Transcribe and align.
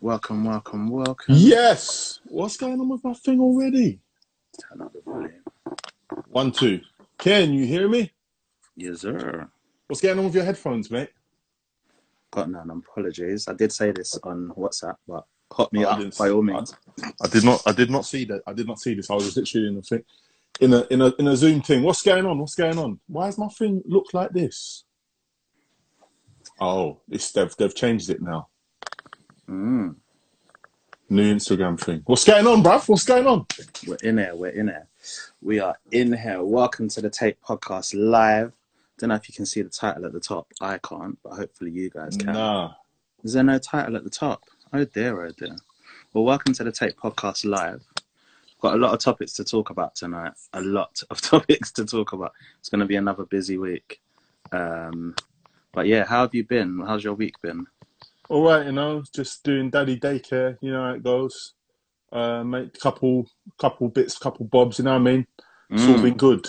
Welcome, 0.00 0.44
welcome, 0.44 0.88
welcome. 0.88 1.34
Yes. 1.36 2.20
What's 2.26 2.56
going 2.56 2.78
on 2.78 2.88
with 2.88 3.02
my 3.02 3.14
thing 3.14 3.40
already? 3.40 3.98
Turn 4.60 4.82
up 4.82 4.92
the 4.92 5.00
volume. 5.00 5.42
One, 6.28 6.52
two. 6.52 6.80
Can 7.18 7.52
you 7.52 7.66
hear 7.66 7.88
me? 7.88 8.12
Yes, 8.76 9.00
sir. 9.00 9.48
What's 9.88 10.00
going 10.00 10.16
on 10.16 10.26
with 10.26 10.36
your 10.36 10.44
headphones, 10.44 10.88
mate? 10.88 11.10
Got 12.30 12.48
none. 12.48 12.70
Apologies. 12.70 13.48
I 13.48 13.54
did 13.54 13.72
say 13.72 13.90
this 13.90 14.16
on 14.22 14.52
WhatsApp, 14.56 14.94
but 15.08 15.24
hot 15.50 15.72
me 15.72 15.84
Oh, 15.84 15.88
I 15.88 16.04
up 16.04 16.16
by 16.16 16.30
all 16.30 16.42
means. 16.42 16.76
I 17.20 17.26
did 17.26 17.42
not. 17.42 17.60
I 17.66 17.72
did 17.72 17.90
not 17.90 18.04
see 18.04 18.24
that. 18.26 18.42
I 18.46 18.52
did 18.52 18.68
not 18.68 18.78
see 18.78 18.94
this. 18.94 19.10
I 19.10 19.14
was 19.14 19.36
literally 19.36 19.66
in 19.66 19.78
a 19.78 19.82
thing, 19.82 20.04
in 20.60 20.74
a 20.74 20.86
in 20.90 21.02
a 21.02 21.12
in 21.18 21.26
a 21.26 21.36
Zoom 21.36 21.60
thing. 21.60 21.82
What's 21.82 22.02
going 22.02 22.24
on? 22.24 22.38
What's 22.38 22.54
going 22.54 22.78
on? 22.78 23.00
Why 23.08 23.26
does 23.26 23.38
my 23.38 23.48
thing 23.48 23.82
look 23.84 24.14
like 24.14 24.30
this? 24.30 24.84
Oh, 26.60 27.00
it's 27.08 27.32
they've 27.32 27.54
they've 27.56 27.74
changed 27.74 28.10
it 28.10 28.22
now. 28.22 28.48
Mm. 29.48 29.96
New 31.08 31.34
Instagram 31.34 31.80
thing. 31.80 32.02
What's 32.04 32.24
going 32.24 32.46
on, 32.46 32.62
bruv? 32.62 32.86
What's 32.86 33.04
going 33.04 33.26
on? 33.26 33.46
We're 33.86 33.96
in 34.02 34.18
here. 34.18 34.36
We're 34.36 34.50
in 34.50 34.68
here. 34.68 34.86
We 35.40 35.58
are 35.58 35.74
in 35.90 36.12
here. 36.12 36.42
Welcome 36.42 36.88
to 36.90 37.00
the 37.00 37.08
Take 37.08 37.40
Podcast 37.40 37.94
live. 37.96 38.52
Don't 38.98 39.08
know 39.08 39.14
if 39.14 39.26
you 39.26 39.34
can 39.34 39.46
see 39.46 39.62
the 39.62 39.70
title 39.70 40.04
at 40.04 40.12
the 40.12 40.20
top. 40.20 40.48
I 40.60 40.76
can't, 40.78 41.18
but 41.22 41.32
hopefully 41.32 41.70
you 41.70 41.88
guys 41.88 42.14
can. 42.18 42.34
Nah. 42.34 42.74
Is 43.24 43.32
there 43.32 43.42
no 43.42 43.58
title 43.58 43.96
at 43.96 44.04
the 44.04 44.10
top? 44.10 44.44
Oh 44.74 44.84
dear, 44.84 45.24
oh 45.24 45.30
dear. 45.30 45.56
Well, 46.12 46.24
welcome 46.24 46.52
to 46.52 46.64
the 46.64 46.72
Take 46.72 46.98
Podcast 46.98 47.46
Live. 47.46 47.82
Got 48.60 48.74
a 48.74 48.78
lot 48.78 48.92
of 48.92 48.98
topics 49.00 49.32
to 49.34 49.44
talk 49.44 49.70
about 49.70 49.94
tonight. 49.94 50.32
A 50.52 50.60
lot 50.60 51.02
of 51.10 51.22
topics 51.22 51.72
to 51.72 51.86
talk 51.86 52.12
about. 52.12 52.32
It's 52.60 52.68
going 52.68 52.80
to 52.80 52.86
be 52.86 52.96
another 52.96 53.24
busy 53.24 53.56
week. 53.56 54.02
Um, 54.52 55.14
but 55.72 55.86
yeah, 55.86 56.04
how 56.04 56.20
have 56.20 56.34
you 56.34 56.44
been? 56.44 56.80
How's 56.80 57.02
your 57.02 57.14
week 57.14 57.40
been? 57.40 57.66
All 58.28 58.42
right, 58.42 58.66
you 58.66 58.72
know, 58.72 59.02
just 59.14 59.42
doing 59.42 59.70
daddy 59.70 59.98
daycare. 59.98 60.58
You 60.60 60.72
know 60.72 60.82
how 60.82 60.90
it 60.92 61.02
goes. 61.02 61.54
Uh, 62.12 62.44
make 62.44 62.78
couple 62.78 63.26
couple 63.58 63.88
bits, 63.88 64.18
couple 64.18 64.46
bobs. 64.46 64.78
You 64.78 64.84
know 64.84 64.92
what 64.92 64.96
I 65.00 65.02
mean? 65.02 65.26
It's 65.70 65.86
all 65.86 65.96
Mm. 65.96 66.02
been 66.02 66.16
good. 66.16 66.46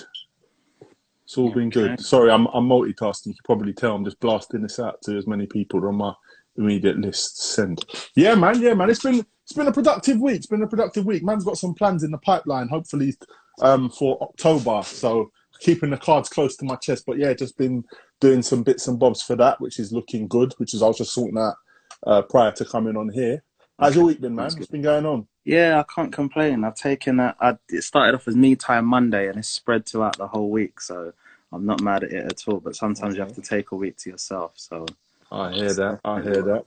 It's 1.23 1.37
all 1.37 1.51
been 1.51 1.69
good. 1.69 1.99
Sorry, 2.01 2.31
I'm 2.31 2.47
I'm 2.47 2.67
multitasking. 2.67 3.27
You 3.27 3.33
can 3.33 3.43
probably 3.45 3.73
tell 3.73 3.95
I'm 3.95 4.03
just 4.05 4.19
blasting 4.19 4.61
this 4.61 4.79
out 4.79 5.01
to 5.03 5.17
as 5.17 5.27
many 5.27 5.45
people 5.45 5.85
on 5.87 5.95
my 5.95 6.13
immediate 6.57 6.97
list. 6.97 7.41
Send. 7.41 7.85
Yeah, 8.15 8.35
man. 8.35 8.61
Yeah, 8.61 8.73
man. 8.73 8.89
It's 8.89 9.03
been 9.03 9.25
it's 9.43 9.53
been 9.53 9.67
a 9.67 9.71
productive 9.71 10.19
week. 10.19 10.37
It's 10.37 10.47
been 10.47 10.63
a 10.63 10.67
productive 10.67 11.05
week. 11.05 11.23
Man's 11.23 11.45
got 11.45 11.57
some 11.57 11.73
plans 11.73 12.03
in 12.03 12.11
the 12.11 12.17
pipeline. 12.19 12.67
Hopefully, 12.67 13.15
um, 13.61 13.89
for 13.89 14.21
October. 14.21 14.81
So 14.83 15.31
keeping 15.61 15.89
the 15.91 15.97
cards 15.97 16.29
close 16.29 16.55
to 16.57 16.65
my 16.65 16.75
chest. 16.77 17.03
But 17.05 17.17
yeah, 17.17 17.33
just 17.33 17.57
been 17.57 17.83
doing 18.19 18.41
some 18.41 18.63
bits 18.63 18.87
and 18.87 18.99
bobs 18.99 19.21
for 19.21 19.35
that, 19.37 19.59
which 19.61 19.79
is 19.79 19.91
looking 19.93 20.27
good. 20.27 20.53
Which 20.57 20.73
is 20.73 20.81
I 20.81 20.87
was 20.87 20.97
just 20.97 21.13
sorting 21.13 21.37
out 21.37 21.55
uh, 22.05 22.21
prior 22.21 22.51
to 22.53 22.65
coming 22.65 22.97
on 22.97 23.09
here. 23.09 23.43
How's 23.79 23.95
your 23.95 24.05
week 24.05 24.19
been, 24.19 24.35
man? 24.35 24.45
What's 24.45 24.67
been 24.67 24.81
going 24.81 25.05
on? 25.05 25.27
Yeah, 25.45 25.79
I 25.79 25.93
can't 25.93 26.11
complain. 26.11 26.63
I've 26.63 26.75
taken 26.75 27.17
that. 27.17 27.37
It 27.69 27.83
started 27.83 28.15
off 28.15 28.27
as 28.27 28.35
me 28.35 28.55
time 28.55 28.85
Monday 28.85 29.29
and 29.29 29.37
it's 29.37 29.47
spread 29.47 29.85
throughout 29.85 30.17
the 30.17 30.27
whole 30.27 30.49
week. 30.49 30.81
So 30.81 31.13
I'm 31.53 31.65
not 31.65 31.81
mad 31.81 32.03
at 32.03 32.11
it 32.11 32.25
at 32.25 32.47
all. 32.47 32.59
But 32.59 32.75
sometimes 32.75 33.15
you 33.15 33.21
have 33.21 33.35
to 33.35 33.41
take 33.41 33.71
a 33.71 33.75
week 33.75 33.97
to 33.97 34.09
yourself. 34.09 34.53
So, 34.55 34.85
I 35.31 35.53
hear 35.53 35.73
that. 35.73 36.01
I 36.03 36.21
hear 36.21 36.41
that. 36.41 36.65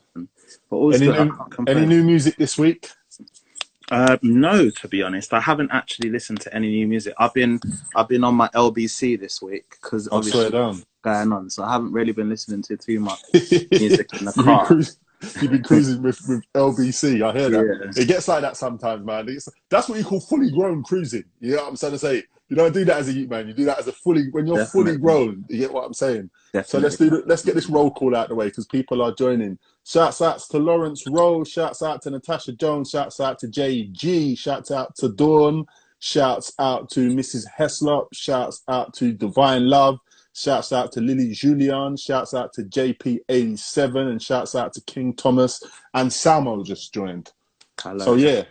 but 0.70 0.76
also, 0.76 1.12
Any 1.12 1.30
new, 1.30 1.38
any 1.66 1.86
new 1.86 2.02
music 2.02 2.36
this 2.36 2.56
week? 2.56 2.88
Uh, 3.90 4.16
no, 4.22 4.70
to 4.70 4.88
be 4.88 5.02
honest, 5.02 5.34
I 5.34 5.40
haven't 5.40 5.70
actually 5.70 6.08
listened 6.08 6.40
to 6.40 6.54
any 6.54 6.68
new 6.70 6.86
music. 6.86 7.14
I've 7.18 7.34
been 7.34 7.60
I've 7.94 8.08
been 8.08 8.24
on 8.24 8.34
my 8.34 8.48
LBC 8.54 9.20
this 9.20 9.42
week 9.42 9.76
because 9.82 10.08
obviously 10.10 10.50
down. 10.50 10.82
going 11.02 11.30
on, 11.30 11.50
so 11.50 11.62
I 11.62 11.72
haven't 11.72 11.92
really 11.92 12.12
been 12.12 12.30
listening 12.30 12.62
to 12.62 12.76
too 12.78 13.00
much 13.00 13.20
music 13.34 14.08
in 14.18 14.24
the 14.24 14.32
car. 14.32 14.66
You've 15.40 15.50
been 15.50 15.62
cruising 15.62 16.02
with, 16.02 16.20
with 16.28 16.44
LBC. 16.54 17.22
I 17.22 17.32
hear 17.32 17.50
that. 17.50 17.92
Yeah. 17.96 18.02
It 18.02 18.06
gets 18.06 18.28
like 18.28 18.42
that 18.42 18.56
sometimes, 18.56 19.04
man. 19.04 19.28
It's, 19.28 19.48
that's 19.68 19.88
what 19.88 19.98
you 19.98 20.04
call 20.04 20.20
fully 20.20 20.50
grown 20.50 20.82
cruising. 20.82 21.24
You 21.40 21.56
know 21.56 21.62
what 21.62 21.70
I'm 21.70 21.76
trying 21.76 21.92
to 21.92 21.98
say? 21.98 22.24
You 22.48 22.56
don't 22.56 22.74
do 22.74 22.84
that 22.84 22.98
as 22.98 23.08
a 23.08 23.14
youth 23.14 23.30
man. 23.30 23.48
You 23.48 23.54
do 23.54 23.64
that 23.64 23.78
as 23.78 23.88
a 23.88 23.92
fully 23.92 24.28
when 24.30 24.46
you're 24.46 24.66
fully 24.66 24.98
grown. 24.98 25.44
You 25.48 25.58
get 25.58 25.72
what 25.72 25.86
I'm 25.86 25.94
saying? 25.94 26.28
So 26.64 26.78
let's 26.78 26.96
do 26.96 27.08
the, 27.08 27.22
let's 27.24 27.42
get 27.42 27.54
this 27.54 27.70
roll 27.70 27.90
call 27.90 28.14
out 28.14 28.28
the 28.28 28.34
way 28.34 28.48
because 28.48 28.66
people 28.66 29.00
are 29.00 29.14
joining. 29.14 29.58
Shouts 29.84 30.20
out 30.20 30.38
to 30.50 30.58
Lawrence 30.58 31.04
Rowe. 31.08 31.44
Shouts 31.44 31.82
out 31.82 32.02
to 32.02 32.10
Natasha 32.10 32.52
Jones. 32.52 32.90
Shouts 32.90 33.20
out 33.20 33.38
to 33.38 33.46
JG. 33.46 34.38
Shouts 34.38 34.70
out 34.70 34.94
to 34.96 35.08
Dawn. 35.08 35.64
Shouts 36.00 36.52
out 36.58 36.90
to 36.90 37.08
Mrs. 37.08 37.46
Heslop. 37.58 38.08
Shouts 38.12 38.62
out 38.68 38.92
to 38.94 39.14
Divine 39.14 39.68
Love. 39.70 39.98
Shouts 40.34 40.72
out 40.72 40.92
to 40.92 41.00
Lily 41.00 41.32
Julian. 41.32 41.96
Shouts 41.96 42.34
out 42.34 42.52
to 42.54 42.62
JP87 42.62 44.10
and 44.10 44.22
shouts 44.22 44.54
out 44.54 44.72
to 44.74 44.80
King 44.82 45.14
Thomas 45.14 45.62
and 45.94 46.12
Salmo 46.12 46.62
just 46.62 46.94
joined. 46.94 47.32
Hello. 47.80 48.04
So 48.04 48.14
yeah, 48.14 48.44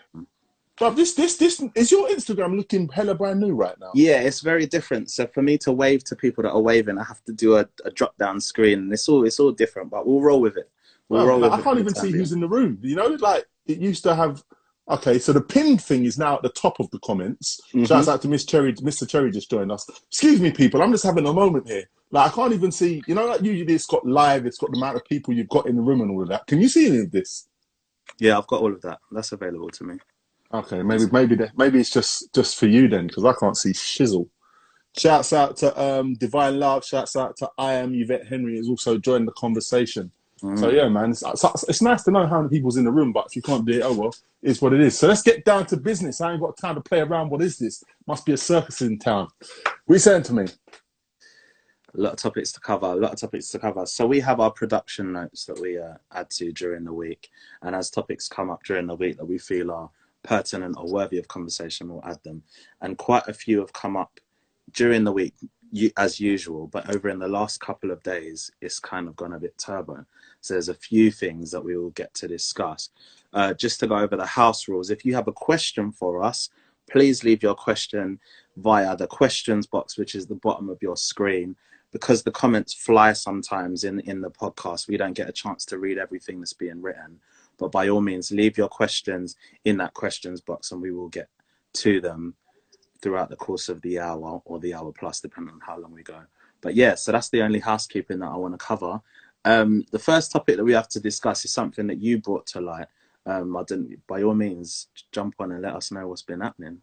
but 0.82 0.96
this 0.96 1.14
this 1.14 1.38
this 1.38 1.64
is 1.76 1.92
your 1.92 2.10
Instagram 2.10 2.58
looking 2.58 2.90
hella 2.90 3.14
brand 3.14 3.40
new 3.40 3.54
right 3.54 3.80
now. 3.80 3.92
Yeah, 3.94 4.22
it's 4.22 4.42
very 4.42 4.66
different. 4.66 5.12
So 5.12 5.28
for 5.28 5.44
me 5.44 5.58
to 5.60 5.72
wave 5.72 6.04
to 6.06 6.16
people 6.16 6.42
that 6.42 6.52
are 6.52 6.60
waving, 6.60 6.98
I 6.98 7.04
have 7.04 7.24
to 7.26 7.34
do 7.34 7.58
a, 7.58 7.68
a 7.86 7.92
drop 7.92 8.18
down 8.18 8.42
screen, 8.42 8.80
and 8.80 8.92
it's 8.92 9.08
all 9.08 9.24
it's 9.24 9.40
all 9.40 9.52
different. 9.52 9.92
But 9.92 10.08
we'll 10.08 10.22
roll 10.22 10.42
with 10.42 10.58
it. 10.58 10.70
We'll 11.08 11.28
roll 11.28 11.40
like, 11.40 11.52
with 11.52 11.60
I 11.60 11.64
can't 11.64 11.78
even 11.78 11.94
see 11.94 12.12
who's 12.12 12.32
in 12.32 12.40
the 12.40 12.48
room. 12.48 12.80
You 12.82 12.96
know, 12.96 13.08
like 13.20 13.46
it 13.68 13.78
used 13.78 14.04
to 14.04 14.16
have. 14.16 14.44
Okay, 14.92 15.20
so 15.20 15.32
the 15.32 15.42
pinned 15.42 15.82
thing 15.82 16.04
is 16.04 16.18
now 16.18 16.36
at 16.36 16.42
the 16.44 16.50
top 16.50 16.80
of 16.82 16.90
the 16.92 17.00
comments. 17.00 17.62
Mhm. 17.74 17.88
Shouts 17.88 18.08
out 18.10 18.22
to 18.24 18.28
Miss 18.28 18.44
Cherry. 18.46 18.74
Mr. 18.74 19.08
Cherry 19.08 19.32
just 19.32 19.50
joined 19.50 19.72
us. 19.72 19.88
Excuse 20.10 20.42
me, 20.42 20.52
people. 20.52 20.82
I'm 20.82 20.92
just 20.92 21.06
having 21.06 21.26
a 21.26 21.32
moment 21.34 21.68
here. 21.68 21.90
Like 22.12 22.30
I 22.32 22.36
can't 22.36 22.52
even 22.54 22.72
see. 22.74 23.02
You 23.08 23.16
know, 23.16 23.26
like 23.26 23.42
usually 23.42 23.74
it's 23.74 23.86
got 23.86 24.06
live. 24.06 24.46
It's 24.46 24.58
got 24.58 24.70
the 24.72 24.78
amount 24.78 24.98
of 24.98 25.06
people 25.06 25.34
you've 25.34 25.48
got 25.48 25.66
in 25.66 25.78
the 25.78 25.82
room 25.82 26.02
and 26.02 26.12
all 26.12 26.22
of 26.22 26.28
that. 26.28 26.46
Can 26.48 26.60
you 26.60 26.68
see 26.68 26.88
any 26.88 26.98
of 27.00 27.12
this? 27.12 27.48
Yeah, 28.20 28.38
I've 28.38 28.48
got 28.48 28.62
all 28.62 28.74
of 28.74 28.82
that. 28.82 29.00
That's 29.12 29.32
available 29.32 29.70
to 29.70 29.84
me. 29.86 29.96
Okay, 30.54 30.84
maybe 30.84 31.06
maybe 31.14 31.36
the, 31.36 31.50
maybe 31.56 31.80
it's 31.80 31.90
just 31.90 32.34
just 32.36 32.58
for 32.58 32.68
you 32.68 32.90
then, 32.90 33.08
because 33.08 33.24
I 33.24 33.32
can't 33.40 33.56
see 33.56 33.72
shizzle. 33.72 34.28
Shouts 34.98 35.32
out 35.32 35.56
to 35.58 35.82
um, 35.82 36.16
Divine 36.16 36.60
Love. 36.60 36.84
Shouts 36.84 37.16
out 37.16 37.38
to 37.38 37.50
I 37.58 37.76
am 37.76 37.94
Yvette 37.96 38.28
Henry 38.28 38.58
has 38.58 38.68
also 38.68 38.98
joined 38.98 39.26
the 39.26 39.32
conversation. 39.34 40.12
So 40.58 40.70
yeah, 40.70 40.90
man, 40.90 41.12
it's, 41.12 41.24
it's, 41.24 41.64
it's 41.70 41.82
nice 41.82 42.04
to 42.04 42.12
know 42.12 42.26
how 42.26 42.42
many 42.42 42.50
people's 42.50 42.78
in 42.78 42.86
the 42.86 42.92
room, 42.92 43.14
but 43.14 43.28
if 43.28 43.36
you 43.36 43.44
can't 43.44 43.66
do 43.66 43.74
it, 43.74 43.82
oh 43.84 43.94
well, 43.94 44.16
it's 44.42 44.62
what 44.62 44.74
it 44.74 44.82
is. 44.82 44.98
So 44.98 45.08
let's 45.08 45.22
get 45.22 45.46
down 45.46 45.68
to 45.68 45.78
business. 45.78 46.20
I 46.20 46.32
ain't 46.32 46.42
got 46.42 46.58
time 46.58 46.76
to 46.76 46.82
play 46.82 47.00
around. 47.00 47.30
What 47.30 47.42
is 47.44 47.60
this? 47.60 47.84
Must 48.08 48.26
be 48.26 48.34
a 48.34 48.38
circus 48.38 48.82
in 48.82 48.98
town. 48.98 49.28
What 49.86 49.94
are 49.94 49.96
you 49.96 50.00
saying 50.00 50.24
to 50.24 50.34
me? 50.34 50.48
a 51.94 52.02
lot 52.02 52.14
of 52.14 52.20
topics 52.20 52.52
to 52.54 52.60
cover 52.60 52.86
a 52.86 52.96
lot 52.96 53.14
of 53.14 53.20
topics 53.20 53.50
to 53.50 53.60
cover 53.60 53.86
so 53.86 54.06
we 54.06 54.20
have 54.20 54.40
our 54.40 54.52
production 54.52 55.12
notes 55.12 55.46
that 55.46 55.60
we 55.60 55.78
uh, 55.78 55.94
add 56.14 56.30
to 56.30 56.52
during 56.52 56.84
the 56.84 56.94
week 56.94 57.30
and 57.64 57.76
as 57.76 57.90
topics 57.90 58.28
come 58.28 58.50
up 58.50 58.64
during 58.64 58.88
the 58.88 58.96
week 58.96 59.18
that 59.18 59.26
we 59.26 59.38
feel 59.38 59.72
are 59.72 59.90
pertinent 60.24 60.76
or 60.78 60.88
worthy 60.88 61.18
of 61.18 61.28
conversation 61.28 61.90
we'll 61.90 62.06
add 62.06 62.22
them 62.24 62.44
and 62.82 62.98
quite 62.98 63.28
a 63.28 63.34
few 63.34 63.60
have 63.60 63.74
come 63.74 63.98
up 63.98 64.20
during 64.74 65.04
the 65.04 65.12
week 65.12 65.34
as 65.98 66.20
usual 66.20 66.68
but 66.68 66.94
over 66.94 67.10
in 67.10 67.20
the 67.20 67.28
last 67.28 67.60
couple 67.60 67.92
of 67.92 68.02
days 68.04 68.52
it's 68.62 68.80
kind 68.80 69.08
of 69.08 69.16
gone 69.16 69.34
a 69.34 69.40
bit 69.40 69.58
turbo 69.58 70.06
so 70.42 70.54
there's 70.54 70.70
a 70.70 70.74
few 70.74 71.12
things 71.12 71.52
that 71.52 71.64
we 71.64 71.78
will 71.78 71.92
get 71.92 72.14
to 72.16 72.28
discuss. 72.28 72.90
Uh, 73.34 73.54
just 73.54 73.80
to 73.80 73.88
go 73.88 73.98
over 73.98 74.18
the 74.18 74.26
house 74.26 74.68
rules 74.68 74.90
if 74.90 75.06
you 75.06 75.16
have 75.16 75.28
a 75.28 75.34
question 75.34 75.92
for 75.92 76.22
us 76.22 76.50
please 76.92 77.24
leave 77.24 77.42
your 77.42 77.56
question 77.56 78.20
via 78.58 78.96
the 78.98 79.08
questions 79.08 79.66
box 79.66 79.98
which 79.98 80.14
is 80.16 80.28
the 80.28 80.36
bottom 80.36 80.70
of 80.70 80.82
your 80.82 80.98
screen. 80.98 81.56
Because 81.92 82.24
the 82.24 82.32
comments 82.32 82.74
fly 82.74 83.14
sometimes 83.14 83.84
in 83.84 84.00
in 84.02 84.22
the 84.22 84.32
podcast 84.32 84.88
we 84.88 84.98
don't 84.98 85.14
get 85.14 85.30
a 85.30 85.34
chance 85.34 85.66
to 85.66 85.78
read 85.78 85.98
everything 85.98 86.40
that's 86.40 86.54
being 86.54 86.82
written. 86.82 87.20
But 87.58 87.72
by 87.72 87.90
all 87.90 88.02
means 88.02 88.32
leave 88.32 88.58
your 88.58 88.70
questions 88.70 89.36
in 89.66 89.78
that 89.78 89.94
questions 89.94 90.42
box 90.42 90.72
and 90.72 90.82
we 90.82 90.92
will 90.92 91.10
get 91.10 91.30
to 91.74 92.02
them 92.02 92.36
throughout 93.02 93.30
the 93.30 93.36
course 93.36 93.68
of 93.68 93.82
the 93.82 94.00
hour 94.00 94.42
or 94.46 94.60
the 94.60 94.74
hour 94.74 94.92
plus 94.92 95.22
depending 95.22 95.54
on 95.54 95.62
how 95.62 95.78
long 95.78 95.92
we 95.92 96.04
go. 96.04 96.22
But 96.62 96.76
yeah 96.76 96.96
so 96.96 97.12
that's 97.12 97.30
the 97.30 97.42
only 97.42 97.60
housekeeping 97.60 98.20
that 98.20 98.30
i 98.30 98.36
want 98.36 98.54
to 98.54 98.66
cover 98.66 99.02
um, 99.46 99.84
the 99.92 100.00
first 100.00 100.32
topic 100.32 100.58
that 100.58 100.64
we 100.64 100.74
have 100.74 100.88
to 100.90 101.00
discuss 101.00 101.44
is 101.46 101.52
something 101.54 101.88
that 101.88 102.00
you 102.02 102.20
brought 102.20 102.46
to 102.48 102.62
light 102.62 102.88
um, 103.26 103.56
i 103.58 103.64
didn't 103.64 104.00
by 104.08 104.22
all 104.24 104.36
means 104.36 104.88
jump 105.12 105.34
on 105.40 105.52
and 105.52 105.62
let 105.62 105.76
us 105.76 105.92
know 105.92 106.08
what's 106.08 106.22
been 106.24 106.42
happening 106.42 106.78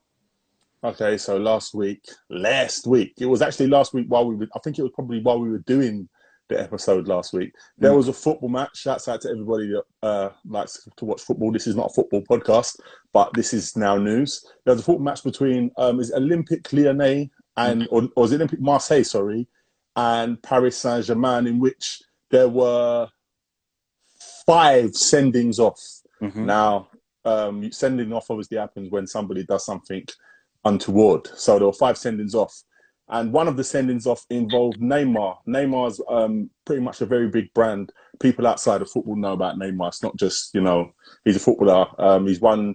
Okay, 0.84 1.18
so 1.18 1.36
last 1.38 1.74
week, 1.74 2.04
last 2.30 2.86
week, 2.86 3.14
it 3.18 3.26
was 3.26 3.42
actually 3.42 3.66
last 3.66 3.92
week 3.92 4.06
while 4.06 4.24
we 4.24 4.36
were, 4.36 4.46
I 4.54 4.60
think 4.60 4.78
it 4.78 4.82
was 4.82 4.92
probably 4.94 5.18
while 5.20 5.40
we 5.40 5.50
were 5.50 5.58
doing 5.66 6.08
the 6.48 6.60
episode 6.60 7.08
last 7.08 7.32
week. 7.32 7.52
There 7.78 7.90
Mm. 7.90 7.96
was 7.96 8.06
a 8.06 8.12
football 8.12 8.48
match. 8.48 8.76
Shouts 8.76 9.08
out 9.08 9.20
to 9.22 9.30
everybody 9.30 9.72
that 9.72 9.82
uh, 10.04 10.28
likes 10.46 10.88
to 10.96 11.04
watch 11.04 11.22
football. 11.22 11.50
This 11.50 11.66
is 11.66 11.74
not 11.74 11.90
a 11.90 11.94
football 11.94 12.22
podcast, 12.22 12.78
but 13.12 13.32
this 13.34 13.52
is 13.52 13.76
now 13.76 13.96
news. 13.96 14.46
There 14.64 14.72
was 14.72 14.80
a 14.82 14.84
football 14.84 15.02
match 15.04 15.24
between 15.24 15.72
um, 15.78 15.98
is 15.98 16.10
it 16.10 16.22
Olympique 16.22 16.72
Lyonnais 16.72 17.28
and 17.56 17.88
or, 17.90 18.08
or 18.14 18.26
is 18.26 18.30
it 18.30 18.40
Olympique 18.40 18.60
Marseille, 18.60 19.02
sorry, 19.02 19.48
and 19.96 20.40
Paris 20.44 20.76
Saint 20.78 21.04
Germain, 21.04 21.48
in 21.48 21.58
which 21.58 22.02
there 22.30 22.48
were 22.48 23.08
five 24.46 24.90
sendings 24.92 25.58
off. 25.58 25.80
Mhm. 26.22 26.46
Now, 26.46 26.88
um, 27.24 27.70
sending 27.72 28.12
off 28.12 28.30
obviously 28.30 28.56
happens 28.58 28.90
when 28.90 29.06
somebody 29.06 29.44
does 29.44 29.64
something 29.64 30.04
untoward. 30.64 31.28
So 31.34 31.58
there 31.58 31.66
were 31.66 31.72
five 31.72 31.96
sendings 31.96 32.34
off. 32.34 32.62
and 33.10 33.32
one 33.32 33.48
of 33.48 33.56
the 33.56 33.62
sendings 33.62 34.04
off 34.06 34.26
involved 34.28 34.78
Neymar. 34.82 35.38
Neymar's 35.48 35.98
um, 36.10 36.50
pretty 36.66 36.82
much 36.82 37.00
a 37.00 37.06
very 37.06 37.26
big 37.28 37.50
brand. 37.54 37.90
People 38.20 38.46
outside 38.46 38.82
of 38.82 38.90
football 38.90 39.16
know 39.16 39.32
about 39.32 39.56
Neymar. 39.56 39.88
It's 39.88 40.02
not 40.02 40.14
just 40.16 40.52
you 40.54 40.60
know 40.60 40.92
he's 41.24 41.36
a 41.36 41.40
footballer. 41.40 41.86
Um, 41.98 42.26
he's 42.26 42.38
won 42.42 42.74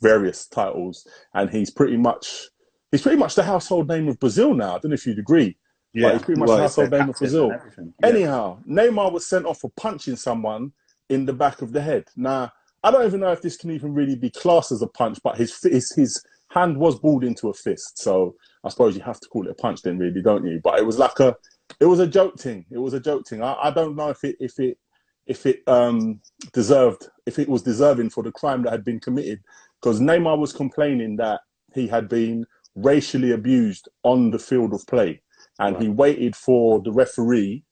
various 0.00 0.46
titles, 0.46 1.06
and 1.34 1.50
he's 1.50 1.70
pretty 1.70 1.98
much 1.98 2.48
he's 2.90 3.02
pretty 3.02 3.18
much 3.18 3.34
the 3.34 3.42
household 3.42 3.86
name 3.88 4.08
of 4.08 4.18
Brazil 4.18 4.54
now. 4.54 4.76
I 4.76 4.78
don't 4.78 4.92
know 4.92 4.94
if 4.94 5.06
you'd 5.06 5.18
agree. 5.18 5.58
Yeah, 5.92 6.12
he's 6.12 6.22
pretty 6.22 6.40
much 6.40 6.48
well, 6.48 6.88
name 6.88 7.08
of 7.08 7.16
Brazil. 7.16 7.48
Yeah. 7.48 8.08
Anyhow, 8.08 8.58
Neymar 8.68 9.12
was 9.12 9.26
sent 9.26 9.46
off 9.46 9.60
for 9.60 9.70
punching 9.76 10.16
someone 10.16 10.72
in 11.08 11.26
the 11.26 11.32
back 11.32 11.62
of 11.62 11.72
the 11.72 11.82
head. 11.82 12.04
Now, 12.16 12.52
I 12.82 12.90
don't 12.90 13.04
even 13.04 13.20
know 13.20 13.32
if 13.32 13.42
this 13.42 13.56
can 13.56 13.70
even 13.72 13.92
really 13.92 14.14
be 14.14 14.30
classed 14.30 14.72
as 14.72 14.82
a 14.82 14.86
punch, 14.86 15.18
but 15.22 15.36
his 15.36 15.60
his, 15.62 15.92
his 15.94 16.22
hand 16.48 16.76
was 16.76 16.98
balled 16.98 17.24
into 17.24 17.48
a 17.48 17.54
fist. 17.54 17.98
So 17.98 18.34
I 18.64 18.68
suppose 18.68 18.96
you 18.96 19.02
have 19.02 19.20
to 19.20 19.28
call 19.28 19.46
it 19.46 19.50
a 19.50 19.54
punch 19.54 19.82
then, 19.82 19.98
really, 19.98 20.22
don't 20.22 20.46
you? 20.46 20.60
But 20.62 20.78
it 20.78 20.86
was 20.86 20.98
like 20.98 21.18
a, 21.20 21.36
it 21.78 21.86
was 21.86 22.00
a 22.00 22.06
joke 22.06 22.38
thing. 22.38 22.66
It 22.70 22.78
was 22.78 22.94
a 22.94 23.00
joke 23.00 23.26
thing. 23.26 23.42
I, 23.42 23.54
I 23.54 23.70
don't 23.70 23.96
know 23.96 24.10
if 24.10 24.22
it, 24.24 24.36
if 24.40 24.58
it, 24.58 24.78
if 25.26 25.46
it 25.46 25.62
um, 25.66 26.20
deserved, 26.52 27.08
if 27.26 27.38
it 27.38 27.48
was 27.48 27.62
deserving 27.62 28.10
for 28.10 28.22
the 28.22 28.32
crime 28.32 28.62
that 28.62 28.72
had 28.72 28.84
been 28.84 29.00
committed, 29.00 29.40
because 29.80 30.00
Neymar 30.00 30.38
was 30.38 30.52
complaining 30.52 31.16
that 31.16 31.40
he 31.74 31.86
had 31.86 32.08
been 32.08 32.46
racially 32.74 33.32
abused 33.32 33.88
on 34.02 34.30
the 34.30 34.38
field 34.38 34.74
of 34.74 34.86
play, 34.86 35.22
and 35.60 35.76
right. 35.76 35.82
he 35.82 35.88
waited 35.88 36.34
for 36.34 36.80
the 36.82 36.92
referee 36.92 37.62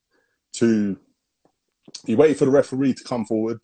to, 0.55 0.97
he 2.07 2.15
waited 2.15 2.39
for 2.39 2.45
the 2.45 2.51
referee 2.51 2.95
to 2.95 3.05
come 3.05 3.25
forward 3.25 3.61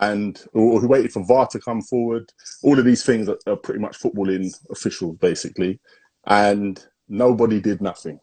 and 0.00 0.44
or 0.52 0.80
he 0.80 0.86
waited 0.86 1.12
for 1.12 1.24
VAR 1.24 1.46
to 1.46 1.60
come 1.60 1.80
forward. 1.80 2.30
All 2.62 2.78
of 2.78 2.84
these 2.84 3.04
things 3.04 3.28
are, 3.28 3.38
are 3.46 3.56
pretty 3.56 3.80
much 3.80 3.98
footballing 3.98 4.52
officials, 4.70 5.16
basically 5.18 5.80
and 6.26 6.84
nobody 7.08 7.60
did 7.60 7.80
nothing. 7.80 8.20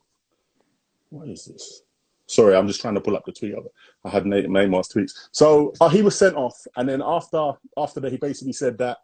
What 1.09 1.27
is 1.27 1.45
this? 1.45 1.83
Sorry, 2.27 2.55
I'm 2.55 2.67
just 2.67 2.79
trying 2.79 2.95
to 2.95 3.01
pull 3.01 3.17
up 3.17 3.25
the 3.25 3.33
tweet 3.33 3.53
of 3.53 3.65
it. 3.65 3.71
I 4.05 4.09
had 4.09 4.23
Neymar's 4.23 4.87
tweets. 4.87 5.11
So 5.31 5.73
uh, 5.81 5.89
he 5.89 6.01
was 6.01 6.17
sent 6.17 6.35
off, 6.35 6.55
and 6.77 6.87
then 6.87 7.01
after 7.03 7.51
after 7.77 7.99
that, 7.99 8.11
he 8.11 8.17
basically 8.17 8.53
said 8.53 8.77
that 8.77 8.99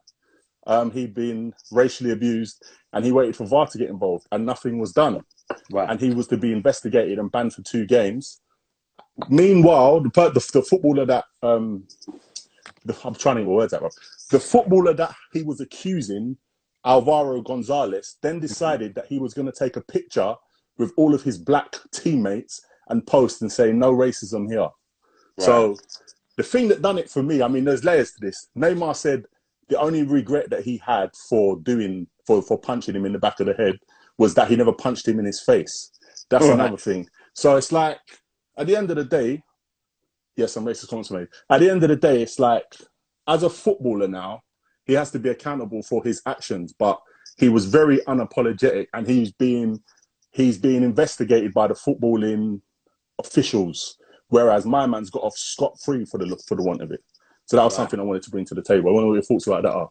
um, 0.65 0.91
he'd 0.91 1.13
been 1.13 1.53
racially 1.71 2.11
abused, 2.11 2.63
and 2.93 3.03
he 3.03 3.11
waited 3.11 3.35
for 3.35 3.45
VAR 3.45 3.67
to 3.67 3.77
get 3.77 3.89
involved, 3.89 4.27
and 4.31 4.45
nothing 4.45 4.79
was 4.79 4.93
done. 4.93 5.21
Right. 5.71 5.89
And 5.89 5.99
he 5.99 6.11
was 6.11 6.27
to 6.27 6.37
be 6.37 6.51
investigated 6.51 7.19
and 7.19 7.31
banned 7.31 7.53
for 7.53 7.61
two 7.61 7.85
games. 7.85 8.41
Meanwhile, 9.29 10.01
the, 10.01 10.09
the, 10.09 10.49
the 10.53 10.61
footballer 10.61 11.05
that 11.05 11.25
um, 11.41 11.87
the, 12.85 12.97
I'm 13.03 13.15
trying 13.15 13.37
to 13.37 13.41
get 13.43 13.49
words 13.49 13.73
out. 13.73 13.91
The 14.31 14.39
footballer 14.39 14.93
that 14.93 15.15
he 15.33 15.43
was 15.43 15.61
accusing 15.61 16.37
Alvaro 16.85 17.41
Gonzalez 17.41 18.15
then 18.21 18.39
decided 18.39 18.95
that 18.95 19.07
he 19.07 19.19
was 19.19 19.33
going 19.33 19.45
to 19.45 19.51
take 19.51 19.75
a 19.75 19.81
picture 19.81 20.35
with 20.77 20.93
all 20.95 21.13
of 21.13 21.23
his 21.23 21.37
black 21.37 21.75
teammates 21.91 22.61
and 22.89 23.05
post 23.05 23.41
and 23.41 23.51
say 23.51 23.71
no 23.71 23.91
racism 23.91 24.49
here. 24.49 24.69
Right. 25.37 25.45
So 25.45 25.75
the 26.37 26.43
thing 26.43 26.67
that 26.69 26.81
done 26.81 26.97
it 26.97 27.09
for 27.09 27.23
me, 27.23 27.41
I 27.41 27.47
mean, 27.47 27.65
there's 27.65 27.83
layers 27.83 28.11
to 28.13 28.21
this. 28.21 28.47
Neymar 28.57 28.95
said 28.95 29.25
the 29.69 29.79
only 29.79 30.03
regret 30.03 30.49
that 30.49 30.63
he 30.63 30.77
had 30.77 31.09
for 31.29 31.57
doing 31.59 32.07
for 32.25 32.41
for 32.41 32.57
punching 32.57 32.95
him 32.95 33.05
in 33.05 33.13
the 33.13 33.19
back 33.19 33.39
of 33.39 33.47
the 33.47 33.53
head 33.53 33.77
was 34.17 34.33
that 34.35 34.49
he 34.49 34.55
never 34.55 34.73
punched 34.73 35.07
him 35.07 35.19
in 35.19 35.25
his 35.25 35.41
face. 35.41 35.91
That's 36.29 36.45
right. 36.45 36.53
another 36.53 36.77
thing. 36.77 37.07
So 37.33 37.55
it's 37.55 37.71
like 37.71 37.99
at 38.57 38.67
the 38.67 38.75
end 38.75 38.89
of 38.89 38.97
the 38.97 39.03
day, 39.03 39.43
yes, 40.35 40.53
some 40.53 40.65
racist 40.65 40.89
comments 40.89 41.11
made. 41.11 41.27
At 41.49 41.59
the 41.59 41.69
end 41.69 41.83
of 41.83 41.89
the 41.89 41.95
day, 41.95 42.21
it's 42.21 42.39
like 42.39 42.65
as 43.27 43.43
a 43.43 43.49
footballer 43.49 44.07
now, 44.07 44.43
he 44.85 44.93
has 44.93 45.11
to 45.11 45.19
be 45.19 45.29
accountable 45.29 45.83
for 45.83 46.03
his 46.03 46.21
actions. 46.25 46.73
But 46.73 46.99
he 47.37 47.49
was 47.49 47.65
very 47.65 47.99
unapologetic, 48.07 48.87
and 48.93 49.07
he's 49.07 49.31
being 49.31 49.81
he's 50.31 50.57
being 50.57 50.83
investigated 50.83 51.53
by 51.53 51.67
the 51.67 51.73
footballing 51.73 52.61
officials, 53.19 53.97
whereas 54.29 54.65
my 54.65 54.85
man's 54.85 55.09
got 55.09 55.23
off 55.23 55.37
scot 55.37 55.79
free 55.83 56.05
for 56.05 56.17
the 56.17 56.25
look 56.25 56.39
for 56.47 56.55
the 56.55 56.63
want 56.63 56.81
of 56.81 56.91
it. 56.91 57.03
So 57.45 57.57
that 57.57 57.63
was 57.63 57.73
right. 57.73 57.83
something 57.83 57.99
I 57.99 58.03
wanted 58.03 58.23
to 58.23 58.29
bring 58.29 58.45
to 58.45 58.55
the 58.55 58.61
table. 58.61 58.89
I 58.89 58.93
wonder 58.93 59.07
what 59.07 59.13
your 59.15 59.23
thoughts 59.23 59.47
about 59.47 59.63
that 59.63 59.73
are. 59.73 59.89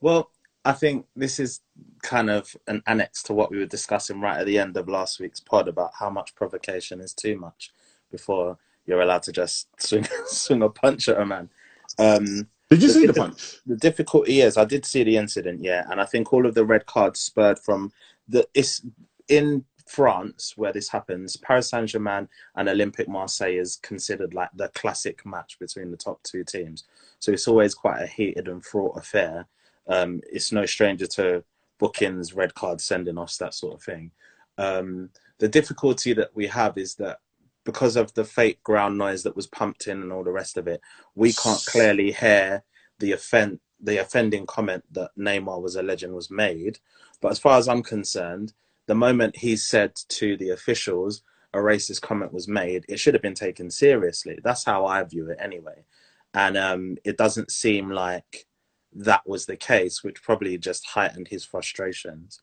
Well, 0.00 0.30
I 0.64 0.72
think 0.72 1.06
this 1.14 1.38
is 1.38 1.60
kind 2.02 2.30
of 2.30 2.56
an 2.66 2.82
annex 2.86 3.22
to 3.24 3.34
what 3.34 3.50
we 3.50 3.58
were 3.58 3.66
discussing 3.66 4.20
right 4.20 4.38
at 4.38 4.46
the 4.46 4.58
end 4.58 4.76
of 4.76 4.88
last 4.88 5.20
week's 5.20 5.40
pod 5.40 5.68
about 5.68 5.92
how 5.98 6.08
much 6.10 6.34
provocation 6.34 7.00
is 7.00 7.12
too 7.12 7.38
much 7.38 7.72
before 8.10 8.58
you're 8.86 9.00
allowed 9.00 9.22
to 9.24 9.32
just 9.32 9.68
swing 9.80 10.06
swing 10.26 10.62
a 10.62 10.68
punch 10.68 11.08
at 11.08 11.20
a 11.20 11.26
man. 11.26 11.50
Um, 11.98 12.48
did 12.70 12.82
you 12.82 12.88
the 12.88 12.94
see 12.94 13.06
the 13.06 13.14
punch? 13.14 13.60
The 13.66 13.76
difficulty 13.76 14.40
is, 14.40 14.56
I 14.56 14.64
did 14.64 14.84
see 14.84 15.04
the 15.04 15.16
incident, 15.16 15.62
yeah, 15.62 15.84
and 15.90 16.00
I 16.00 16.06
think 16.06 16.32
all 16.32 16.46
of 16.46 16.54
the 16.54 16.64
red 16.64 16.86
cards 16.86 17.20
spurred 17.20 17.58
from 17.58 17.92
the. 18.28 18.46
It's 18.54 18.82
in 19.28 19.64
France 19.86 20.54
where 20.56 20.72
this 20.72 20.88
happens. 20.88 21.36
Paris 21.36 21.70
Saint 21.70 21.88
Germain 21.88 22.28
and 22.56 22.68
Olympique 22.68 23.08
Marseille 23.08 23.58
is 23.58 23.76
considered 23.76 24.34
like 24.34 24.50
the 24.54 24.68
classic 24.68 25.24
match 25.26 25.58
between 25.58 25.90
the 25.90 25.96
top 25.96 26.22
two 26.22 26.44
teams. 26.44 26.84
So 27.20 27.32
it's 27.32 27.48
always 27.48 27.74
quite 27.74 28.00
a 28.00 28.06
heated 28.06 28.48
and 28.48 28.64
fraught 28.64 28.96
affair. 28.96 29.46
Um, 29.86 30.20
it's 30.30 30.52
no 30.52 30.66
stranger 30.66 31.06
to 31.08 31.44
bookings, 31.78 32.34
red 32.34 32.54
cards, 32.54 32.84
sending 32.84 33.18
offs, 33.18 33.38
that 33.38 33.54
sort 33.54 33.74
of 33.74 33.82
thing. 33.82 34.10
Um, 34.58 35.10
the 35.38 35.48
difficulty 35.48 36.12
that 36.14 36.30
we 36.34 36.46
have 36.46 36.78
is 36.78 36.94
that 36.96 37.18
because 37.64 37.96
of 37.96 38.12
the 38.14 38.24
fake 38.24 38.62
ground 38.62 38.98
noise 38.98 39.22
that 39.22 39.36
was 39.36 39.46
pumped 39.46 39.86
in 39.86 40.02
and 40.02 40.12
all 40.12 40.22
the 40.24 40.30
rest 40.30 40.56
of 40.56 40.68
it, 40.68 40.80
we 41.14 41.32
can't 41.32 41.64
clearly 41.66 42.12
hear 42.12 42.62
the 42.98 43.12
offend 43.12 43.60
the 43.80 43.98
offending 43.98 44.46
comment 44.46 44.82
that 44.92 45.10
Neymar 45.18 45.60
was 45.60 45.76
a 45.76 45.82
legend 45.82 46.14
was 46.14 46.30
made. 46.30 46.78
But 47.20 47.32
as 47.32 47.38
far 47.38 47.58
as 47.58 47.68
I'm 47.68 47.82
concerned, 47.82 48.54
the 48.86 48.94
moment 48.94 49.36
he 49.36 49.56
said 49.56 49.94
to 50.08 50.36
the 50.36 50.50
officials 50.50 51.22
a 51.52 51.58
racist 51.58 52.00
comment 52.00 52.32
was 52.32 52.48
made, 52.48 52.84
it 52.88 52.98
should 52.98 53.14
have 53.14 53.22
been 53.22 53.34
taken 53.34 53.70
seriously. 53.70 54.38
That's 54.42 54.64
how 54.64 54.86
I 54.86 55.02
view 55.04 55.28
it 55.30 55.38
anyway. 55.40 55.84
And 56.32 56.56
um, 56.56 56.96
it 57.04 57.16
doesn't 57.18 57.50
seem 57.50 57.90
like 57.90 58.46
that 58.94 59.26
was 59.26 59.46
the 59.46 59.56
case, 59.56 60.02
which 60.02 60.22
probably 60.22 60.56
just 60.58 60.86
heightened 60.86 61.28
his 61.28 61.44
frustrations. 61.44 62.40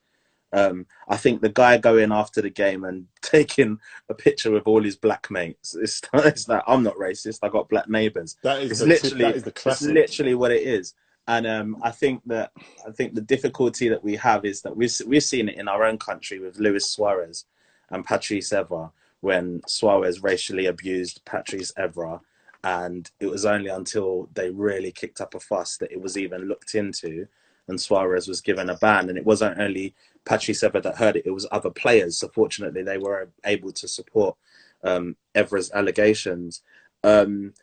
Um, 0.53 0.85
I 1.07 1.15
think 1.15 1.41
the 1.41 1.49
guy 1.49 1.77
going 1.77 2.11
after 2.11 2.41
the 2.41 2.49
game 2.49 2.83
and 2.83 3.07
taking 3.21 3.79
a 4.09 4.13
picture 4.13 4.51
with 4.51 4.67
all 4.67 4.83
his 4.83 4.95
black 4.95 5.31
mates, 5.31 5.75
it's 5.75 6.01
like, 6.13 6.63
I'm 6.67 6.83
not 6.83 6.95
racist, 6.95 7.39
I 7.41 7.49
got 7.49 7.69
black 7.69 7.89
neighbours. 7.89 8.37
That 8.43 8.61
is 8.61 8.79
the, 8.79 8.87
literally, 8.87 9.23
that 9.23 9.35
is 9.35 9.43
the 9.43 9.51
classic. 9.51 9.89
It's 9.89 9.93
literally 9.93 10.35
what 10.35 10.51
it 10.51 10.63
is. 10.63 10.93
And 11.27 11.47
um, 11.47 11.77
I 11.83 11.91
think 11.91 12.21
that 12.25 12.51
I 12.85 12.91
think 12.91 13.13
the 13.13 13.21
difficulty 13.21 13.87
that 13.89 14.03
we 14.03 14.15
have 14.15 14.43
is 14.43 14.63
that 14.63 14.75
we've 14.75 14.91
we've 15.05 15.23
seen 15.23 15.49
it 15.49 15.55
in 15.55 15.67
our 15.67 15.83
own 15.83 15.97
country 15.97 16.39
with 16.39 16.59
Luis 16.59 16.87
Suarez 16.87 17.45
and 17.89 18.03
Patrice 18.03 18.49
Evra 18.49 18.91
when 19.21 19.61
Suarez 19.67 20.23
racially 20.23 20.65
abused 20.65 21.23
Patrice 21.25 21.71
Evra, 21.73 22.21
and 22.63 23.09
it 23.19 23.27
was 23.27 23.45
only 23.45 23.69
until 23.69 24.29
they 24.33 24.49
really 24.49 24.91
kicked 24.91 25.21
up 25.21 25.33
a 25.33 25.39
fuss 25.39 25.77
that 25.77 25.91
it 25.91 26.01
was 26.01 26.17
even 26.17 26.47
looked 26.47 26.75
into, 26.75 27.27
and 27.67 27.79
Suarez 27.79 28.27
was 28.27 28.41
given 28.41 28.69
a 28.69 28.77
ban. 28.77 29.09
And 29.09 29.17
it 29.17 29.25
wasn't 29.25 29.59
only 29.59 29.95
Patrice 30.25 30.61
Evra 30.61 30.83
that 30.83 30.97
heard 30.97 31.15
it, 31.15 31.25
it 31.25 31.31
was 31.31 31.47
other 31.51 31.71
players. 31.71 32.17
So 32.17 32.27
fortunately, 32.27 32.83
they 32.83 32.97
were 32.97 33.29
able 33.45 33.71
to 33.71 33.87
support 33.87 34.35
um, 34.83 35.15
Evra's 35.35 35.71
allegations. 35.71 36.61
Um, 37.03 37.53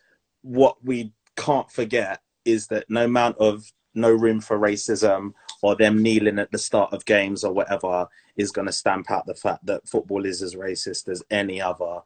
what 0.43 0.83
we 0.85 1.13
can't 1.37 1.71
forget 1.71 2.21
is 2.45 2.67
that 2.69 2.89
no 2.89 3.05
amount 3.05 3.37
of 3.39 3.71
no 3.95 4.11
room 4.11 4.41
for 4.41 4.59
racism 4.59 5.33
or 5.63 5.77
them 5.77 6.03
kneeling 6.03 6.39
at 6.39 6.51
the 6.51 6.59
start 6.59 6.93
of 6.93 7.05
games 7.05 7.45
or 7.45 7.53
whatever 7.53 8.09
is 8.37 8.53
going 8.53 8.67
to 8.67 8.73
stamp 8.73 9.11
out 9.11 9.27
the 9.27 9.35
fact 9.35 9.65
that 9.67 9.89
football 9.89 10.25
is 10.25 10.43
as 10.43 10.55
racist 10.55 11.09
as 11.09 11.23
any 11.31 11.61
other 11.61 12.01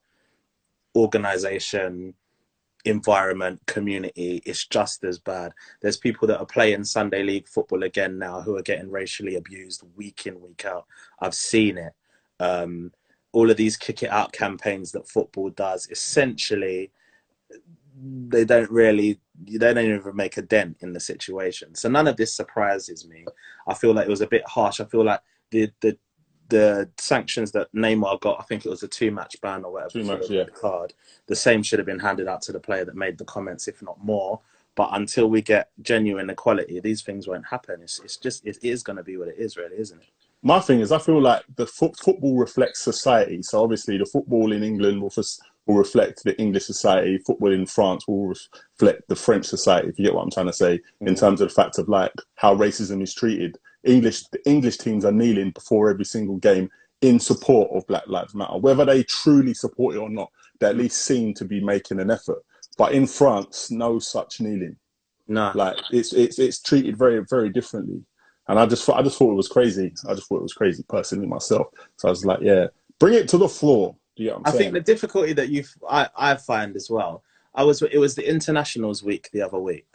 organization 0.97 2.15
environment, 2.85 3.61
community, 3.67 4.43
it's 4.45 4.67
just 4.67 5.05
as 5.05 5.19
bad. 5.19 5.53
There's 5.81 5.97
people 5.97 6.27
that 6.29 6.41
are 6.41 6.47
playing 6.47 6.85
Sunday 6.85 7.23
league 7.23 7.49
football 7.49 7.85
again 7.85 8.19
now 8.19 8.41
who 8.41 8.57
are 8.57 8.63
getting 8.63 8.91
racially 8.91 9.37
abused 9.37 9.85
week 9.97 10.27
in, 10.27 10.41
week 10.41 10.65
out. 10.65 10.87
I've 11.21 11.35
seen 11.35 11.79
it. 11.79 11.93
Um, 12.41 12.93
all 13.33 13.51
of 13.51 13.57
these 13.57 13.77
kick 13.77 14.03
it 14.03 14.11
out 14.11 14.33
campaigns 14.33 14.93
that 14.93 15.09
football 15.09 15.51
does, 15.51 15.89
essentially, 15.91 16.91
they 18.29 18.45
don't 18.45 18.71
really, 18.71 19.21
they 19.45 19.73
don't 19.73 19.79
even 19.79 20.17
make 20.17 20.37
a 20.37 20.43
dent 20.43 20.77
in 20.81 20.93
the 20.93 21.01
situation. 21.01 21.75
So 21.75 21.89
none 21.89 22.09
of 22.09 22.17
this 22.17 22.35
surprises 22.35 23.07
me. 23.07 23.25
I 23.67 23.75
feel 23.75 23.95
like 23.95 24.07
it 24.07 24.11
was 24.11 24.21
a 24.23 24.27
bit 24.27 24.47
harsh. 24.47 24.81
I 24.81 24.85
feel 24.85 25.05
like 25.05 25.21
the 25.51 25.71
the 25.81 25.97
the 26.49 26.89
sanctions 26.99 27.53
that 27.53 27.73
Neymar 27.75 28.21
got, 28.21 28.39
I 28.41 28.45
think 28.45 28.67
it 28.67 28.69
was 28.69 28.83
a 28.83 28.89
two 28.89 29.11
match 29.11 29.41
ban 29.41 29.65
or 29.65 29.73
whatever. 29.73 29.91
Two 29.91 30.05
match, 30.05 30.29
yeah. 30.29 30.45
Card. 30.45 30.93
The 31.27 31.37
same 31.37 31.63
should 31.63 31.79
have 31.79 31.87
been 31.87 31.99
handed 31.99 32.29
out 32.29 32.43
to 32.43 32.53
the 32.53 32.61
player 32.61 32.85
that 32.85 32.97
made 32.97 33.19
the 33.19 33.25
comments, 33.25 33.69
if 33.69 33.83
not 33.83 34.03
more. 34.03 34.41
But 34.75 34.91
until 34.93 35.29
we 35.29 35.43
get 35.43 35.71
genuine 35.83 36.31
equality, 36.31 36.81
these 36.81 37.03
things 37.03 37.29
won't 37.29 37.47
happen. 37.47 37.83
It's, 37.83 38.01
it's 38.01 38.17
just, 38.17 38.47
it 38.47 38.59
is 38.63 38.83
going 38.83 38.97
to 38.97 39.03
be 39.03 39.17
what 39.17 39.29
it 39.29 39.37
is, 39.39 39.57
really, 39.57 39.77
isn't 39.79 40.01
it? 40.01 40.09
My 40.43 40.61
thing 40.61 40.81
is, 40.81 40.93
I 40.93 40.99
feel 40.99 41.21
like 41.21 41.43
the 41.57 41.67
fo- 41.67 41.93
football 42.03 42.37
reflects 42.37 42.83
society. 42.83 43.43
So 43.43 43.63
obviously, 43.63 43.99
the 43.99 44.07
football 44.07 44.53
in 44.53 44.63
England 44.63 45.01
will, 45.01 45.13
f- 45.17 45.25
will 45.67 45.77
reflect 45.77 46.25
the 46.25 46.37
English 46.41 46.65
society. 46.65 47.19
Football 47.19 47.53
in 47.53 47.67
France 47.67 48.09
will 48.09 48.29
reflect 48.29 49.07
the 49.09 49.15
French 49.15 49.47
society. 49.47 49.89
If 49.89 49.99
you 49.99 50.07
get 50.07 50.15
what 50.15 50.23
I'm 50.23 50.31
trying 50.31 50.47
to 50.47 50.53
say, 50.53 50.79
mm-hmm. 50.79 51.09
in 51.09 51.15
terms 51.15 51.41
of 51.41 51.49
the 51.49 51.55
fact 51.55 51.79
of 51.79 51.89
like 51.89 52.13
how 52.37 52.55
racism 52.55 53.03
is 53.03 53.15
treated 53.15 53.59
English 53.85 54.25
the 54.29 54.45
English 54.49 54.79
teams 54.79 55.05
are 55.05 55.13
kneeling 55.13 55.51
before 55.51 55.91
every 55.91 56.05
single 56.05 56.37
game 56.37 56.71
in 57.01 57.19
support 57.19 57.71
of 57.73 57.87
Black 57.87 58.07
Lives 58.07 58.35
Matter, 58.35 58.59
whether 58.59 58.85
they 58.85 59.03
truly 59.03 59.55
support 59.55 59.95
it 59.97 59.99
or 59.99 60.09
not. 60.11 60.31
They 60.61 60.69
at 60.69 60.77
least 60.77 61.05
seem 61.05 61.35
to 61.35 61.45
be 61.45 61.61
making 61.61 61.99
an 62.01 62.11
effort. 62.11 62.45
But 62.79 62.93
in 62.93 63.07
France, 63.07 63.71
no 63.71 63.99
such 63.99 64.41
kneeling. 64.41 64.77
No, 65.29 65.53
Like 65.55 65.77
it's 65.91 66.13
it's 66.13 66.39
it's 66.39 66.61
treated 66.61 66.97
very 66.97 67.25
very 67.29 67.49
differently. 67.49 68.05
And 68.49 68.59
I 68.59 68.67
just 68.67 68.85
thought 68.85 68.99
I 68.99 69.03
just 69.03 69.19
thought 69.19 69.33
it 69.33 69.37
was 69.37 69.49
crazy. 69.49 69.93
I 70.09 70.15
just 70.15 70.29
thought 70.29 70.39
it 70.39 70.43
was 70.43 70.55
crazy 70.55 70.85
personally 70.89 71.27
myself. 71.27 71.69
So 71.97 72.09
I 72.09 72.11
was 72.11 72.25
like, 72.25 72.41
yeah, 72.41 72.67
bring 72.99 73.15
it 73.15 73.29
to 73.31 73.39
the 73.39 73.49
floor. 73.49 73.97
Do 74.17 74.25
you 74.25 74.35
I'm 74.35 74.43
I 74.45 74.51
saying? 74.51 74.59
think 74.59 74.75
the 74.75 74.81
difficulty 74.81 75.33
that 75.35 75.49
you 75.49 75.65
I 75.89 76.09
I 76.17 76.35
find 76.37 76.77
as 76.77 76.91
well. 76.91 77.23
I 77.55 77.65
was 77.65 77.83
it 77.83 77.99
was 77.99 78.15
the 78.15 78.29
internationals 78.29 79.03
week 79.03 79.31
the 79.33 79.43
other 79.43 79.59
week, 79.59 79.87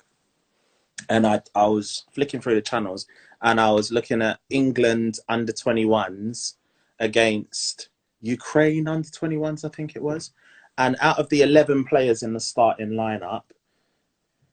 and 1.10 1.26
I 1.26 1.42
I 1.56 1.68
was 1.68 2.06
flicking 2.12 2.42
through 2.42 2.56
the 2.56 2.62
channels 2.62 3.08
and 3.42 3.60
I 3.62 3.72
was 3.72 3.92
looking 3.92 4.22
at 4.22 4.40
England 4.50 5.20
under 5.30 5.54
21s 5.54 6.56
against 7.00 7.90
Ukraine 8.22 8.88
under 8.88 9.08
21s 9.08 9.64
I 9.64 9.70
think 9.70 9.96
it 9.96 10.02
was, 10.02 10.32
and 10.78 10.96
out 11.02 11.20
of 11.20 11.30
the 11.30 11.42
11 11.42 11.86
players 11.86 12.24
in 12.24 12.34
the 12.34 12.40
starting 12.40 12.92
lineup, 12.92 13.44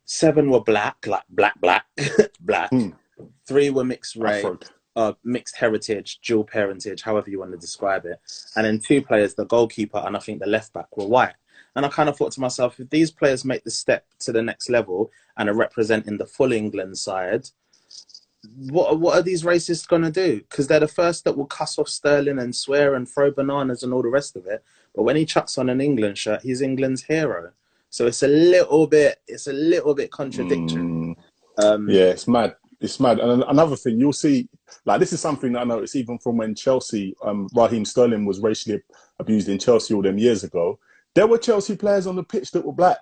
seven 0.05 0.51
were 0.51 0.61
black 0.61 1.07
like 1.07 1.25
black 1.31 1.59
black 1.61 1.87
black, 2.41 2.71
Hmm. 2.71 2.91
three 3.47 3.71
were 3.71 3.85
mixed 3.85 4.17
race 4.17 4.45
uh, 4.97 5.13
mixed 5.25 5.57
heritage, 5.57 6.21
dual 6.23 6.45
parentage, 6.45 7.03
however 7.03 7.31
you 7.31 7.41
want 7.41 7.53
to 7.53 7.59
describe 7.59 8.05
it. 8.07 8.21
And 8.57 8.65
then 8.65 8.79
two 8.79 9.03
players, 9.03 9.35
the 9.35 9.47
goalkeeper 9.47 10.03
and 10.05 10.17
I 10.17 10.21
think 10.21 10.41
the 10.41 10.47
left 10.47 10.73
back, 10.73 10.97
were 10.97 11.07
white. 11.07 11.35
And 11.77 11.85
I 11.85 11.89
kind 11.89 12.09
of 12.09 12.17
thought 12.17 12.33
to 12.33 12.41
myself, 12.41 12.79
if 12.79 12.89
these 12.91 13.11
players 13.11 13.45
make 13.45 13.65
the 13.65 13.71
step 13.71 14.07
to 14.21 14.33
the 14.33 14.43
next 14.43 14.71
level 14.71 15.11
and 15.37 15.49
are 15.49 15.55
representing 15.55 16.19
the 16.19 16.27
full 16.27 16.53
England 16.53 16.97
side, 16.99 17.49
what 18.69 19.01
what 19.01 19.17
are 19.17 19.23
these 19.23 19.43
racists 19.43 19.89
going 19.89 20.03
to 20.03 20.11
do? 20.11 20.41
Because 20.49 20.67
they're 20.67 20.81
the 20.81 20.89
first 20.89 21.25
that 21.25 21.37
will 21.37 21.47
cuss 21.47 21.79
off 21.79 21.89
Sterling 21.89 22.39
and 22.39 22.55
swear 22.55 22.95
and 22.95 23.09
throw 23.09 23.31
bananas 23.31 23.83
and 23.83 23.93
all 23.93 24.03
the 24.03 24.09
rest 24.09 24.37
of 24.37 24.47
it. 24.47 24.63
But 24.95 25.03
when 25.03 25.17
he 25.17 25.25
chucks 25.25 25.59
on 25.59 25.69
an 25.69 25.81
England 25.81 26.19
shirt, 26.19 26.43
he's 26.43 26.61
England's 26.61 27.03
hero. 27.03 27.53
So 27.91 28.07
it's 28.07 28.23
a 28.23 28.29
little 28.29 28.87
bit, 28.87 29.21
it's 29.27 29.47
a 29.47 29.53
little 29.53 29.95
bit 29.95 30.11
contradictory. 30.11 30.83
Mm. 30.83 31.17
Um, 31.59 31.89
Yeah, 31.89 32.07
it's 32.07 32.27
mad. 32.27 32.57
It's 32.81 32.99
mad. 32.99 33.21
And 33.21 33.45
another 33.45 33.77
thing, 33.77 33.99
you'll 33.99 34.13
see, 34.13 34.49
like 34.85 35.01
this 35.01 35.13
is 35.13 35.21
something 35.21 35.53
that 35.53 35.61
I 35.61 35.65
noticed 35.65 35.97
even 35.97 36.19
from 36.19 36.37
when 36.37 36.55
Chelsea, 36.55 37.15
um, 37.23 37.49
Raheem 37.55 37.85
Sterling 37.85 38.25
was 38.25 38.41
racially 38.41 38.83
abused 39.21 39.49
in 39.49 39.59
Chelsea 39.59 39.95
all 39.95 40.03
them 40.03 40.19
years 40.19 40.45
ago. 40.45 40.79
There 41.15 41.27
were 41.27 41.39
Chelsea 41.39 41.77
players 41.77 42.07
on 42.07 42.17
the 42.17 42.25
pitch 42.25 42.51
that 42.53 42.65
were 42.65 42.73
black. 42.73 43.01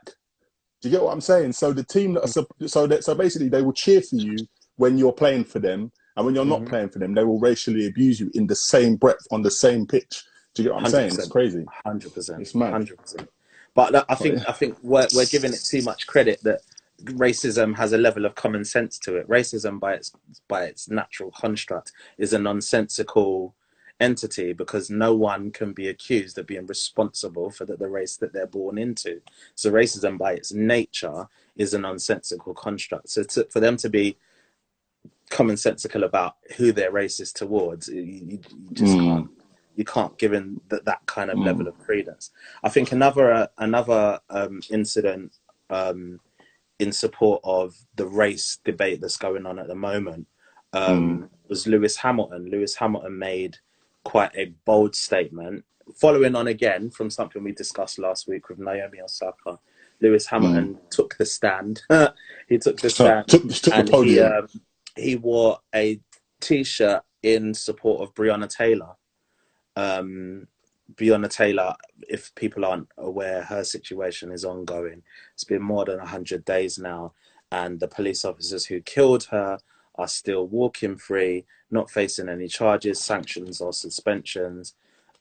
Do 0.81 0.89
you 0.89 0.91
get 0.91 1.03
what 1.03 1.13
I'm 1.13 1.21
saying? 1.21 1.53
So 1.53 1.73
the 1.73 1.85
team 1.85 2.15
that 2.15 2.25
are, 2.25 2.69
so 2.69 2.87
that 2.87 3.05
so 3.05 3.15
basically 3.15 3.49
they 3.49 3.63
will 3.63 3.73
cheer 3.73 4.03
for 4.03 4.17
you 4.17 4.37
when 4.77 4.99
you're 4.99 5.13
playing 5.13 5.45
for 5.45 5.61
them, 5.61 5.93
and 6.17 6.27
when 6.27 6.35
you're 6.35 6.45
not 6.45 6.63
Mhm. 6.63 6.69
playing 6.69 6.89
for 6.91 6.99
them, 6.99 7.15
they 7.15 7.25
will 7.25 7.39
racially 7.39 7.87
abuse 7.87 8.19
you 8.21 8.31
in 8.35 8.47
the 8.47 8.57
same 8.57 8.97
breath 8.97 9.25
on 9.31 9.43
the 9.43 9.51
same 9.51 9.87
pitch. 9.87 10.25
Do 10.55 10.63
you 10.63 10.69
get 10.69 10.75
what 10.75 10.85
I'm 10.85 10.91
saying? 10.91 11.15
It's 11.15 11.29
crazy. 11.29 11.65
Hundred 11.87 12.13
percent. 12.13 12.43
It's 12.43 12.55
mad. 12.55 12.73
Hundred 12.73 12.99
percent. 12.99 13.29
But 13.75 14.05
I 14.11 14.15
think 14.17 14.39
yeah. 14.39 14.45
I 14.49 14.53
think 14.53 14.77
we're 14.83 15.09
we're 15.15 15.27
giving 15.27 15.53
it 15.53 15.65
too 15.65 15.83
much 15.83 16.07
credit 16.07 16.43
that 16.43 16.61
racism 17.05 17.75
has 17.77 17.93
a 17.93 17.99
level 17.99 18.27
of 18.27 18.35
common 18.35 18.65
sense 18.65 18.99
to 18.99 19.17
it. 19.17 19.29
Racism, 19.29 19.81
by 19.81 19.95
its 19.95 20.13
by 20.49 20.65
its 20.65 20.91
natural 20.91 21.31
construct, 21.31 21.93
is 22.19 22.33
a 22.33 22.39
nonsensical 22.39 23.55
entity 24.03 24.53
because 24.53 24.91
no 24.91 25.15
one 25.15 25.51
can 25.51 25.73
be 25.73 25.89
accused 25.89 26.37
of 26.39 26.47
being 26.47 26.67
responsible 26.67 27.49
for 27.51 27.65
the, 27.65 27.77
the 27.77 27.89
race 27.89 28.17
that 28.19 28.33
they're 28.33 28.47
born 28.61 28.77
into. 28.79 29.23
So 29.55 29.71
racism, 29.71 30.19
by 30.19 30.33
its 30.35 30.53
nature, 30.53 31.29
is 31.57 31.73
a 31.75 31.79
nonsensical 31.79 32.53
construct. 32.55 33.09
So 33.09 33.23
to, 33.23 33.45
for 33.51 33.61
them 33.61 33.77
to 33.79 33.89
be 33.89 34.17
commonsensical 35.31 36.05
about 36.05 36.37
who 36.57 36.73
they're 36.73 36.93
racist 36.93 37.35
towards, 37.35 37.89
you, 37.89 38.03
you 38.03 38.39
just 38.73 38.97
Mm. 38.97 39.05
can't 39.07 39.31
you 39.75 39.87
can't 39.87 40.19
give 40.19 40.35
in 40.35 40.61
that, 40.69 40.85
that 40.85 41.01
kind 41.07 41.31
of 41.31 41.39
Mm. 41.39 41.47
level 41.47 41.67
of 41.67 41.79
credence. 41.79 42.31
I 42.63 42.69
think 42.69 42.93
another 42.93 43.33
uh, 43.33 43.47
another 43.57 44.21
um, 44.29 44.61
incident 44.71 45.33
um, 45.71 46.21
in 46.79 46.93
support 46.93 47.41
of 47.45 47.75
the 47.97 48.07
race 48.07 48.59
debate 48.65 49.01
that's 49.01 49.17
going 49.17 49.47
on 49.47 49.59
at 49.59 49.69
the 49.69 49.75
moment 49.75 50.27
um, 50.75 51.31
was 51.49 51.67
Lewis 51.67 51.97
Hamilton. 51.97 52.51
Lewis 52.51 52.75
Hamilton 52.75 53.19
made 53.19 53.57
quite 54.05 54.35
a 54.35 54.53
bold 54.65 54.95
statement, 54.95 55.65
following 55.95 56.35
on 56.35 56.49
again 56.49 56.91
from 56.91 57.11
something 57.11 57.43
we 57.43 57.53
discussed 57.53 57.99
last 57.99 58.29
week 58.29 58.49
with 58.49 58.59
Naomi 58.59 59.01
Osaka. 59.01 59.59
Lewis 60.01 60.27
Hamilton 60.27 60.79
took 60.91 61.17
the 61.17 61.27
stand. 61.27 61.83
he 62.49 62.59
took 62.59 62.81
the 62.81 62.91
stand 62.91 63.29
took, 63.29 63.49
took 63.49 63.63
the 63.63 63.75
and 63.75 63.89
he 64.05 64.21
um, 64.21 64.49
he 64.97 65.17
wore 65.17 65.59
a 65.75 66.01
t-shirt 66.41 67.03
in 67.23 67.55
support 67.55 68.03
of 68.03 68.15
Breonna 68.15 68.49
Taylor. 68.49 68.97
Um, 69.77 70.49
Breonna 70.95 71.31
Taylor, 71.31 71.75
if 72.09 72.35
people 72.35 72.65
aren't 72.65 72.89
aware, 72.99 73.43
her 73.45 73.65
situation 73.65 74.33
is 74.33 74.45
ongoing. 74.45 75.03
It's 75.35 75.45
been 75.45 75.63
more 75.63 75.85
than 75.85 76.01
hundred 76.01 76.45
days 76.45 76.79
now, 76.79 77.13
and 77.51 77.79
the 77.79 77.89
police 77.89 78.25
officers 78.25 78.67
who 78.67 78.81
killed 78.81 79.25
her 79.25 79.59
are 79.95 80.09
still 80.09 80.47
walking 80.49 80.97
free, 80.97 81.45
not 81.73 81.91
facing 81.91 82.29
any 82.29 82.49
charges, 82.49 83.01
sanctions, 83.01 83.61
or 83.61 83.73
suspensions, 83.73 84.75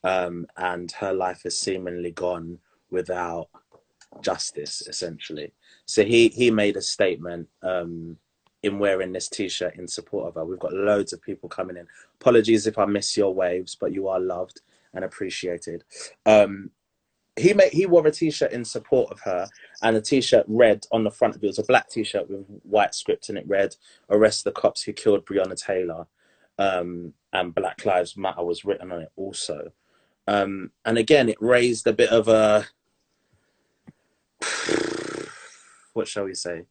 um, 0.03 0.45
and 0.57 0.91
her 0.93 1.13
life 1.13 1.45
is 1.45 1.57
seemingly 1.57 2.11
gone 2.11 2.59
without 2.89 3.47
justice, 4.21 4.81
essentially. 4.87 5.53
So 5.85 6.03
he 6.03 6.29
he 6.29 6.51
made 6.51 6.77
a 6.77 6.81
statement. 6.81 7.47
Um, 7.63 8.17
in 8.63 8.77
wearing 8.77 9.11
this 9.11 9.27
t-shirt 9.27 9.75
in 9.75 9.87
support 9.87 10.27
of 10.27 10.35
her. 10.35 10.45
We've 10.45 10.59
got 10.59 10.73
loads 10.73 11.13
of 11.13 11.21
people 11.21 11.49
coming 11.49 11.77
in. 11.77 11.87
Apologies 12.19 12.67
if 12.67 12.77
I 12.77 12.85
miss 12.85 13.17
your 13.17 13.33
waves, 13.33 13.75
but 13.75 13.91
you 13.91 14.07
are 14.07 14.19
loved 14.19 14.61
and 14.93 15.03
appreciated. 15.03 15.83
Um, 16.25 16.69
he 17.37 17.53
made 17.53 17.71
he 17.71 17.85
wore 17.85 18.05
a 18.05 18.11
t-shirt 18.11 18.51
in 18.51 18.65
support 18.65 19.11
of 19.11 19.19
her, 19.21 19.47
and 19.81 19.95
the 19.95 20.01
t-shirt 20.01 20.45
read 20.47 20.85
on 20.91 21.03
the 21.03 21.11
front 21.11 21.35
of 21.35 21.43
it 21.43 21.47
was 21.47 21.59
a 21.59 21.63
black 21.63 21.89
t-shirt 21.89 22.29
with 22.29 22.45
white 22.63 22.93
script, 22.93 23.29
and 23.29 23.37
it 23.37 23.47
read 23.47 23.75
"Arrest 24.09 24.43
the 24.43 24.51
cops 24.51 24.83
who 24.83 24.93
killed 24.93 25.25
Breonna 25.25 25.55
Taylor," 25.55 26.05
um, 26.61 27.13
and 27.33 27.55
Black 27.55 27.85
Lives 27.85 28.15
Matter 28.17 28.43
was 28.43 28.63
written 28.65 28.91
on 28.91 29.01
it 29.01 29.11
also. 29.15 29.71
Um, 30.27 30.71
and 30.85 30.97
again, 30.97 31.29
it 31.29 31.37
raised 31.41 31.87
a 31.87 31.93
bit 31.93 32.09
of 32.09 32.27
a 32.27 32.65
what 35.93 36.07
shall 36.07 36.25
we 36.25 36.33
say? 36.33 36.63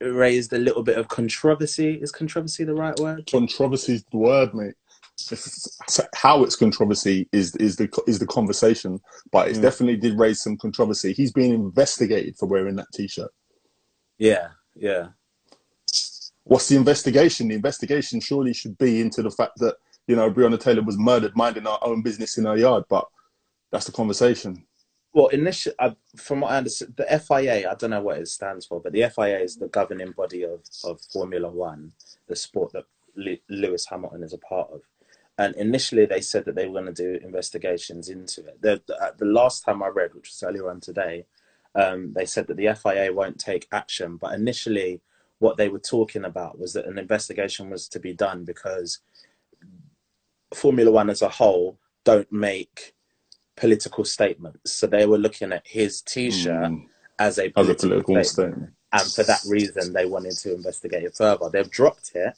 It 0.00 0.06
raised 0.06 0.52
a 0.52 0.58
little 0.58 0.82
bit 0.82 0.98
of 0.98 1.08
controversy. 1.08 1.94
Is 1.94 2.10
controversy 2.12 2.64
the 2.64 2.74
right 2.74 2.98
word? 2.98 3.28
Controversy 3.30 3.94
is 3.94 4.04
the 4.10 4.18
word, 4.18 4.54
mate. 4.54 4.74
It's- 5.30 5.70
how 6.14 6.42
it's 6.42 6.56
controversy 6.56 7.28
is 7.32 7.54
is 7.56 7.76
the 7.76 7.88
is 8.08 8.18
the 8.18 8.26
conversation, 8.26 9.00
but 9.30 9.48
it 9.48 9.56
Mm. 9.56 9.62
definitely 9.62 9.96
did 9.96 10.18
raise 10.18 10.42
some 10.42 10.56
controversy. 10.58 11.12
He's 11.12 11.32
being 11.32 11.54
investigated 11.54 12.36
for 12.36 12.46
wearing 12.46 12.74
that 12.76 12.88
t-shirt. 12.92 13.30
Yeah, 14.18 14.48
yeah. 14.74 15.08
What's 16.44 16.68
the 16.68 16.76
investigation? 16.76 17.48
The 17.48 17.54
investigation 17.54 18.20
surely 18.20 18.52
should 18.52 18.76
be 18.78 19.00
into 19.00 19.22
the 19.22 19.30
fact 19.30 19.58
that 19.58 19.76
you 20.06 20.16
know 20.16 20.30
Breonna 20.30 20.60
Taylor 20.60 20.82
was 20.82 20.98
murdered 20.98 21.36
minding 21.36 21.66
our 21.66 21.78
own 21.82 22.02
business 22.02 22.38
in 22.38 22.44
her 22.44 22.56
yard, 22.56 22.84
but 22.88 23.06
that's 23.70 23.86
the 23.86 23.92
conversation. 23.92 24.64
Well, 25.14 25.28
initially, 25.28 25.76
uh, 25.78 25.92
from 26.16 26.40
what 26.40 26.52
I 26.52 26.58
understand, 26.58 26.94
the 26.96 27.04
FIA, 27.04 27.70
I 27.70 27.74
don't 27.76 27.90
know 27.90 28.02
what 28.02 28.18
it 28.18 28.26
stands 28.28 28.66
for, 28.66 28.80
but 28.80 28.92
the 28.92 29.08
FIA 29.14 29.38
is 29.38 29.56
the 29.56 29.68
governing 29.68 30.10
body 30.10 30.42
of, 30.42 30.60
of 30.82 31.00
Formula 31.12 31.48
One, 31.48 31.92
the 32.26 32.34
sport 32.34 32.72
that 32.72 32.84
Le- 33.14 33.36
Lewis 33.48 33.86
Hamilton 33.86 34.24
is 34.24 34.32
a 34.32 34.38
part 34.38 34.70
of. 34.72 34.80
And 35.38 35.54
initially, 35.54 36.04
they 36.04 36.20
said 36.20 36.44
that 36.44 36.56
they 36.56 36.66
were 36.66 36.80
going 36.80 36.92
to 36.92 37.18
do 37.18 37.24
investigations 37.24 38.08
into 38.08 38.44
it. 38.44 38.60
The, 38.60 38.82
the, 38.86 39.00
uh, 39.00 39.10
the 39.16 39.24
last 39.24 39.64
time 39.64 39.82
I 39.82 39.88
read, 39.88 40.14
which 40.14 40.30
was 40.30 40.42
earlier 40.44 40.68
on 40.68 40.80
today, 40.80 41.26
um, 41.76 42.12
they 42.12 42.26
said 42.26 42.48
that 42.48 42.56
the 42.56 42.74
FIA 42.74 43.12
won't 43.12 43.38
take 43.38 43.68
action. 43.72 44.16
But 44.16 44.34
initially, 44.34 45.00
what 45.38 45.56
they 45.56 45.68
were 45.68 45.78
talking 45.80 46.24
about 46.24 46.58
was 46.58 46.72
that 46.74 46.86
an 46.86 46.98
investigation 46.98 47.70
was 47.70 47.88
to 47.88 48.00
be 48.00 48.12
done 48.14 48.44
because 48.44 49.00
Formula 50.54 50.90
One 50.90 51.10
as 51.10 51.22
a 51.22 51.28
whole 51.28 51.78
don't 52.04 52.30
make 52.32 52.94
political 53.56 54.04
statements. 54.04 54.72
So 54.72 54.86
they 54.86 55.06
were 55.06 55.18
looking 55.18 55.52
at 55.52 55.66
his 55.66 56.02
T-shirt 56.02 56.70
Mm, 56.70 56.86
as 57.18 57.38
a 57.38 57.44
as 57.44 57.48
a 57.48 57.50
political, 57.50 57.88
political 57.88 58.24
statement, 58.24 58.54
statement. 58.54 58.72
and 58.92 59.12
for 59.12 59.22
that 59.24 59.40
reason, 59.48 59.92
they 59.92 60.06
wanted 60.06 60.32
to 60.38 60.54
investigate 60.54 61.04
it 61.04 61.14
further. 61.16 61.48
They've 61.50 61.70
dropped 61.70 62.12
it. 62.14 62.34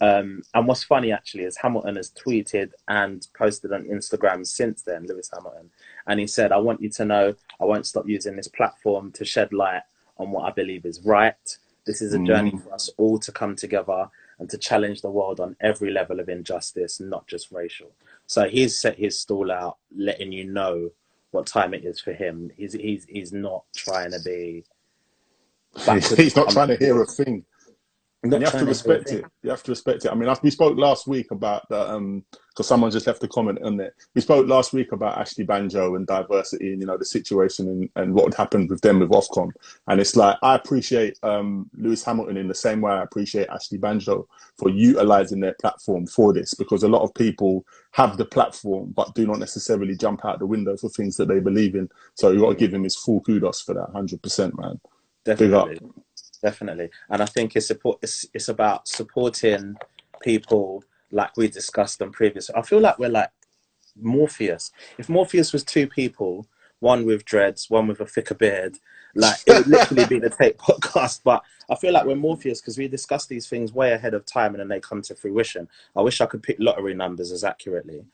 Um, 0.00 0.42
and 0.54 0.66
what's 0.66 0.82
funny 0.82 1.12
actually 1.12 1.44
is 1.44 1.56
Hamilton 1.56 1.96
has 1.96 2.10
tweeted 2.10 2.72
and 2.88 3.26
posted 3.38 3.72
on 3.72 3.84
Instagram 3.84 4.44
since 4.44 4.82
then, 4.82 5.06
Lewis 5.06 5.30
Hamilton, 5.32 5.70
and 6.06 6.18
he 6.18 6.26
said, 6.26 6.50
"I 6.50 6.56
want 6.58 6.82
you 6.82 6.88
to 6.90 7.04
know 7.04 7.34
I 7.60 7.64
won't 7.64 7.86
stop 7.86 8.08
using 8.08 8.34
this 8.36 8.48
platform 8.48 9.12
to 9.12 9.24
shed 9.24 9.52
light 9.52 9.82
on 10.18 10.30
what 10.32 10.44
I 10.46 10.50
believe 10.50 10.84
is 10.84 11.00
right. 11.04 11.58
This 11.86 12.00
is 12.00 12.14
a 12.14 12.18
journey 12.18 12.52
Mm. 12.52 12.62
for 12.62 12.72
us 12.74 12.90
all 12.96 13.18
to 13.18 13.32
come 13.32 13.56
together 13.56 14.10
and 14.38 14.48
to 14.50 14.58
challenge 14.58 15.02
the 15.02 15.10
world 15.10 15.38
on 15.40 15.56
every 15.60 15.90
level 15.90 16.18
of 16.20 16.28
injustice, 16.28 17.00
not 17.00 17.26
just 17.26 17.52
racial." 17.52 17.92
So 18.26 18.48
he's 18.48 18.78
set 18.78 18.96
his 18.98 19.18
stall 19.18 19.50
out, 19.50 19.78
letting 19.94 20.32
you 20.32 20.44
know 20.44 20.90
what 21.30 21.46
time 21.46 21.74
it 21.74 21.84
is 21.84 22.00
for 22.00 22.12
him. 22.12 22.50
He's 22.56 22.72
he's 22.72 23.04
he's 23.06 23.32
not 23.32 23.64
trying 23.74 24.12
to 24.12 24.20
be. 24.24 24.64
He's 26.16 26.36
not 26.36 26.50
trying 26.50 26.68
to 26.68 26.76
hear 26.76 27.02
a 27.02 27.06
thing. 27.06 27.44
And 28.24 28.32
you 28.32 28.46
have 28.46 28.58
to 28.58 28.64
respect 28.64 29.10
it. 29.12 29.24
You 29.42 29.50
have 29.50 29.62
to 29.64 29.72
respect 29.72 30.04
it. 30.04 30.10
I 30.10 30.14
mean, 30.14 30.34
we 30.42 30.50
spoke 30.50 30.78
last 30.78 31.06
week 31.06 31.30
about 31.30 31.68
the 31.68 31.90
um 31.90 32.24
because 32.48 32.66
someone 32.68 32.90
just 32.90 33.06
left 33.06 33.22
a 33.22 33.28
comment 33.28 33.58
on 33.62 33.80
it. 33.80 33.94
We 34.14 34.20
spoke 34.20 34.46
last 34.46 34.72
week 34.72 34.92
about 34.92 35.18
Ashley 35.18 35.44
Banjo 35.44 35.96
and 35.96 36.06
diversity 36.06 36.72
and 36.72 36.80
you 36.80 36.86
know 36.86 36.96
the 36.96 37.04
situation 37.04 37.68
and, 37.68 37.90
and 37.96 38.14
what 38.14 38.26
had 38.26 38.34
happened 38.34 38.70
with 38.70 38.80
them 38.80 39.00
with 39.00 39.10
Ofcom. 39.10 39.50
And 39.88 40.00
it's 40.00 40.16
like 40.16 40.38
I 40.42 40.54
appreciate 40.54 41.18
um 41.22 41.68
Lewis 41.76 42.04
Hamilton 42.04 42.36
in 42.36 42.48
the 42.48 42.54
same 42.54 42.80
way 42.80 42.92
I 42.92 43.02
appreciate 43.02 43.48
Ashley 43.48 43.78
Banjo 43.78 44.26
for 44.56 44.70
utilizing 44.70 45.40
their 45.40 45.56
platform 45.60 46.06
for 46.06 46.32
this 46.32 46.54
because 46.54 46.82
a 46.82 46.88
lot 46.88 47.02
of 47.02 47.12
people 47.14 47.64
have 47.92 48.16
the 48.16 48.24
platform 48.24 48.92
but 48.96 49.14
do 49.14 49.26
not 49.26 49.38
necessarily 49.38 49.96
jump 49.96 50.24
out 50.24 50.38
the 50.38 50.46
window 50.46 50.76
for 50.76 50.88
things 50.88 51.16
that 51.16 51.28
they 51.28 51.40
believe 51.40 51.74
in. 51.74 51.88
So 52.14 52.30
you 52.30 52.40
got 52.40 52.50
to 52.50 52.54
give 52.56 52.72
him 52.72 52.84
his 52.84 52.96
full 52.96 53.20
kudos 53.20 53.60
for 53.60 53.74
that, 53.74 53.90
hundred 53.92 54.22
percent, 54.22 54.58
man. 54.58 54.80
Definitely 55.24 55.78
definitely. 56.44 56.90
And 57.08 57.22
I 57.22 57.26
think 57.26 57.56
it's 57.56 57.66
support. 57.66 57.98
It's, 58.02 58.26
it's 58.34 58.48
about 58.48 58.86
supporting 58.86 59.76
people 60.22 60.84
like 61.10 61.36
we 61.36 61.48
discussed 61.48 62.02
on 62.02 62.12
previous. 62.12 62.50
I 62.50 62.62
feel 62.62 62.80
like 62.80 62.98
we're 62.98 63.08
like 63.08 63.30
Morpheus. 64.00 64.70
If 64.98 65.08
Morpheus 65.08 65.52
was 65.52 65.64
two 65.64 65.86
people, 65.86 66.46
one 66.80 67.06
with 67.06 67.24
dreads, 67.24 67.70
one 67.70 67.86
with 67.86 68.00
a 68.00 68.06
thicker 68.06 68.34
beard, 68.34 68.76
like 69.14 69.38
it 69.46 69.54
would 69.56 69.66
literally 69.66 70.06
be 70.06 70.18
the 70.18 70.30
take 70.30 70.58
podcast. 70.58 71.22
But 71.24 71.42
I 71.70 71.76
feel 71.76 71.92
like 71.94 72.04
we're 72.04 72.16
Morpheus 72.16 72.60
because 72.60 72.76
we 72.76 72.88
discuss 72.88 73.26
these 73.26 73.48
things 73.48 73.72
way 73.72 73.92
ahead 73.92 74.12
of 74.12 74.26
time 74.26 74.52
and 74.52 74.60
then 74.60 74.68
they 74.68 74.80
come 74.80 75.00
to 75.02 75.14
fruition. 75.14 75.66
I 75.96 76.02
wish 76.02 76.20
I 76.20 76.26
could 76.26 76.42
pick 76.42 76.56
lottery 76.58 76.94
numbers 76.94 77.32
as 77.32 77.42
accurately, 77.42 78.04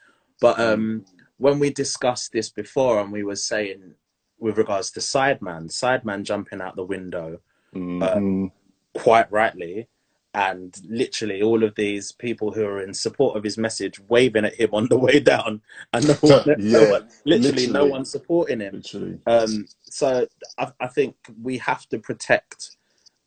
but 0.40 0.60
um, 0.60 1.04
when 1.38 1.58
we 1.58 1.70
discussed 1.70 2.32
this 2.32 2.48
before 2.48 3.00
and 3.00 3.10
we 3.10 3.24
were 3.24 3.36
saying 3.36 3.94
with 4.38 4.56
regards 4.56 4.90
to 4.92 5.00
Sideman, 5.00 5.68
Sideman 5.68 6.22
jumping 6.22 6.60
out 6.60 6.76
the 6.76 6.84
window 6.84 7.40
mm-hmm. 7.74 8.02
um, 8.02 8.52
quite 8.94 9.30
rightly. 9.30 9.88
And 10.32 10.80
literally, 10.88 11.42
all 11.42 11.64
of 11.64 11.74
these 11.74 12.12
people 12.12 12.52
who 12.52 12.64
are 12.64 12.80
in 12.80 12.94
support 12.94 13.36
of 13.36 13.42
his 13.42 13.58
message 13.58 13.98
waving 14.08 14.44
at 14.44 14.54
him 14.54 14.70
on 14.72 14.86
the 14.88 14.96
way 14.96 15.18
down, 15.18 15.60
and 15.92 16.06
no 16.06 16.14
one, 16.14 16.44
yeah, 16.46 16.54
no 16.58 16.90
one 16.90 17.08
literally, 17.24 17.50
literally, 17.50 17.72
no 17.72 17.86
one 17.86 18.04
supporting 18.04 18.60
him. 18.60 18.80
Um, 19.26 19.66
so 19.82 20.28
I, 20.56 20.70
I 20.78 20.86
think 20.86 21.16
we 21.42 21.58
have 21.58 21.88
to 21.88 21.98
protect 21.98 22.76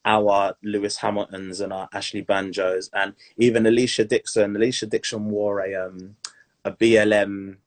our 0.05 0.55
Lewis 0.63 0.97
Hamiltons 0.97 1.59
and 1.59 1.73
our 1.73 1.89
Ashley 1.93 2.21
Banjos 2.21 2.89
and 2.93 3.13
even 3.37 3.63
Alesha 3.63 4.07
Dixon. 4.07 4.53
Alesha 4.53 4.89
Dixon 4.89 5.25
wore 5.25 5.59
a 5.59 5.75
um, 5.75 6.15
a 6.65 6.71
BLM 6.71 7.57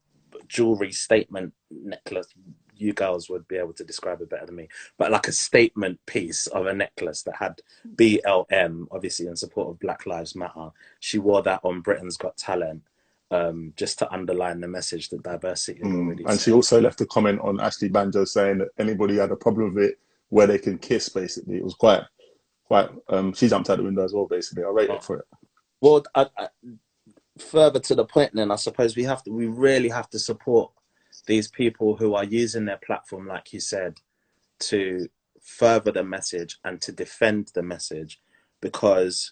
jewelry 0.47 0.91
statement 0.91 1.53
necklace 1.69 2.33
you 2.79 2.93
girls 2.93 3.29
would 3.29 3.47
be 3.47 3.57
able 3.57 3.73
to 3.73 3.83
describe 3.83 4.21
it 4.21 4.29
better 4.29 4.45
than 4.45 4.55
me, 4.55 4.67
but 4.97 5.11
like 5.11 5.27
a 5.27 5.31
statement 5.31 5.99
piece 6.05 6.47
of 6.47 6.65
a 6.65 6.73
necklace 6.73 7.23
that 7.23 7.35
had 7.37 7.61
BLM, 7.95 8.87
obviously 8.91 9.27
in 9.27 9.35
support 9.35 9.69
of 9.69 9.79
Black 9.79 10.05
Lives 10.05 10.35
Matter. 10.35 10.69
She 10.99 11.19
wore 11.19 11.41
that 11.43 11.61
on 11.63 11.81
Britain's 11.81 12.17
Got 12.17 12.37
Talent. 12.37 12.83
Um, 13.29 13.73
just 13.75 13.99
to 13.99 14.09
underline 14.09 14.61
the 14.61 14.69
message 14.69 15.09
that 15.09 15.21
diversity 15.21 15.81
mm. 15.81 16.17
And 16.25 16.39
she 16.39 16.53
also 16.53 16.79
left 16.79 17.01
a 17.01 17.05
comment 17.05 17.41
on 17.41 17.59
Ashley 17.59 17.89
Banjo 17.89 18.23
saying 18.23 18.59
that 18.59 18.69
anybody 18.77 19.17
had 19.17 19.31
a 19.31 19.35
problem 19.35 19.73
with 19.73 19.83
it 19.83 19.99
where 20.29 20.47
they 20.47 20.57
can 20.57 20.77
kiss, 20.77 21.09
basically. 21.09 21.57
It 21.57 21.63
was 21.65 21.73
quite, 21.73 22.03
quite, 22.63 22.89
um, 23.09 23.33
she 23.33 23.49
jumped 23.49 23.69
out 23.69 23.79
the 23.79 23.83
window 23.83 24.05
as 24.05 24.13
well, 24.13 24.27
basically. 24.27 24.63
I 24.63 24.69
rate 24.69 24.89
oh. 24.89 24.95
it 24.95 25.03
for 25.03 25.17
it. 25.17 25.25
Well, 25.81 26.05
I, 26.15 26.27
I, 26.37 26.47
further 27.37 27.79
to 27.79 27.95
the 27.95 28.05
point 28.05 28.33
then, 28.33 28.51
I 28.51 28.55
suppose 28.55 28.95
we 28.95 29.03
have 29.03 29.23
to, 29.23 29.31
we 29.31 29.47
really 29.47 29.89
have 29.89 30.09
to 30.11 30.19
support 30.19 30.71
these 31.25 31.47
people 31.47 31.95
who 31.95 32.15
are 32.15 32.23
using 32.23 32.65
their 32.65 32.79
platform, 32.85 33.27
like 33.27 33.53
you 33.53 33.59
said, 33.59 33.99
to 34.59 35.07
further 35.41 35.91
the 35.91 36.03
message 36.03 36.57
and 36.65 36.81
to 36.81 36.91
defend 36.91 37.51
the 37.53 37.63
message 37.63 38.19
because 38.61 39.31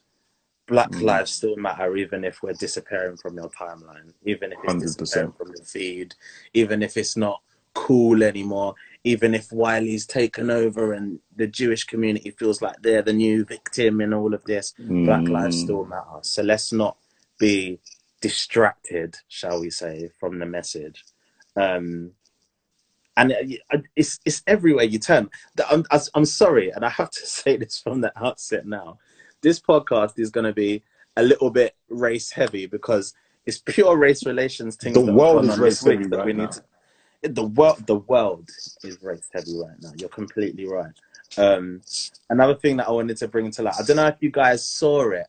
black 0.67 0.89
mm. 0.91 1.01
lives 1.01 1.31
still 1.31 1.55
matter 1.57 1.95
even 1.97 2.23
if 2.23 2.41
we're 2.41 2.53
disappearing 2.53 3.17
from 3.17 3.35
your 3.35 3.49
timeline 3.49 4.13
even 4.25 4.51
if 4.51 4.57
it's 4.63 4.73
100%. 4.73 4.97
disappearing 4.97 5.31
from 5.33 5.51
your 5.55 5.65
feed 5.65 6.15
even 6.53 6.81
if 6.81 6.97
it's 6.97 7.17
not 7.17 7.41
cool 7.73 8.23
anymore 8.23 8.73
even 9.03 9.35
if 9.35 9.51
wiley's 9.51 10.05
taken 10.05 10.49
over 10.49 10.93
and 10.93 11.19
the 11.35 11.45
jewish 11.45 11.83
community 11.83 12.31
feels 12.31 12.61
like 12.61 12.75
they're 12.81 13.01
the 13.01 13.13
new 13.13 13.43
victim 13.43 13.99
in 13.99 14.13
all 14.13 14.33
of 14.33 14.43
this 14.45 14.73
mm. 14.79 15.05
black 15.05 15.27
lives 15.27 15.57
mm. 15.57 15.63
still 15.63 15.85
matter 15.85 16.19
so 16.21 16.41
let's 16.41 16.71
not 16.71 16.97
be 17.37 17.77
distracted 18.21 19.17
shall 19.27 19.59
we 19.59 19.69
say 19.69 20.09
from 20.17 20.39
the 20.39 20.45
message 20.45 21.03
um, 21.55 22.11
and 23.17 23.33
it's 23.95 24.19
it's 24.25 24.43
everywhere 24.47 24.83
you 24.85 24.99
turn. 24.99 25.29
I'm 25.69 25.85
I'm 26.13 26.25
sorry, 26.25 26.69
and 26.71 26.83
I 26.83 26.89
have 26.89 27.09
to 27.11 27.19
say 27.25 27.57
this 27.57 27.79
from 27.79 28.01
the 28.01 28.11
outset 28.21 28.65
now. 28.65 28.99
This 29.41 29.59
podcast 29.59 30.17
is 30.17 30.31
going 30.31 30.45
to 30.45 30.53
be 30.53 30.83
a 31.17 31.23
little 31.23 31.49
bit 31.49 31.75
race 31.89 32.31
heavy 32.31 32.65
because 32.65 33.13
it's 33.45 33.59
pure 33.59 33.97
race 33.97 34.25
relations 34.25 34.75
things. 34.75 34.95
The 34.95 35.13
world 35.13 35.45
is 35.45 35.57
race 35.57 35.83
heavy 35.83 36.05
right 36.07 36.25
we 36.25 36.33
now. 36.33 36.47
To, 36.47 36.63
the 37.23 37.45
world 37.45 37.85
the 37.87 37.95
world 37.95 38.49
is 38.83 39.01
race 39.01 39.29
heavy 39.33 39.57
right 39.57 39.77
now. 39.81 39.91
You're 39.97 40.09
completely 40.09 40.67
right. 40.67 40.93
Um, 41.37 41.81
another 42.29 42.55
thing 42.55 42.77
that 42.77 42.87
I 42.87 42.91
wanted 42.91 43.17
to 43.17 43.27
bring 43.27 43.51
to 43.51 43.63
light. 43.63 43.75
I 43.79 43.83
don't 43.83 43.97
know 43.97 44.07
if 44.07 44.17
you 44.21 44.31
guys 44.31 44.65
saw 44.65 45.09
it. 45.11 45.27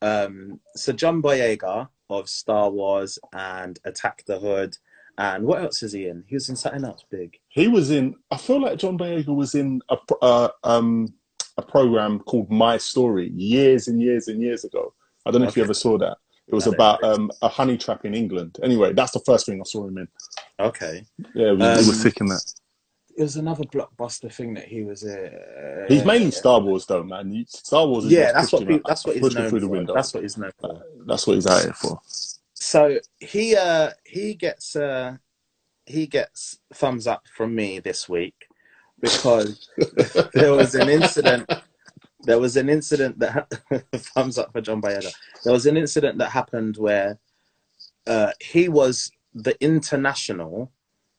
Um, 0.00 0.60
so 0.74 0.92
John 0.92 1.22
Boyega 1.22 1.88
of 2.10 2.28
Star 2.28 2.70
Wars 2.70 3.18
and 3.32 3.78
Attack 3.84 4.24
the 4.26 4.38
Hood 4.38 4.76
and 5.18 5.44
what 5.44 5.62
else 5.62 5.82
is 5.82 5.92
he 5.92 6.06
in? 6.06 6.24
He 6.26 6.34
was 6.34 6.48
in 6.48 6.56
something 6.56 6.84
else 6.84 7.04
big. 7.10 7.38
He 7.48 7.68
was 7.68 7.90
in. 7.90 8.14
I 8.30 8.36
feel 8.36 8.60
like 8.60 8.78
John 8.78 8.98
Boyega 8.98 9.34
was 9.34 9.54
in 9.54 9.80
a 9.90 9.96
uh, 10.22 10.48
um 10.64 11.14
a 11.58 11.62
program 11.62 12.20
called 12.20 12.50
My 12.50 12.78
Story 12.78 13.30
years 13.30 13.88
and 13.88 14.00
years 14.00 14.28
and 14.28 14.40
years 14.40 14.64
ago. 14.64 14.94
I 15.26 15.30
don't 15.30 15.42
know 15.42 15.48
okay. 15.48 15.52
if 15.52 15.56
you 15.58 15.64
ever 15.64 15.74
saw 15.74 15.98
that. 15.98 16.16
It 16.48 16.54
was 16.54 16.66
about 16.66 17.02
um, 17.04 17.30
a 17.40 17.48
honey 17.48 17.78
trap 17.78 18.04
in 18.04 18.14
England. 18.14 18.58
Anyway, 18.62 18.92
that's 18.92 19.12
the 19.12 19.20
first 19.20 19.46
thing 19.46 19.60
I 19.60 19.64
saw 19.64 19.86
him 19.86 19.98
in. 19.98 20.08
Okay. 20.58 21.06
Yeah, 21.34 21.52
was, 21.52 21.78
um, 21.78 21.84
he 21.84 21.90
was 21.90 22.02
sick 22.02 22.20
in 22.20 22.26
that. 22.26 22.42
It 23.16 23.22
was 23.22 23.36
another 23.36 23.64
blockbuster 23.64 24.32
thing 24.32 24.54
that 24.54 24.64
he 24.64 24.82
was. 24.82 25.04
Uh, 25.04 25.86
he's 25.88 26.04
mainly 26.04 26.30
Star 26.30 26.60
Wars, 26.60 26.84
though, 26.86 27.04
man. 27.04 27.44
Star 27.48 27.86
Wars. 27.86 28.06
yeah, 28.06 28.32
that's 28.32 28.52
what. 28.52 28.66
People, 28.66 28.80
that's 28.86 29.06
what 29.06 29.16
he's 29.16 29.34
known 29.34 29.50
for. 29.86 29.94
That's 29.94 30.14
what 30.14 30.22
he's 30.22 30.36
known 30.36 30.52
for. 30.58 30.82
That's 31.06 31.26
what 31.26 31.34
he's 31.34 31.46
out 31.46 31.62
here 31.62 31.74
for 31.74 32.00
so 32.72 32.98
he 33.20 33.54
uh 33.54 33.90
he 34.04 34.34
gets 34.34 34.76
uh 34.76 35.16
he 35.84 36.06
gets 36.06 36.58
thumbs 36.72 37.06
up 37.06 37.24
from 37.36 37.54
me 37.54 37.80
this 37.80 38.08
week 38.08 38.46
because 39.00 39.68
there 40.32 40.54
was 40.54 40.74
an 40.74 40.88
incident 40.88 41.44
there 42.22 42.38
was 42.38 42.56
an 42.56 42.68
incident 42.70 43.18
that 43.18 43.52
thumbs 43.94 44.38
up 44.38 44.52
for 44.52 44.60
John 44.60 44.80
Boyega. 44.80 45.12
There 45.44 45.52
was 45.52 45.66
an 45.66 45.76
incident 45.76 46.18
that 46.18 46.30
happened 46.30 46.76
where 46.76 47.18
uh, 48.06 48.32
he 48.40 48.68
was 48.68 49.10
the 49.34 49.60
international, 49.60 50.70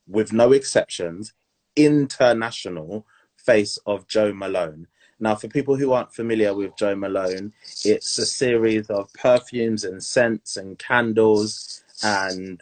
with 0.08 0.32
no 0.32 0.54
exceptions, 0.54 1.34
international 1.76 3.06
face 3.36 3.78
of 3.86 4.08
Jo 4.08 4.34
Malone. 4.34 4.88
Now, 5.24 5.36
for 5.36 5.48
people 5.48 5.78
who 5.78 5.94
aren't 5.94 6.14
familiar 6.14 6.54
with 6.54 6.76
Jo 6.76 6.98
Malone, 6.98 7.54
it's 7.86 8.18
a 8.18 8.26
series 8.26 8.90
of 8.90 9.12
perfumes 9.14 9.86
and 9.86 10.04
scents 10.04 10.58
and 10.58 10.78
candles 10.78 11.82
and 12.04 12.62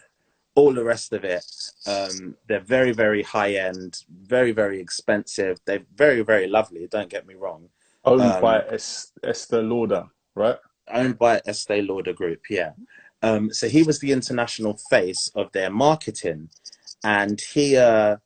all 0.54 0.72
the 0.72 0.84
rest 0.84 1.12
of 1.12 1.24
it. 1.24 1.44
Um, 1.88 2.36
they're 2.46 2.60
very, 2.60 2.92
very 2.92 3.24
high 3.24 3.54
end, 3.54 4.04
very, 4.08 4.52
very 4.52 4.78
expensive. 4.78 5.58
They're 5.64 5.84
very, 5.96 6.20
very 6.22 6.46
lovely. 6.46 6.86
Don't 6.86 7.10
get 7.10 7.26
me 7.26 7.34
wrong. 7.34 7.68
Owned 8.04 8.22
um, 8.22 8.40
by 8.40 8.60
Estee 8.70 9.56
Lauder, 9.56 10.06
right? 10.36 10.58
Owned 10.86 11.18
by 11.18 11.42
Estee 11.44 11.82
Lauder 11.82 12.12
Group, 12.12 12.42
yeah. 12.48 12.74
Um, 13.22 13.52
so 13.52 13.68
he 13.68 13.82
was 13.82 13.98
the 13.98 14.12
international 14.12 14.78
face 14.88 15.32
of 15.34 15.50
their 15.50 15.70
marketing, 15.70 16.48
and 17.02 17.40
he 17.40 17.76
uh, 17.76 18.18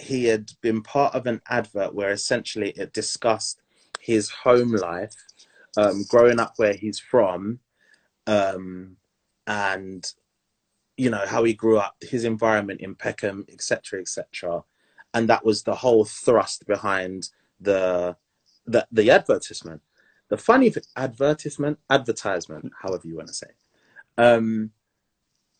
he 0.00 0.24
had 0.24 0.52
been 0.60 0.82
part 0.82 1.14
of 1.14 1.26
an 1.26 1.40
advert 1.48 1.94
where 1.94 2.10
essentially 2.10 2.70
it 2.70 2.92
discussed 2.92 3.60
his 4.00 4.30
home 4.30 4.72
life, 4.72 5.14
um, 5.76 6.04
growing 6.08 6.40
up 6.40 6.54
where 6.56 6.72
he's 6.72 6.98
from, 6.98 7.60
um, 8.26 8.96
and 9.46 10.12
you 10.96 11.10
know 11.10 11.24
how 11.26 11.44
he 11.44 11.54
grew 11.54 11.78
up, 11.78 11.96
his 12.00 12.24
environment 12.24 12.80
in 12.80 12.94
Peckham, 12.94 13.44
etc., 13.50 14.00
etc. 14.00 14.62
And 15.14 15.28
that 15.28 15.44
was 15.44 15.62
the 15.62 15.74
whole 15.74 16.04
thrust 16.04 16.66
behind 16.66 17.30
the 17.60 18.16
the, 18.66 18.86
the 18.92 19.10
advertisement. 19.10 19.82
The 20.28 20.36
funny 20.36 20.72
advertisement, 20.96 21.78
advertisement, 21.90 22.72
however 22.80 23.08
you 23.08 23.16
want 23.16 23.28
to 23.28 23.34
say. 23.34 23.48
Um, 24.16 24.70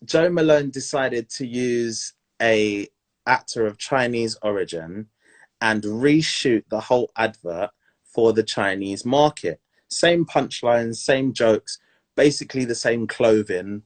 Jo 0.05 0.31
Malone 0.31 0.71
decided 0.71 1.29
to 1.31 1.47
use 1.47 2.15
a 2.41 2.89
actor 3.31 3.67
of 3.67 3.79
Chinese 3.79 4.37
origin 4.43 5.07
and 5.61 5.83
reshoot 5.83 6.65
the 6.71 6.81
whole 6.81 7.11
advert 7.17 7.71
for 8.05 8.33
the 8.33 8.43
Chinese 8.43 9.05
market. 9.05 9.61
Same 9.89 10.27
punchlines, 10.27 10.97
same 10.97 11.33
jokes, 11.33 11.79
basically 12.17 12.65
the 12.65 12.75
same 12.75 13.07
clothing, 13.07 13.83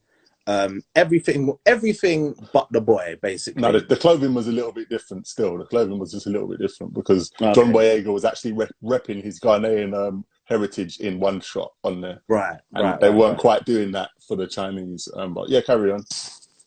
um, 0.46 0.82
everything, 0.94 1.56
everything 1.66 2.34
but 2.52 2.68
the 2.70 2.80
boy, 2.80 3.16
basically. 3.22 3.62
No, 3.62 3.72
the, 3.72 3.80
the, 3.80 3.96
clothing 3.96 4.34
was 4.34 4.48
a 4.48 4.52
little 4.52 4.72
bit 4.72 4.88
different. 4.88 5.26
Still, 5.26 5.56
the 5.58 5.64
clothing 5.64 5.98
was 5.98 6.12
just 6.12 6.26
a 6.26 6.30
little 6.30 6.48
bit 6.48 6.60
different 6.60 6.92
because 6.94 7.32
okay. 7.40 7.52
John 7.52 7.72
Boyega 7.72 8.12
was 8.12 8.24
actually 8.24 8.52
re- 8.52 8.68
repping 8.82 9.22
his 9.22 9.40
Ghanaian 9.40 9.94
um, 9.94 10.24
heritage 10.44 11.00
in 11.00 11.18
one 11.18 11.40
shot 11.40 11.72
on 11.82 12.00
there. 12.00 12.22
Right, 12.28 12.60
And 12.74 12.84
right. 12.84 13.00
they 13.00 13.08
right, 13.08 13.16
weren't 13.16 13.32
right. 13.32 13.40
quite 13.40 13.64
doing 13.64 13.92
that 13.92 14.10
for 14.26 14.36
the 14.36 14.46
Chinese. 14.46 15.08
Um, 15.14 15.32
but 15.32 15.48
yeah, 15.48 15.62
carry 15.62 15.92
on. 15.92 16.04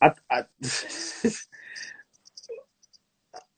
I, 0.01 0.11
I, 0.31 0.43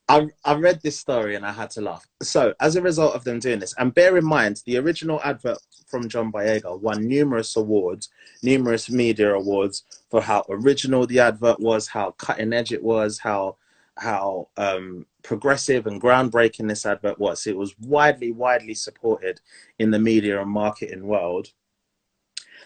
I, 0.10 0.28
I 0.44 0.56
read 0.56 0.82
this 0.82 1.00
story 1.00 1.36
and 1.36 1.46
I 1.46 1.52
had 1.52 1.70
to 1.72 1.82
laugh. 1.82 2.08
So, 2.24 2.56
as 2.60 2.76
a 2.76 2.82
result 2.82 3.14
of 3.14 3.24
them 3.24 3.40
doing 3.40 3.60
this, 3.60 3.76
and 3.78 3.94
bear 3.94 4.18
in 4.18 4.26
mind, 4.26 4.64
the 4.66 4.78
original 4.78 5.22
advert 5.24 5.60
from 5.86 6.10
John 6.10 6.32
Boyega 6.32 6.82
won 6.82 7.08
numerous 7.08 7.56
awards, 7.56 8.10
numerous 8.42 8.90
media 8.90 9.36
awards 9.36 9.84
for 10.10 10.20
how 10.20 10.46
original 10.50 11.06
the 11.06 11.20
advert 11.20 11.60
was, 11.60 11.88
how 11.88 12.12
cutting 12.12 12.54
edge 12.54 12.72
it 12.72 12.84
was, 12.84 13.20
how 13.20 13.58
how 13.98 14.48
um, 14.58 15.06
progressive 15.22 15.86
and 15.86 16.02
groundbreaking 16.02 16.68
this 16.68 16.88
advert 16.88 17.20
was. 17.20 17.46
It 17.46 17.58
was 17.58 17.78
widely, 17.80 18.32
widely 18.32 18.74
supported 18.74 19.42
in 19.78 19.92
the 19.92 20.00
media 20.00 20.42
and 20.42 20.50
marketing 20.50 21.06
world. 21.06 21.50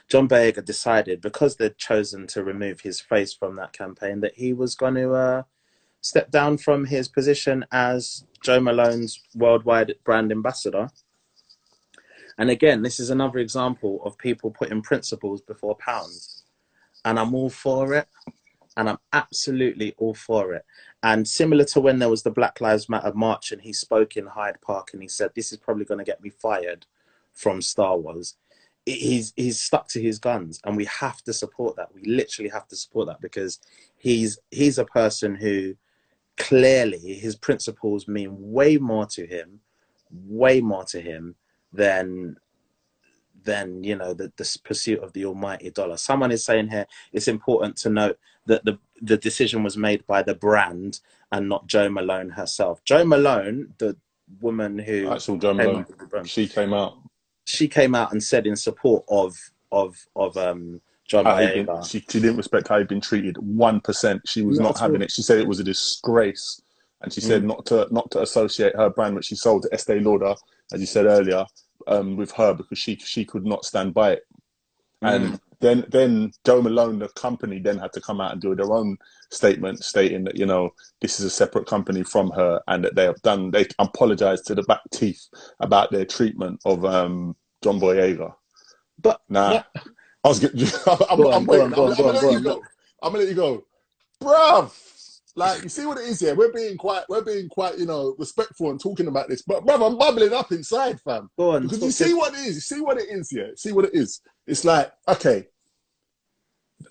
John 0.08 0.29
Boyega 0.29 0.63
decided 0.63 1.19
because 1.21 1.58
they'd 1.58 1.77
chosen 1.77 2.27
to 2.27 2.43
remove 2.43 2.82
his 2.82 3.01
face 3.01 3.34
from 3.34 3.56
that 3.56 3.73
campaign 3.73 4.21
that 4.21 4.36
he 4.36 4.53
was 4.53 4.75
going 4.75 4.95
to 4.95 5.13
uh, 5.13 5.43
step 6.04 6.30
down 6.30 6.58
from 6.58 6.86
his 6.86 7.08
position 7.08 7.66
as 7.72 8.26
Jo 8.44 8.60
Malone's 8.60 9.22
worldwide 9.34 9.96
brand 10.04 10.32
ambassador. 10.32 10.89
And 12.38 12.50
again, 12.50 12.82
this 12.82 13.00
is 13.00 13.10
another 13.10 13.39
example 13.39 14.02
of 14.04 14.18
people 14.18 14.52
putting 14.52 14.82
principles 14.82 15.42
before 15.42 15.76
pounds. 15.78 16.44
And 17.06 17.18
I'm 17.18 17.34
all 17.34 17.50
for 17.50 17.94
it. 17.94 18.08
And 18.76 18.89
I'm 18.89 18.98
absolutely 19.13 19.96
all 19.98 20.13
for 20.13 20.54
it. 20.54 20.66
And 21.04 21.28
similar 21.28 21.63
to 21.66 21.80
when 21.80 22.00
there 22.00 22.10
was 22.10 22.24
the 22.24 22.32
Black 22.32 22.60
Lives 22.60 22.89
Matter 22.89 23.13
march 23.13 23.52
and 23.52 23.62
he 23.62 23.72
spoke 23.72 24.18
in 24.18 24.26
Hyde 24.26 24.60
Park 24.62 24.89
and 24.94 25.02
he 25.02 25.08
said, 25.08 25.32
This 25.36 25.52
is 25.52 25.58
probably 25.58 25.86
going 25.86 26.00
to 26.00 26.04
get 26.04 26.24
me 26.24 26.32
fired 26.32 26.86
from 27.34 27.62
Star 27.62 27.98
Wars. 27.98 28.36
He's 28.86 29.32
he's 29.38 29.62
stuck 29.62 29.88
to 29.89 30.02
his 30.02 30.20
guns, 30.20 30.60
and 30.66 30.76
we 30.76 30.84
have 30.86 31.22
to 31.24 31.32
support 31.32 31.78
that. 31.78 31.94
We 31.96 32.02
literally 32.04 32.50
have 32.50 32.68
to 32.68 32.76
support 32.76 33.08
that 33.08 33.22
because 33.22 33.60
he's 33.96 34.39
he's 34.52 34.78
a 34.78 34.84
person 34.84 35.36
who 35.36 35.76
clearly 36.38 37.15
his 37.15 37.36
principles 37.36 38.08
mean 38.08 38.36
way 38.39 38.78
more 38.78 39.06
to 39.06 39.26
him, 39.26 39.60
way 40.12 40.62
more 40.62 40.84
to 40.86 41.02
him 41.02 41.36
than 41.72 42.38
than 43.43 43.84
you 43.84 43.96
know 43.96 44.13
the, 44.13 44.32
the 44.38 44.58
pursuit 44.63 45.00
of 45.00 45.12
the 45.13 45.26
almighty 45.26 45.69
dollar. 45.69 45.98
Someone 45.98 46.32
is 46.32 46.46
saying 46.46 46.69
here 46.69 46.86
it's 47.12 47.28
important 47.28 47.76
to 47.78 47.89
note 47.89 48.17
that 48.46 48.63
the 48.65 48.78
the 49.02 49.17
decision 49.17 49.63
was 49.63 49.78
made 49.78 50.06
by 50.08 50.24
the 50.24 50.36
brand 50.36 51.02
and 51.32 51.50
not 51.50 51.67
Jo 51.67 51.89
Malone 51.89 52.30
herself. 52.30 52.84
Jo 52.86 53.04
Malone, 53.04 53.74
the 53.80 53.96
woman 54.39 54.80
who 54.80 55.10
Actual 55.12 55.38
Jo 55.38 55.54
Malone, 55.54 55.82
up 55.82 55.89
with 55.89 56.00
the 56.00 56.06
brand, 56.06 56.30
she 56.30 56.48
came 56.48 56.74
out. 56.74 56.98
she 57.46 57.67
came 57.67 57.96
out 57.96 58.12
and 58.12 58.24
said 58.24 58.48
in 58.48 58.56
support 58.56 59.04
of 59.10 59.36
of 59.72 59.98
of 60.15 60.38
um 60.38 60.82
John 61.13 61.26
been- 61.26 61.84
she, 61.84 61.99
she 62.10 62.19
didn't 62.19 62.38
respect 62.38 62.67
how 62.67 62.80
he'd 62.80 62.88
been 62.88 63.02
treated. 63.02 63.38
One 63.38 63.80
percent. 63.82 64.21
She 64.26 64.41
was 64.41 64.60
Not 64.60 64.69
not 64.69 64.80
having 64.80 64.97
all. 64.97 65.04
it. 65.04 65.12
She 65.12 65.21
said 65.21 65.38
it 65.39 65.47
was 65.47 65.60
a 65.60 65.63
disgrace, 65.63 66.62
and 67.02 67.13
she 67.13 67.21
said 67.21 67.43
Mm. 67.43 67.47
not 67.47 67.65
to 67.67 67.88
not 67.91 68.10
to 68.12 68.21
associate 68.21 68.76
her 68.76 68.89
brand, 68.89 69.15
which 69.15 69.26
she 69.26 69.36
sold 69.36 69.63
to 69.63 69.73
Estee 69.73 69.99
Lauder, 69.99 70.34
as 70.73 70.80
you 70.82 70.88
said 70.88 71.06
earlier, 71.06 71.45
um, 71.88 72.17
with 72.17 72.32
her 72.32 72.54
because 72.54 72.80
she 72.80 72.95
she 72.97 73.23
could 73.26 73.45
not 73.45 73.63
stand 73.65 73.93
by 73.93 74.13
it. 74.13 74.23
Mm. 75.04 75.08
And 75.15 75.39
then 75.60 75.86
then 75.89 76.32
Jo 76.45 76.62
Malone, 76.62 76.99
the 76.99 77.10
company, 77.10 77.60
then 77.60 77.78
had 77.78 77.93
to 77.93 78.02
come 78.02 78.19
out 78.19 78.32
and 78.34 78.41
do 78.41 78.56
their 78.56 78.71
own 78.73 78.97
statement 79.32 79.84
stating 79.84 80.23
that 80.23 80.36
you 80.36 80.45
know 80.45 80.71
this 81.02 81.19
is 81.19 81.26
a 81.26 81.30
separate 81.30 81.67
company 81.67 82.04
from 82.04 82.32
her 82.32 82.60
and 82.67 82.84
that 82.84 82.95
they 82.95 83.04
have 83.06 83.21
done 83.21 83.49
they 83.52 83.65
apologized 83.80 84.45
to 84.47 84.56
the 84.56 84.63
back 84.63 84.82
teeth 84.91 85.28
about 85.60 85.91
their 85.91 86.06
treatment 86.06 86.60
of 86.65 86.84
um, 86.86 87.36
John 87.63 87.80
Boyega. 87.80 88.34
But 88.99 89.21
Nah, 89.28 89.63
I 90.24 90.30
was 90.30 90.40
getting. 90.40 90.62
I'm, 90.88 91.18
Go 91.18 91.32
I'm, 91.32 91.34
on, 91.34 91.46
go 91.46 91.64
on, 91.64 91.72
go 91.72 91.88
I'm, 91.88 91.92
on, 91.92 91.92
I'm 91.92 91.98
go 91.98 92.04
gonna 92.04 92.08
on, 92.08 92.14
let 92.14 92.22
go 92.22 92.30
you 92.32 92.38
on. 92.38 92.44
go. 92.44 92.64
I'm 93.02 93.12
gonna 93.12 93.24
let 93.26 93.30
you 93.30 93.36
go, 93.36 93.66
bruv. 94.22 94.72
Like 95.36 95.64
you 95.64 95.70
see 95.70 95.86
what 95.86 95.98
it 95.98 96.04
is 96.06 96.20
here. 96.20 96.36
We're 96.36 96.54
being 96.54 96.78
quite, 96.78 97.04
we're 97.10 97.24
being 97.24 97.50
quite, 97.50 97.80
you 97.80 97.88
know, 97.88 98.16
respectful 98.20 98.70
and 98.70 98.80
talking 98.80 99.08
about 99.08 99.30
this. 99.30 99.42
But 99.42 99.66
bruv, 99.66 99.86
I'm 99.86 99.98
bubbling 99.98 100.34
up 100.34 100.52
inside, 100.52 101.02
fam. 101.02 101.30
go 101.38 101.52
on, 101.52 101.64
Because 101.64 101.82
you 101.82 101.92
see 101.92 102.14
what 102.14 102.34
it 102.34 102.40
is. 102.42 102.56
You 102.56 102.62
see 102.62 102.82
what 102.82 102.98
it 103.00 103.10
is 103.10 103.30
here. 103.30 103.52
See 103.56 103.72
what 103.72 103.86
it 103.86 103.96
is. 103.96 104.22
It's 104.48 104.64
like 104.64 104.92
okay. 105.08 105.48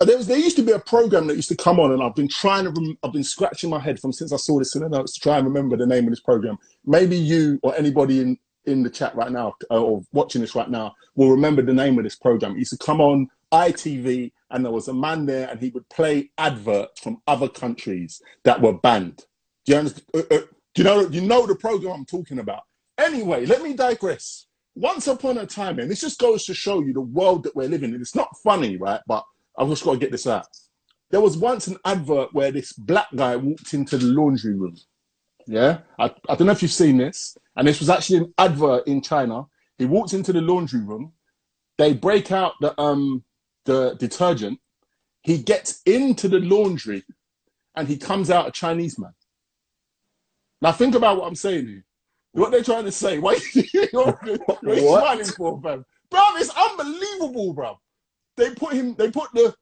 There 0.01 0.17
was 0.17 0.27
there 0.27 0.37
used 0.37 0.57
to 0.57 0.63
be 0.63 0.71
a 0.71 0.79
program 0.79 1.27
that 1.27 1.35
used 1.35 1.49
to 1.49 1.55
come 1.55 1.79
on, 1.79 1.91
and 1.91 2.01
I've 2.03 2.15
been 2.15 2.27
trying 2.27 2.65
to. 2.65 2.71
Rem- 2.71 2.97
I've 3.03 3.13
been 3.13 3.23
scratching 3.23 3.69
my 3.69 3.79
head 3.79 3.99
from 3.99 4.11
since 4.11 4.33
I 4.33 4.37
saw 4.37 4.59
this 4.59 4.75
in 4.75 4.81
the 4.81 4.89
notes 4.89 5.13
to 5.13 5.19
try 5.21 5.37
and 5.37 5.45
remember 5.47 5.77
the 5.77 5.85
name 5.85 6.05
of 6.05 6.09
this 6.09 6.19
program. 6.19 6.57
Maybe 6.85 7.15
you 7.15 7.59
or 7.63 7.75
anybody 7.75 8.19
in 8.19 8.37
in 8.65 8.83
the 8.83 8.89
chat 8.89 9.15
right 9.15 9.31
now 9.31 9.55
uh, 9.69 9.81
or 9.81 10.03
watching 10.11 10.41
this 10.41 10.55
right 10.55 10.69
now 10.69 10.93
will 11.15 11.31
remember 11.31 11.61
the 11.61 11.73
name 11.73 11.97
of 11.97 12.03
this 12.03 12.15
program. 12.15 12.55
It 12.55 12.59
used 12.59 12.79
to 12.79 12.85
come 12.85 13.01
on 13.01 13.29
ITV, 13.51 14.31
and 14.49 14.65
there 14.65 14.71
was 14.71 14.87
a 14.87 14.93
man 14.93 15.25
there, 15.25 15.47
and 15.49 15.59
he 15.59 15.69
would 15.69 15.87
play 15.89 16.31
adverts 16.37 17.01
from 17.01 17.21
other 17.27 17.47
countries 17.47 18.21
that 18.43 18.59
were 18.59 18.73
banned. 18.73 19.25
Do 19.65 19.73
you 19.73 19.77
understand? 19.77 20.05
Uh, 20.13 20.35
uh, 20.35 20.41
do 20.73 20.81
you 20.81 20.83
know? 20.83 21.01
You 21.07 21.21
know 21.21 21.45
the 21.45 21.55
program 21.55 21.93
I'm 21.93 22.05
talking 22.05 22.39
about. 22.39 22.63
Anyway, 22.97 23.45
let 23.45 23.61
me 23.61 23.73
digress. 23.73 24.47
Once 24.75 25.05
upon 25.05 25.37
a 25.37 25.45
time, 25.45 25.77
and 25.77 25.89
this 25.89 26.01
just 26.01 26.19
goes 26.19 26.45
to 26.45 26.53
show 26.53 26.81
you 26.81 26.93
the 26.93 27.01
world 27.01 27.43
that 27.43 27.55
we're 27.55 27.69
living 27.69 27.93
in. 27.93 28.01
It's 28.01 28.15
not 28.15 28.35
funny, 28.43 28.77
right? 28.77 29.01
But 29.05 29.23
I've 29.57 29.69
just 29.69 29.83
got 29.83 29.93
to 29.93 29.99
get 29.99 30.11
this 30.11 30.25
out. 30.25 30.47
There 31.11 31.21
was 31.21 31.37
once 31.37 31.67
an 31.67 31.77
advert 31.85 32.33
where 32.33 32.51
this 32.51 32.73
black 32.73 33.07
guy 33.15 33.35
walked 33.35 33.75
into 33.75 33.99
the 33.99 34.07
laundry 34.07 34.55
room. 34.55 34.75
Yeah, 35.47 35.79
I, 35.99 36.05
I 36.29 36.35
don't 36.35 36.47
know 36.47 36.53
if 36.53 36.61
you've 36.61 36.71
seen 36.71 36.97
this, 36.97 37.37
and 37.55 37.67
this 37.67 37.79
was 37.79 37.89
actually 37.89 38.19
an 38.19 38.33
advert 38.37 38.87
in 38.87 39.01
China. 39.01 39.45
He 39.77 39.85
walks 39.85 40.13
into 40.13 40.33
the 40.33 40.41
laundry 40.41 40.81
room. 40.81 41.13
They 41.77 41.93
break 41.93 42.31
out 42.31 42.53
the 42.61 42.79
um 42.79 43.23
the 43.65 43.95
detergent. 43.99 44.59
He 45.23 45.37
gets 45.39 45.81
into 45.85 46.27
the 46.29 46.39
laundry, 46.39 47.03
and 47.75 47.87
he 47.87 47.97
comes 47.97 48.29
out 48.31 48.47
a 48.47 48.51
Chinese 48.51 48.99
man. 48.99 49.13
Now 50.61 50.71
think 50.71 50.95
about 50.95 51.17
what 51.17 51.27
I'm 51.27 51.35
saying 51.35 51.67
here. 51.67 51.85
What 52.33 52.51
they're 52.51 52.63
trying 52.63 52.85
to 52.85 52.91
say? 52.91 53.19
Why 53.19 53.37
you're, 53.93 54.19
you're 54.61 54.79
What? 54.81 55.03
smiling 55.03 55.33
for, 55.33 55.61
fam? 55.61 55.85
Bro, 56.09 56.21
it's 56.37 56.51
unbelievable, 56.55 57.53
bro. 57.53 57.79
They 58.37 58.51
put 58.55 58.73
him. 58.73 58.95
They 58.95 59.11
put 59.11 59.31
the 59.33 59.55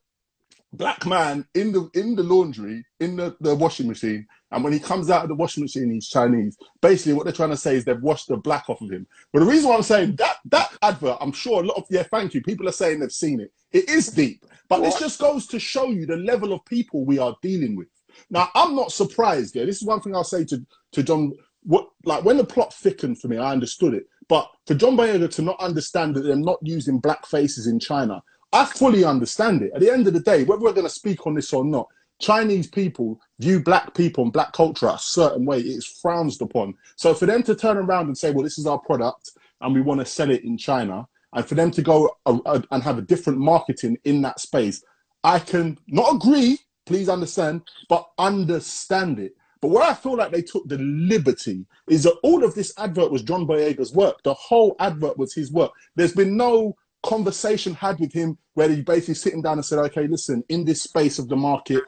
black 0.72 1.04
man 1.06 1.46
in 1.54 1.72
the 1.72 1.90
in 1.94 2.14
the 2.16 2.22
laundry 2.22 2.84
in 3.00 3.16
the, 3.16 3.36
the 3.40 3.54
washing 3.54 3.88
machine, 3.88 4.26
and 4.50 4.64
when 4.64 4.72
he 4.72 4.78
comes 4.78 5.10
out 5.10 5.22
of 5.22 5.28
the 5.28 5.34
washing 5.34 5.62
machine, 5.62 5.90
he's 5.90 6.08
Chinese. 6.08 6.56
Basically, 6.80 7.12
what 7.12 7.24
they're 7.24 7.32
trying 7.32 7.50
to 7.50 7.56
say 7.56 7.76
is 7.76 7.84
they've 7.84 8.00
washed 8.00 8.28
the 8.28 8.36
black 8.36 8.68
off 8.70 8.80
of 8.80 8.90
him. 8.90 9.06
But 9.32 9.40
the 9.40 9.46
reason 9.46 9.68
why 9.68 9.76
I'm 9.76 9.82
saying 9.82 10.16
that 10.16 10.36
that 10.46 10.72
advert, 10.82 11.18
I'm 11.20 11.32
sure 11.32 11.62
a 11.62 11.66
lot 11.66 11.76
of 11.76 11.84
yeah, 11.90 12.04
thank 12.04 12.34
you. 12.34 12.42
People 12.42 12.68
are 12.68 12.72
saying 12.72 13.00
they've 13.00 13.12
seen 13.12 13.40
it. 13.40 13.52
It 13.72 13.88
is 13.88 14.08
deep, 14.08 14.44
but 14.68 14.80
this 14.80 14.98
just 14.98 15.20
goes 15.20 15.46
to 15.48 15.58
show 15.58 15.86
you 15.90 16.06
the 16.06 16.16
level 16.16 16.52
of 16.52 16.64
people 16.64 17.04
we 17.04 17.18
are 17.18 17.36
dealing 17.42 17.76
with. 17.76 17.88
Now, 18.30 18.50
I'm 18.54 18.74
not 18.74 18.92
surprised. 18.92 19.56
Yeah, 19.56 19.64
this 19.64 19.76
is 19.76 19.86
one 19.86 20.00
thing 20.00 20.14
I'll 20.14 20.24
say 20.24 20.44
to 20.46 20.64
to 20.92 21.02
John. 21.02 21.32
What 21.64 21.88
like 22.04 22.24
when 22.24 22.38
the 22.38 22.44
plot 22.44 22.74
thickened 22.74 23.20
for 23.20 23.28
me, 23.28 23.36
I 23.36 23.52
understood 23.52 23.94
it. 23.94 24.06
But 24.28 24.50
for 24.66 24.74
John 24.74 24.96
Boyega 24.96 25.30
to 25.34 25.42
not 25.42 25.60
understand 25.60 26.16
that 26.16 26.22
they're 26.22 26.36
not 26.36 26.58
using 26.62 26.98
black 26.98 27.26
faces 27.26 27.66
in 27.66 27.78
China, 27.78 28.22
I 28.52 28.64
fully 28.66 29.04
understand 29.04 29.62
it. 29.62 29.72
At 29.74 29.80
the 29.80 29.90
end 29.90 30.06
of 30.06 30.12
the 30.12 30.20
day, 30.20 30.44
whether 30.44 30.62
we're 30.62 30.72
going 30.72 30.86
to 30.86 30.92
speak 30.92 31.26
on 31.26 31.34
this 31.34 31.52
or 31.52 31.64
not, 31.64 31.88
Chinese 32.20 32.68
people 32.68 33.20
view 33.40 33.60
black 33.60 33.94
people 33.94 34.24
and 34.24 34.32
black 34.32 34.52
culture 34.52 34.88
a 34.88 34.98
certain 34.98 35.44
way. 35.44 35.58
It 35.58 35.66
is 35.66 35.86
frowned 35.86 36.36
upon. 36.40 36.74
So 36.96 37.14
for 37.14 37.26
them 37.26 37.42
to 37.44 37.54
turn 37.54 37.76
around 37.76 38.06
and 38.06 38.16
say, 38.16 38.30
well, 38.30 38.44
this 38.44 38.58
is 38.58 38.66
our 38.66 38.78
product 38.78 39.32
and 39.62 39.74
we 39.74 39.80
want 39.80 40.00
to 40.00 40.06
sell 40.06 40.30
it 40.30 40.44
in 40.44 40.58
China, 40.58 41.06
and 41.32 41.46
for 41.46 41.54
them 41.54 41.70
to 41.70 41.82
go 41.82 42.16
uh, 42.26 42.38
uh, 42.44 42.60
and 42.70 42.82
have 42.82 42.98
a 42.98 43.02
different 43.02 43.38
marketing 43.38 43.96
in 44.04 44.20
that 44.22 44.40
space, 44.40 44.82
I 45.24 45.38
can 45.38 45.78
not 45.88 46.14
agree, 46.16 46.58
please 46.84 47.08
understand, 47.08 47.62
but 47.88 48.08
understand 48.18 49.18
it. 49.18 49.34
But 49.60 49.70
where 49.70 49.84
I 49.84 49.94
feel 49.94 50.16
like 50.16 50.32
they 50.32 50.42
took 50.42 50.66
the 50.68 50.78
liberty 50.78 51.64
is 51.88 52.02
that 52.02 52.18
all 52.24 52.42
of 52.44 52.54
this 52.54 52.72
advert 52.76 53.12
was 53.12 53.22
John 53.22 53.46
Boyega's 53.46 53.92
work. 53.94 54.20
The 54.24 54.34
whole 54.34 54.74
advert 54.80 55.16
was 55.16 55.32
his 55.32 55.52
work. 55.52 55.70
There's 55.94 56.12
been 56.12 56.36
no 56.36 56.74
conversation 57.02 57.74
had 57.74 57.98
with 58.00 58.12
him 58.12 58.38
where 58.54 58.68
he 58.68 58.82
basically 58.82 59.14
sitting 59.14 59.42
down 59.42 59.58
and 59.58 59.64
said, 59.64 59.78
okay, 59.78 60.06
listen, 60.06 60.44
in 60.48 60.64
this 60.64 60.82
space 60.82 61.18
of 61.18 61.28
the 61.28 61.36
market, 61.36 61.82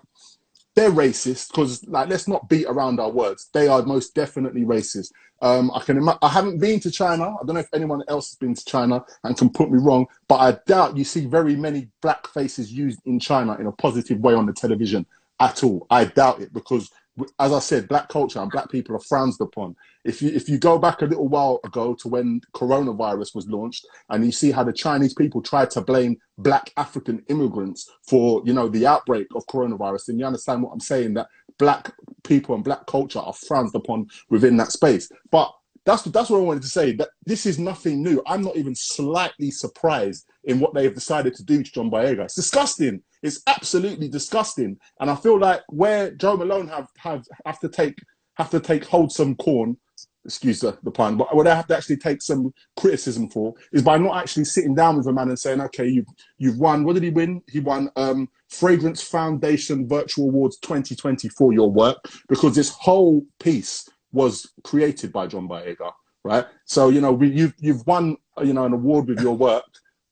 they're 0.74 0.90
racist 0.90 1.50
because 1.50 1.86
like 1.86 2.08
let's 2.08 2.26
not 2.26 2.48
beat 2.48 2.66
around 2.66 2.98
our 2.98 3.10
words. 3.10 3.48
They 3.52 3.68
are 3.68 3.82
most 3.82 4.14
definitely 4.14 4.62
racist. 4.62 5.12
Um, 5.40 5.70
I 5.72 5.80
can 5.80 5.98
ima- 5.98 6.18
I 6.20 6.28
haven't 6.28 6.58
been 6.58 6.80
to 6.80 6.90
China. 6.90 7.24
I 7.24 7.44
don't 7.44 7.54
know 7.54 7.60
if 7.60 7.68
anyone 7.74 8.02
else 8.08 8.30
has 8.30 8.36
been 8.36 8.54
to 8.54 8.64
China 8.64 9.04
and 9.22 9.36
can 9.36 9.50
put 9.50 9.70
me 9.70 9.78
wrong, 9.78 10.06
but 10.26 10.36
I 10.36 10.58
doubt 10.66 10.96
you 10.96 11.04
see 11.04 11.26
very 11.26 11.54
many 11.54 11.88
black 12.00 12.26
faces 12.28 12.72
used 12.72 13.00
in 13.04 13.20
China 13.20 13.56
in 13.56 13.66
a 13.66 13.72
positive 13.72 14.18
way 14.20 14.34
on 14.34 14.46
the 14.46 14.52
television 14.52 15.06
at 15.40 15.62
all. 15.62 15.86
I 15.90 16.06
doubt 16.06 16.40
it 16.40 16.52
because, 16.52 16.90
as 17.38 17.52
I 17.52 17.60
said, 17.60 17.88
black 17.88 18.08
culture 18.08 18.40
and 18.40 18.50
black 18.50 18.70
people 18.70 18.96
are 18.96 19.00
frowned 19.00 19.34
upon. 19.40 19.76
If 20.04 20.20
you 20.20 20.30
if 20.30 20.48
you 20.48 20.58
go 20.58 20.78
back 20.78 21.02
a 21.02 21.06
little 21.06 21.28
while 21.28 21.60
ago 21.64 21.94
to 21.94 22.08
when 22.08 22.40
coronavirus 22.54 23.34
was 23.34 23.46
launched, 23.46 23.86
and 24.10 24.24
you 24.24 24.32
see 24.32 24.50
how 24.50 24.64
the 24.64 24.72
Chinese 24.72 25.14
people 25.14 25.40
tried 25.40 25.70
to 25.72 25.80
blame 25.80 26.16
black 26.38 26.72
African 26.76 27.22
immigrants 27.28 27.90
for 28.08 28.42
you 28.44 28.52
know 28.52 28.68
the 28.68 28.86
outbreak 28.86 29.28
of 29.34 29.46
coronavirus, 29.46 30.06
then 30.06 30.18
you 30.18 30.26
understand 30.26 30.62
what 30.62 30.72
I'm 30.72 30.80
saying 30.80 31.14
that 31.14 31.28
black 31.58 31.92
people 32.24 32.54
and 32.54 32.64
black 32.64 32.86
culture 32.86 33.20
are 33.20 33.32
frowned 33.32 33.74
upon 33.74 34.08
within 34.30 34.56
that 34.56 34.72
space. 34.72 35.08
But 35.30 35.52
that's 35.84 36.02
that's 36.04 36.30
what 36.30 36.38
I 36.38 36.42
wanted 36.42 36.62
to 36.62 36.68
say. 36.68 36.92
That 36.92 37.10
this 37.26 37.46
is 37.46 37.58
nothing 37.58 38.02
new. 38.02 38.22
I'm 38.26 38.42
not 38.42 38.56
even 38.56 38.74
slightly 38.74 39.50
surprised 39.50 40.26
in 40.44 40.58
what 40.58 40.74
they 40.74 40.84
have 40.84 40.94
decided 40.94 41.34
to 41.34 41.44
do 41.44 41.62
to 41.62 41.72
John 41.72 41.90
Boyega. 41.90 42.24
It's 42.24 42.34
disgusting. 42.34 43.02
It's 43.24 43.40
absolutely 43.46 44.08
disgusting. 44.08 44.78
And 45.00 45.10
I 45.10 45.16
feel 45.16 45.38
like 45.38 45.62
where 45.68 46.12
Jo 46.12 46.36
Malone 46.36 46.68
have 46.68 46.88
have 46.98 47.24
have 47.44 47.58
to 47.60 47.68
take 47.68 47.98
have 48.34 48.50
to 48.50 48.60
take 48.60 48.84
hold 48.84 49.10
some 49.10 49.34
corn 49.36 49.76
excuse 50.24 50.60
the, 50.60 50.76
the 50.82 50.90
pun, 50.90 51.16
but 51.16 51.34
what 51.34 51.46
I 51.46 51.54
have 51.54 51.66
to 51.68 51.76
actually 51.76 51.98
take 51.98 52.22
some 52.22 52.52
criticism 52.76 53.28
for 53.28 53.54
is 53.72 53.82
by 53.82 53.98
not 53.98 54.16
actually 54.16 54.44
sitting 54.44 54.74
down 54.74 54.96
with 54.96 55.06
a 55.06 55.12
man 55.12 55.28
and 55.28 55.38
saying, 55.38 55.60
okay, 55.60 55.86
you've, 55.86 56.06
you've 56.38 56.58
won. 56.58 56.84
What 56.84 56.94
did 56.94 57.02
he 57.02 57.10
win? 57.10 57.42
He 57.46 57.60
won 57.60 57.90
um, 57.96 58.28
Fragrance 58.48 59.02
Foundation 59.02 59.86
Virtual 59.86 60.28
Awards 60.28 60.58
2020 60.58 61.28
for 61.28 61.52
your 61.52 61.70
work 61.70 61.98
because 62.28 62.54
this 62.54 62.70
whole 62.70 63.24
piece 63.38 63.88
was 64.12 64.50
created 64.62 65.12
by 65.12 65.26
John 65.26 65.48
Boyega, 65.48 65.92
right? 66.24 66.46
So, 66.64 66.88
you 66.88 67.00
know, 67.00 67.12
we, 67.12 67.30
you've, 67.30 67.54
you've 67.58 67.86
won, 67.86 68.16
you 68.42 68.54
know, 68.54 68.64
an 68.64 68.72
award 68.72 69.08
with 69.08 69.20
your 69.20 69.36
work 69.36 69.64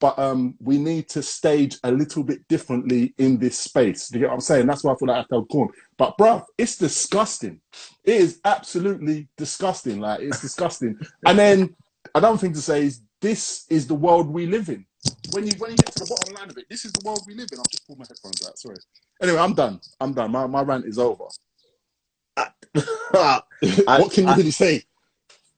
but 0.03 0.19
um, 0.19 0.57
we 0.59 0.79
need 0.79 1.09
to 1.11 1.23
stage 1.23 1.79
a 1.85 1.93
little 1.93 2.25
bit 2.25 2.41
differently 2.49 3.15
in 3.19 3.39
this 3.39 3.57
space. 3.57 4.09
Do 4.09 4.19
you 4.19 4.25
get 4.25 4.31
what 4.31 4.35
I'm 4.35 4.41
saying? 4.41 4.67
That's 4.67 4.83
why 4.83 4.93
I 4.93 4.97
feel 4.97 5.07
like 5.07 5.15
I 5.15 5.19
have 5.19 5.29
to 5.29 5.45
corn. 5.45 5.69
But 5.97 6.19
bruv, 6.19 6.45
it's 6.59 6.77
disgusting. 6.77 7.61
It 8.03 8.17
is 8.17 8.41
absolutely 8.45 9.29
disgusting. 9.37 10.01
Like 10.01 10.19
it's 10.19 10.41
disgusting. 10.49 10.99
and 11.25 11.39
then 11.39 11.77
another 12.17 12.37
thing 12.37 12.53
to 12.53 12.61
say 12.61 12.85
is 12.87 13.01
this 13.21 13.65
is 13.71 13.87
the 13.87 13.95
world 13.95 14.29
we 14.29 14.47
live 14.47 14.71
in. 14.71 14.85
When 15.31 15.47
you 15.47 15.53
when 15.59 15.71
you 15.71 15.77
get 15.77 15.93
to 15.93 16.01
the 16.01 16.07
bottom 16.11 16.35
line 16.35 16.51
of 16.51 16.59
it, 16.59 16.67
this 16.69 16.85
is 16.85 16.91
the 16.91 17.07
world 17.07 17.21
we 17.29 17.35
live 17.35 17.47
in. 17.53 17.61
I've 17.61 17.71
just 17.71 17.87
pulled 17.87 18.01
my 18.01 18.05
headphones 18.09 18.45
out. 18.45 18.59
Sorry. 18.59 18.75
Anyway, 19.23 19.39
I'm 19.39 19.55
done. 19.55 19.81
I'm 20.01 20.13
done. 20.15 20.33
My 20.33 20.49
my 20.49 20.63
rant 20.63 20.85
is 20.85 20.99
over. 20.99 21.27
what 23.13 24.13
can 24.13 24.27
you 24.27 24.35
really 24.35 24.51
say? 24.51 24.83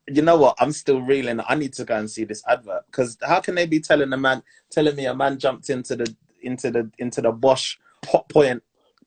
You 0.09 0.23
know 0.23 0.37
what? 0.37 0.57
I'm 0.59 0.73
still 0.73 1.01
reeling. 1.01 1.41
I 1.49 1.55
need 1.55 1.73
to 1.75 1.85
go 1.85 1.97
and 1.97 2.11
see 2.11 2.25
this 2.25 2.43
advert 2.49 2.83
because 2.87 3.17
how 3.23 3.41
can 3.41 3.55
they 3.55 3.67
be 3.67 3.81
telling 3.81 4.13
a 4.13 4.17
man, 4.17 4.43
telling 4.71 4.97
me 4.97 5.07
a 5.07 5.15
man 5.15 5.39
jumped 5.39 5.71
into 5.71 5.97
the 5.97 6.15
into 6.43 6.71
the 6.71 6.91
into 6.99 7.23
the 7.23 7.33
Bosch 7.33 7.77
Hotpoint, 8.05 8.61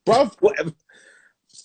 bruv? 0.06 0.36
Whatever. 0.40 0.72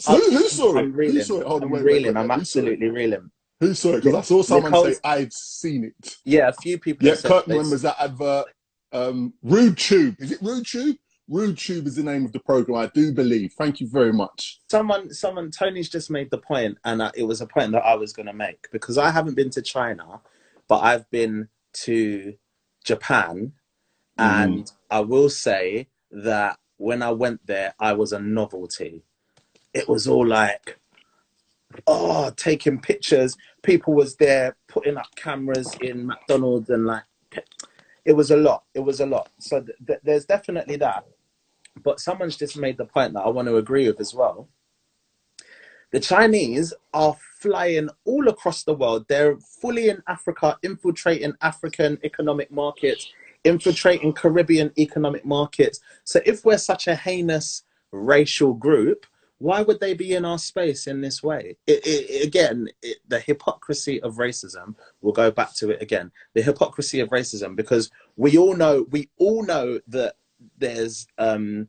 Who, 0.06 0.30
who 0.30 0.48
saw 0.48 0.76
I'm 0.78 0.90
it? 0.90 0.94
Reeling. 0.94 1.16
Who 1.16 1.22
saw 1.22 1.40
it? 1.40 1.46
Hold 1.46 1.62
on, 1.62 1.68
I'm 1.68 1.72
wait, 1.72 1.84
reeling. 1.84 2.04
wait, 2.04 2.14
wait, 2.14 2.20
I'm 2.20 2.30
absolutely 2.30 2.88
reeling. 2.88 3.30
Who 3.60 3.74
saw 3.74 3.90
it? 3.94 4.02
Because 4.04 4.14
I 4.16 4.20
saw 4.22 4.42
someone 4.42 4.72
Nicole's- 4.72 4.94
say 4.96 5.00
I've 5.04 5.32
seen 5.32 5.84
it. 5.84 6.16
Yeah, 6.24 6.48
a 6.48 6.52
few 6.52 6.78
people. 6.78 7.06
Yeah, 7.06 7.12
have 7.12 7.20
said 7.20 7.30
Kirk 7.30 7.46
they- 7.46 7.56
remembers 7.56 7.82
that 7.82 7.96
advert. 8.00 8.46
Um, 8.92 9.32
Rude 9.42 9.78
Tube. 9.78 10.16
Is 10.18 10.32
it 10.32 10.42
Rude 10.42 10.66
Tube? 10.66 10.96
Rude 11.28 11.56
Tube 11.56 11.86
is 11.86 11.96
the 11.96 12.02
name 12.02 12.24
of 12.24 12.32
the 12.32 12.40
program, 12.40 12.78
I 12.78 12.86
do 12.88 13.12
believe. 13.12 13.52
Thank 13.52 13.80
you 13.80 13.86
very 13.86 14.12
much. 14.12 14.60
Someone, 14.70 15.12
someone, 15.12 15.50
Tony's 15.50 15.88
just 15.88 16.10
made 16.10 16.30
the 16.30 16.38
point, 16.38 16.78
and 16.84 17.00
uh, 17.00 17.12
it 17.14 17.22
was 17.22 17.40
a 17.40 17.46
point 17.46 17.72
that 17.72 17.84
I 17.84 17.94
was 17.94 18.12
going 18.12 18.26
to 18.26 18.32
make 18.32 18.68
because 18.72 18.98
I 18.98 19.10
haven't 19.10 19.34
been 19.34 19.50
to 19.50 19.62
China, 19.62 20.20
but 20.68 20.78
I've 20.78 21.08
been 21.10 21.48
to 21.74 22.34
Japan, 22.84 23.52
and 24.18 24.70
I 24.90 25.00
will 25.00 25.30
say 25.30 25.88
that 26.10 26.58
when 26.76 27.02
I 27.02 27.12
went 27.12 27.46
there, 27.46 27.74
I 27.78 27.92
was 27.92 28.12
a 28.12 28.18
novelty. 28.18 29.02
It 29.72 29.88
was 29.88 30.06
all 30.06 30.26
like, 30.26 30.78
oh, 31.86 32.30
taking 32.36 32.80
pictures. 32.80 33.36
People 33.62 33.94
was 33.94 34.16
there 34.16 34.56
putting 34.68 34.96
up 34.96 35.06
cameras 35.16 35.74
in 35.80 36.06
McDonald's 36.06 36.68
and 36.68 36.84
like, 36.84 37.04
it 38.04 38.12
was 38.12 38.30
a 38.30 38.36
lot. 38.36 38.64
It 38.74 38.80
was 38.80 39.00
a 39.00 39.06
lot. 39.06 39.30
So 39.38 39.60
th- 39.60 39.78
th- 39.86 40.00
there's 40.02 40.24
definitely 40.24 40.76
that. 40.76 41.04
But 41.82 42.00
someone's 42.00 42.36
just 42.36 42.56
made 42.56 42.76
the 42.76 42.84
point 42.84 43.14
that 43.14 43.20
I 43.20 43.28
want 43.28 43.48
to 43.48 43.56
agree 43.56 43.86
with 43.86 44.00
as 44.00 44.14
well. 44.14 44.48
The 45.90 46.00
Chinese 46.00 46.72
are 46.94 47.16
flying 47.40 47.90
all 48.04 48.28
across 48.28 48.64
the 48.64 48.74
world. 48.74 49.06
They're 49.08 49.36
fully 49.38 49.90
in 49.90 50.02
Africa, 50.08 50.58
infiltrating 50.62 51.34
African 51.42 51.98
economic 52.02 52.50
markets, 52.50 53.12
infiltrating 53.44 54.12
Caribbean 54.14 54.72
economic 54.78 55.24
markets. 55.24 55.80
So 56.04 56.20
if 56.24 56.44
we're 56.44 56.58
such 56.58 56.88
a 56.88 56.96
heinous 56.96 57.64
racial 57.90 58.54
group, 58.54 59.04
why 59.42 59.60
would 59.60 59.80
they 59.80 59.92
be 59.92 60.14
in 60.14 60.24
our 60.24 60.38
space 60.38 60.86
in 60.86 61.00
this 61.00 61.20
way? 61.20 61.56
It, 61.66 61.84
it, 61.84 62.24
again, 62.24 62.68
it, 62.80 62.98
the 63.08 63.18
hypocrisy 63.18 64.00
of 64.00 64.14
racism. 64.14 64.76
We'll 65.00 65.12
go 65.12 65.32
back 65.32 65.52
to 65.54 65.70
it 65.70 65.82
again. 65.82 66.12
The 66.34 66.42
hypocrisy 66.42 67.00
of 67.00 67.08
racism, 67.08 67.56
because 67.56 67.90
we 68.16 68.38
all 68.38 68.54
know, 68.54 68.86
we 68.90 69.10
all 69.18 69.44
know 69.44 69.80
that 69.88 70.14
there's. 70.58 71.08
Um, 71.18 71.66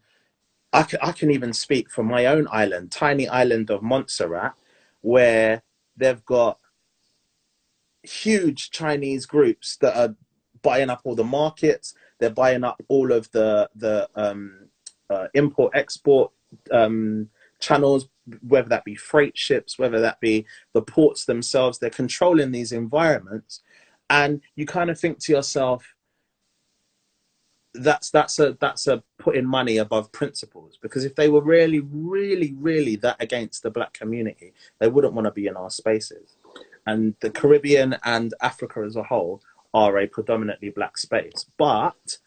I 0.71 0.83
can, 0.83 0.99
I 1.01 1.13
can 1.13 1.31
even 1.31 1.51
speak 1.51 1.89
from 1.89 2.05
my 2.05 2.27
own 2.27 2.47
island, 2.51 2.91
tiny 2.91 3.27
island 3.27 3.71
of 3.71 3.81
Montserrat, 3.81 4.53
where 5.01 5.63
they've 5.97 6.25
got 6.25 6.59
huge 8.03 8.69
Chinese 8.69 9.25
groups 9.25 9.77
that 9.77 9.97
are 9.97 10.15
buying 10.61 10.91
up 10.91 11.01
all 11.05 11.15
the 11.15 11.23
markets. 11.23 11.95
They're 12.19 12.29
buying 12.29 12.63
up 12.63 12.83
all 12.87 13.11
of 13.11 13.31
the 13.31 13.67
the 13.75 14.07
um, 14.15 14.67
uh, 15.09 15.27
import 15.33 15.71
export 15.75 16.31
um, 16.71 17.29
channels, 17.63 18.09
whether 18.41 18.69
that 18.69 18.83
be 18.83 18.95
freight 18.95 19.37
ships, 19.37 19.79
whether 19.79 19.99
that 20.01 20.19
be 20.19 20.45
the 20.73 20.81
ports 20.81 21.25
themselves, 21.25 21.79
they're 21.79 21.89
controlling 21.89 22.51
these 22.51 22.71
environments. 22.71 23.61
And 24.09 24.41
you 24.55 24.65
kind 24.65 24.89
of 24.89 24.99
think 24.99 25.19
to 25.19 25.31
yourself, 25.31 25.95
that's 27.75 28.11
that's 28.11 28.37
a 28.37 28.55
that's 28.59 28.85
a 28.85 29.01
putting 29.17 29.47
money 29.47 29.77
above 29.77 30.11
principles. 30.11 30.77
Because 30.79 31.05
if 31.05 31.15
they 31.15 31.29
were 31.29 31.41
really 31.41 31.79
really 31.79 32.53
really 32.59 32.95
that 32.97 33.15
against 33.19 33.63
the 33.63 33.71
black 33.71 33.93
community 33.93 34.53
they 34.79 34.87
wouldn't 34.87 35.15
want 35.15 35.25
to 35.25 35.31
be 35.31 35.47
in 35.47 35.57
our 35.57 35.71
spaces. 35.71 36.35
And 36.85 37.15
the 37.21 37.31
caribbean 37.31 37.97
and 38.03 38.31
africa 38.41 38.83
as 38.85 38.95
a 38.95 39.01
whole 39.01 39.41
are 39.73 39.97
a 39.97 40.05
predominantly 40.05 40.69
black 40.69 40.99
space. 40.99 41.47
But 41.57 42.17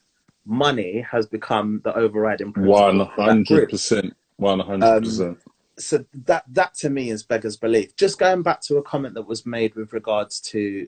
money 0.44 1.06
has 1.12 1.26
become 1.26 1.80
the 1.84 1.94
overriding 1.94 2.52
principle 2.52 3.06
100% 3.16 4.12
one 4.36 4.60
hundred 4.60 5.02
percent. 5.02 5.38
so 5.78 6.04
that 6.26 6.44
that 6.48 6.74
to 6.74 6.90
me 6.90 7.10
is 7.10 7.22
beggars 7.22 7.56
belief 7.56 7.96
just 7.96 8.18
going 8.18 8.42
back 8.42 8.60
to 8.62 8.76
a 8.76 8.82
comment 8.82 9.14
that 9.14 9.26
was 9.26 9.46
made 9.46 9.74
with 9.74 9.92
regards 9.92 10.40
to 10.40 10.86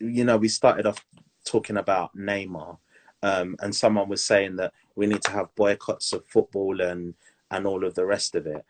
you 0.00 0.24
know 0.24 0.36
we 0.36 0.48
started 0.48 0.86
off 0.86 1.04
talking 1.44 1.76
about 1.76 2.16
neymar 2.16 2.78
um, 3.22 3.56
and 3.60 3.74
someone 3.74 4.08
was 4.08 4.24
saying 4.24 4.56
that 4.56 4.72
we 4.96 5.06
need 5.06 5.22
to 5.22 5.30
have 5.30 5.54
boycotts 5.54 6.12
of 6.12 6.26
football 6.26 6.80
and 6.80 7.14
and 7.50 7.66
all 7.66 7.84
of 7.84 7.94
the 7.94 8.06
rest 8.06 8.34
of 8.34 8.46
it. 8.46 8.64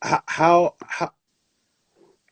How, 0.00 0.22
how 0.26 0.74
how 0.80 1.12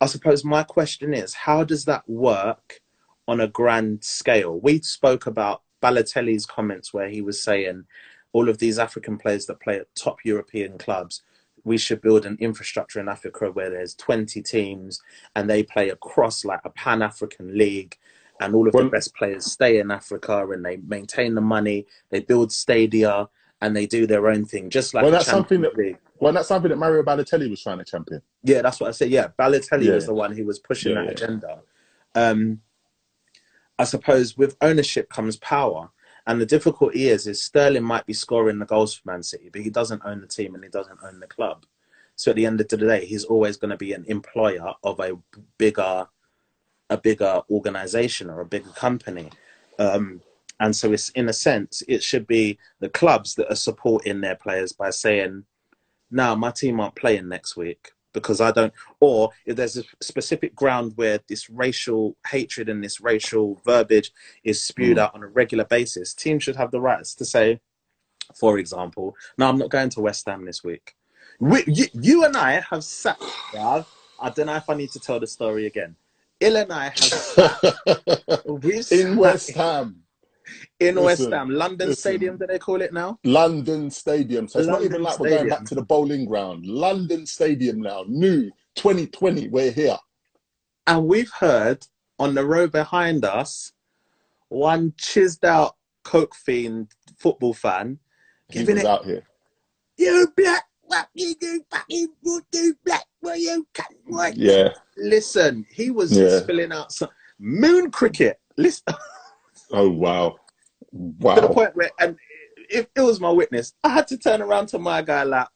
I 0.00 0.06
suppose 0.06 0.44
my 0.44 0.62
question 0.62 1.12
is 1.12 1.34
how 1.34 1.64
does 1.64 1.84
that 1.84 2.08
work 2.08 2.80
on 3.28 3.40
a 3.40 3.48
grand 3.48 4.02
scale? 4.04 4.58
We 4.58 4.80
spoke 4.80 5.26
about 5.26 5.62
Balotelli's 5.82 6.46
comments 6.46 6.94
where 6.94 7.08
he 7.08 7.20
was 7.20 7.42
saying 7.42 7.84
all 8.32 8.48
of 8.48 8.58
these 8.58 8.78
African 8.78 9.18
players 9.18 9.46
that 9.46 9.60
play 9.60 9.76
at 9.78 9.94
top 9.94 10.18
European 10.24 10.78
clubs. 10.78 11.22
We 11.64 11.76
should 11.78 12.00
build 12.00 12.24
an 12.24 12.36
infrastructure 12.40 13.00
in 13.00 13.08
Africa 13.08 13.50
where 13.50 13.70
there's 13.70 13.94
20 13.96 14.40
teams 14.42 15.00
and 15.36 15.48
they 15.50 15.62
play 15.62 15.90
across 15.90 16.44
like 16.44 16.60
a 16.64 16.70
Pan 16.70 17.02
African 17.02 17.56
league 17.58 17.98
and 18.40 18.54
all 18.54 18.66
of 18.66 18.72
Well- 18.74 18.84
the 18.84 18.90
best 18.90 19.14
players 19.14 19.44
stay 19.44 19.78
in 19.78 19.90
Africa 19.90 20.46
and 20.48 20.64
they 20.64 20.78
maintain 20.78 21.34
the 21.34 21.40
money, 21.42 21.86
they 22.10 22.20
build 22.20 22.52
stadia, 22.52 23.28
and 23.62 23.76
they 23.76 23.84
do 23.84 24.06
their 24.06 24.26
own 24.28 24.46
thing, 24.46 24.70
just 24.70 24.94
like 24.94 25.02
Well, 25.02 25.12
that's 25.12 25.26
something 25.26 25.60
that- 25.60 25.76
League. 25.76 25.98
Well, 26.18 26.32
that's 26.32 26.48
something 26.48 26.70
that 26.70 26.76
Mario 26.78 27.02
Balotelli 27.02 27.50
was 27.50 27.62
trying 27.62 27.76
to 27.78 27.84
champion. 27.84 28.22
Yeah, 28.42 28.62
that's 28.62 28.80
what 28.80 28.88
I 28.88 28.92
said. 28.92 29.10
Yeah, 29.10 29.28
Balotelli 29.38 29.84
Yeah. 29.84 29.94
was 29.96 30.06
the 30.06 30.14
one 30.14 30.32
who 30.34 30.46
was 30.46 30.58
pushing 30.58 30.92
Yeah, 30.92 31.02
that 31.02 31.04
yeah. 31.06 31.10
agenda. 31.26 31.62
Um, 32.14 32.62
I 33.78 33.84
suppose 33.84 34.36
with 34.38 34.56
ownership 34.62 35.10
comes 35.10 35.36
power, 35.36 35.90
and 36.30 36.40
the 36.40 36.46
difficulty 36.46 37.08
is, 37.08 37.26
is 37.26 37.42
Sterling 37.42 37.82
might 37.82 38.06
be 38.06 38.12
scoring 38.12 38.60
the 38.60 38.64
goals 38.64 38.94
for 38.94 39.10
Man 39.10 39.20
City, 39.20 39.50
but 39.52 39.62
he 39.62 39.68
doesn't 39.68 40.02
own 40.04 40.20
the 40.20 40.28
team 40.28 40.54
and 40.54 40.62
he 40.62 40.70
doesn't 40.70 41.00
own 41.02 41.18
the 41.18 41.26
club. 41.26 41.66
So 42.14 42.30
at 42.30 42.36
the 42.36 42.46
end 42.46 42.60
of 42.60 42.68
the 42.68 42.76
day, 42.76 43.04
he's 43.04 43.24
always 43.24 43.56
going 43.56 43.72
to 43.72 43.76
be 43.76 43.94
an 43.94 44.04
employer 44.06 44.72
of 44.84 45.00
a 45.00 45.18
bigger, 45.58 46.06
a 46.88 46.96
bigger 46.96 47.42
organization 47.50 48.30
or 48.30 48.42
a 48.42 48.46
bigger 48.46 48.70
company. 48.70 49.30
Um, 49.80 50.22
and 50.60 50.76
so 50.76 50.92
it's 50.92 51.08
in 51.10 51.28
a 51.28 51.32
sense, 51.32 51.82
it 51.88 52.00
should 52.00 52.28
be 52.28 52.60
the 52.78 52.90
clubs 52.90 53.34
that 53.34 53.50
are 53.50 53.56
supporting 53.56 54.20
their 54.20 54.36
players 54.36 54.72
by 54.72 54.90
saying, 54.90 55.46
"No, 56.12 56.36
my 56.36 56.52
team 56.52 56.78
aren't 56.78 56.94
playing 56.94 57.28
next 57.28 57.56
week 57.56 57.90
because 58.12 58.40
I 58.40 58.50
don't." 58.50 58.72
Or 59.00 59.30
if 59.46 59.56
there's 59.56 59.76
a 59.76 59.84
specific 60.00 60.54
ground 60.54 60.92
where 60.96 61.20
this 61.28 61.48
racial 61.50 62.16
hatred 62.28 62.68
and 62.68 62.82
this 62.82 63.00
racial 63.00 63.60
verbiage 63.64 64.12
is 64.44 64.60
spewed 64.62 64.96
Mm. 64.96 65.00
out 65.00 65.14
on 65.14 65.22
a 65.22 65.26
regular 65.28 65.64
basis, 65.64 66.14
teams 66.14 66.42
should 66.42 66.56
have 66.56 66.70
the 66.70 66.80
rights 66.80 67.14
to 67.16 67.24
say, 67.24 67.60
for 68.34 68.58
example, 68.58 69.16
"No, 69.38 69.48
I'm 69.48 69.58
not 69.58 69.70
going 69.70 69.90
to 69.90 70.00
West 70.00 70.26
Ham 70.26 70.44
this 70.44 70.62
week." 70.64 70.94
We, 71.38 71.64
you, 71.66 71.86
you 71.94 72.24
and 72.24 72.36
I 72.36 72.60
have 72.60 72.84
sat. 72.84 73.18
bruv, 73.52 73.86
I 74.20 74.30
don't 74.30 74.46
know 74.46 74.56
if 74.56 74.68
I 74.68 74.74
need 74.74 74.90
to 74.92 75.00
tell 75.00 75.18
the 75.18 75.26
story 75.26 75.66
again. 75.66 75.96
Il 76.40 76.56
and 76.56 76.72
I 76.72 76.84
have 76.84 76.98
sat 76.98 77.58
in 78.92 79.16
West 79.16 79.50
Ham, 79.50 80.02
in 80.80 81.00
West 81.00 81.30
Ham, 81.30 81.50
London 81.50 81.88
listen. 81.88 82.00
Stadium. 82.00 82.36
Do 82.36 82.46
they 82.46 82.58
call 82.58 82.80
it 82.82 82.92
now? 82.92 83.18
London 83.24 83.90
Stadium. 83.90 84.48
So 84.48 84.58
it's 84.58 84.68
not 84.68 84.82
even 84.82 85.02
like 85.02 85.18
we're 85.18 85.30
going 85.30 85.48
back 85.48 85.64
to 85.66 85.74
the 85.74 85.82
Boleyn 85.82 86.24
Ground. 86.24 86.66
London 86.66 87.26
Stadium 87.26 87.80
now, 87.80 88.04
new 88.08 88.50
2020. 88.76 89.48
We're 89.48 89.70
here. 89.72 89.96
And 90.86 91.06
we've 91.06 91.30
heard 91.30 91.86
on 92.18 92.34
the 92.34 92.44
row 92.44 92.66
behind 92.66 93.24
us, 93.24 93.72
one 94.48 94.92
chiseled 94.96 95.44
out 95.44 95.76
coke 96.02 96.34
fiend 96.34 96.88
football 97.18 97.54
fan 97.54 97.98
He 98.48 98.60
giving 98.60 98.78
it, 98.78 98.86
out 98.86 99.04
here. 99.04 99.22
you 99.96 100.32
black, 100.36 100.64
what 100.82 101.08
you 101.14 101.34
do, 101.36 101.62
fucking, 101.70 102.08
what 102.22 102.44
you 102.52 102.74
black, 102.84 103.04
what 103.20 103.38
you 103.38 103.66
cut, 103.74 103.86
what 104.06 104.36
Yeah. 104.36 104.70
Listen, 104.96 105.64
he 105.70 105.90
was 105.90 106.16
Yeah. 106.16 106.40
spilling 106.40 106.72
out 106.72 106.90
some 106.92 107.10
moon 107.38 107.90
cricket. 107.90 108.40
Listen, 108.56 108.82
Oh 109.72 109.88
wow. 109.90 110.36
wow. 110.92 111.34
to 111.36 111.40
the 111.42 111.48
point 111.48 111.76
where, 111.76 111.90
and 112.00 112.16
if 112.68 112.86
it 112.94 113.00
was 113.00 113.20
my 113.20 113.30
witness, 113.30 113.74
I 113.84 113.90
had 113.90 114.06
to 114.08 114.18
turn 114.18 114.42
around 114.42 114.66
to 114.68 114.78
my 114.78 115.02
guy 115.02 115.22
like, 115.24 115.48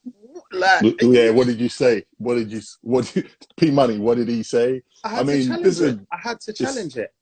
like, 0.53 0.97
Yeah. 1.01 1.31
What 1.31 1.47
did 1.47 1.61
you 1.61 1.69
say? 1.69 2.05
What 2.19 2.35
did 2.35 2.53
you? 2.53 2.61
What? 2.83 3.11
Did, 3.15 3.31
P 3.57 3.71
Money. 3.71 3.99
What 3.99 4.17
did 4.17 4.29
he 4.29 4.43
say? 4.43 4.83
I 5.05 5.21
I 5.21 5.23
mean, 5.23 5.63
this 5.63 5.81
is- 5.81 5.99
I 6.13 6.19
had 6.19 6.41
to 6.43 6.53
challenge 6.53 6.97
it. 6.97 7.13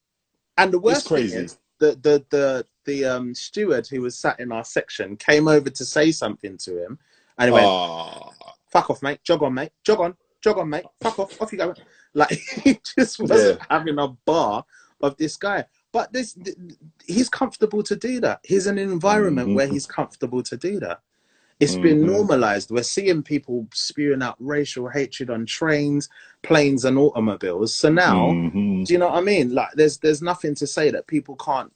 And 0.59 0.73
the 0.73 0.79
worst 0.79 1.09
thing 1.09 1.25
is 1.25 1.59
the 1.79 1.93
the 2.03 2.25
the 2.31 2.67
the 2.85 3.05
um 3.05 3.35
steward 3.35 3.87
who 3.87 4.03
was 4.03 4.19
sat 4.19 4.39
in 4.39 4.53
our 4.53 4.65
section 4.65 5.17
came 5.17 5.49
over 5.49 5.71
to 5.71 5.85
say 5.85 6.13
something 6.13 6.57
to 6.59 6.85
him, 6.85 6.99
and 7.39 7.49
he 7.49 7.53
went, 7.53 7.67
Ah. 7.67 8.31
"Fuck 8.71 8.91
off, 8.91 9.03
mate. 9.03 9.21
Jog 9.25 9.43
on, 9.43 9.55
mate. 9.55 9.73
Jog 9.85 10.01
on. 10.01 10.15
Jog 10.43 10.59
on, 10.59 10.69
mate. 10.69 10.85
Fuck 11.01 11.19
off. 11.19 11.41
Off 11.41 11.53
you 11.53 11.59
go." 11.59 11.75
Like 12.15 12.29
he 12.63 12.79
just 12.95 13.19
wasn't 13.21 13.59
having 13.71 13.99
a 13.99 14.09
bar 14.09 14.67
of 15.01 15.17
this 15.17 15.39
guy. 15.39 15.65
But 15.93 16.13
this, 16.13 16.37
he's 17.07 17.29
comfortable 17.29 17.83
to 17.83 17.95
do 17.95 18.19
that. 18.21 18.41
He's 18.45 18.67
in 18.67 18.79
an 18.79 18.91
environment 18.91 19.51
Mhm. 19.51 19.55
where 19.55 19.67
he's 19.67 19.87
comfortable 19.87 20.43
to 20.43 20.57
do 20.57 20.81
that. 20.81 21.01
It's 21.61 21.77
been 21.77 22.01
Mhm. 22.01 22.07
normalized. 22.07 22.71
We're 22.71 22.83
seeing 22.83 23.23
people 23.23 23.69
spewing 23.73 24.23
out 24.23 24.35
racial 24.41 24.89
hatred 24.89 25.31
on 25.31 25.47
trains, 25.47 26.09
planes, 26.43 26.85
and 26.85 26.99
automobiles. 26.99 27.75
So 27.75 27.89
now, 27.93 28.31
Mhm. 28.31 28.87
do 28.87 28.93
you 28.93 28.99
know 28.99 29.09
what 29.09 29.19
I 29.19 29.21
mean? 29.21 29.55
Like, 29.55 29.69
there's 29.75 29.99
there's 29.99 30.23
nothing 30.23 30.55
to 30.57 30.67
say 30.67 30.91
that 30.91 31.07
people 31.07 31.37
can't 31.37 31.73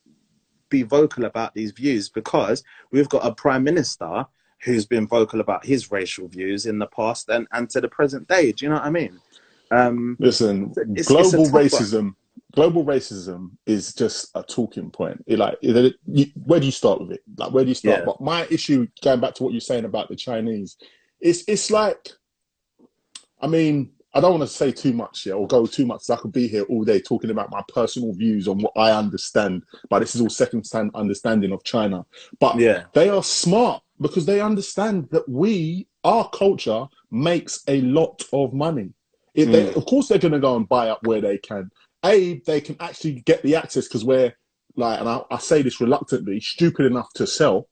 be 0.71 0.83
vocal 0.83 1.25
about 1.27 1.55
these 1.55 1.71
views 1.71 2.09
because 2.09 2.65
we've 2.91 3.09
got 3.09 3.25
a 3.25 3.33
prime 3.33 3.63
minister 3.63 4.27
who's 4.65 4.87
been 4.87 5.07
vocal 5.07 5.41
about 5.41 5.65
his 5.65 5.93
racial 5.93 6.27
views 6.27 6.67
in 6.67 6.79
the 6.79 6.87
past 6.87 7.29
and, 7.29 7.47
and 7.53 7.71
to 7.71 7.81
the 7.81 7.89
present 7.89 8.27
day. 8.27 8.51
Do 8.51 8.65
you 8.65 8.71
know 8.71 8.77
what 8.77 8.85
I 8.87 8.91
mean? 8.91 9.21
Um, 9.71 10.17
Listen, 10.19 10.71
It's- 10.71 10.87
it's 10.97 11.09
global 11.09 11.31
tough 11.45 11.53
one. 11.53 12.17
Global 12.55 12.85
racism 12.85 13.51
is 13.67 13.93
just 13.95 14.31
a 14.35 14.43
talking 14.43 14.91
point. 14.91 15.23
It, 15.27 15.39
like, 15.39 15.59
it, 15.61 15.95
you, 16.07 16.27
where 16.45 16.61
do 16.61 16.67
you 16.67 16.73
start 16.73 17.01
with 17.01 17.13
it? 17.13 17.23
Like, 17.37 17.53
where 17.53 17.65
do 17.65 17.69
you 17.69 17.75
start? 17.75 18.01
Yeah. 18.01 18.05
But 18.05 18.21
my 18.21 18.47
issue, 18.51 18.87
going 19.03 19.21
back 19.21 19.35
to 19.35 19.43
what 19.43 19.53
you're 19.53 19.61
saying 19.61 19.85
about 19.85 20.09
the 20.09 20.17
Chinese, 20.17 20.77
it's 21.21 21.45
it's 21.47 21.71
like, 21.71 22.13
I 23.41 23.47
mean, 23.47 23.91
I 24.15 24.21
don't 24.21 24.39
want 24.39 24.49
to 24.49 24.57
say 24.57 24.73
too 24.73 24.95
much, 24.95 25.27
yeah, 25.27 25.35
or 25.35 25.47
go 25.47 25.67
too 25.67 25.85
much. 25.85 26.09
I 26.09 26.17
could 26.17 26.33
be 26.33 26.49
here 26.49 26.63
all 26.65 26.85
day 26.85 27.01
talking 27.01 27.31
about 27.31 27.51
my 27.51 27.63
personal 27.69 28.15
views 28.15 28.49
on 28.49 28.59
what 28.59 28.73
I 28.77 28.93
understand. 28.93 29.63
But 29.91 29.99
this 29.99 30.15
is 30.15 30.23
all 30.23 30.31
second-hand 30.31 30.93
understanding 30.95 31.53
of 31.53 31.63
China. 31.65 32.07
But 32.41 32.59
yeah, 32.59 32.85
they 32.95 33.11
are 33.11 33.23
smart 33.23 33.83
because 34.01 34.25
they 34.25 34.41
understand 34.41 35.09
that 35.11 35.29
we, 35.29 35.87
our 36.05 36.29
culture, 36.31 36.87
makes 37.11 37.63
a 37.69 37.83
lot 37.83 38.23
of 38.33 38.55
money. 38.55 38.93
If 39.35 39.51
they, 39.51 39.67
Mm. 39.67 39.77
of 39.77 39.85
course, 39.85 40.09
they're 40.09 40.19
going 40.19 40.33
to 40.33 40.39
go 40.39 40.57
and 40.57 40.67
buy 40.67 40.89
up 40.89 41.07
where 41.07 41.21
they 41.21 41.37
can. 41.37 41.71
A, 42.05 42.41
they 42.47 42.61
can 42.61 42.77
actually 42.81 43.23
get 43.23 43.43
the 43.43 43.57
access 43.57 43.89
because 43.89 44.05
we're 44.05 44.35
like, 44.77 45.01
and 45.01 45.09
I, 45.09 45.23
I 45.31 45.39
say 45.39 45.63
this 45.63 45.81
reluctantly, 45.81 46.41
stupid 46.41 46.87
enough 46.87 47.13
to 47.15 47.27
sell 47.27 47.69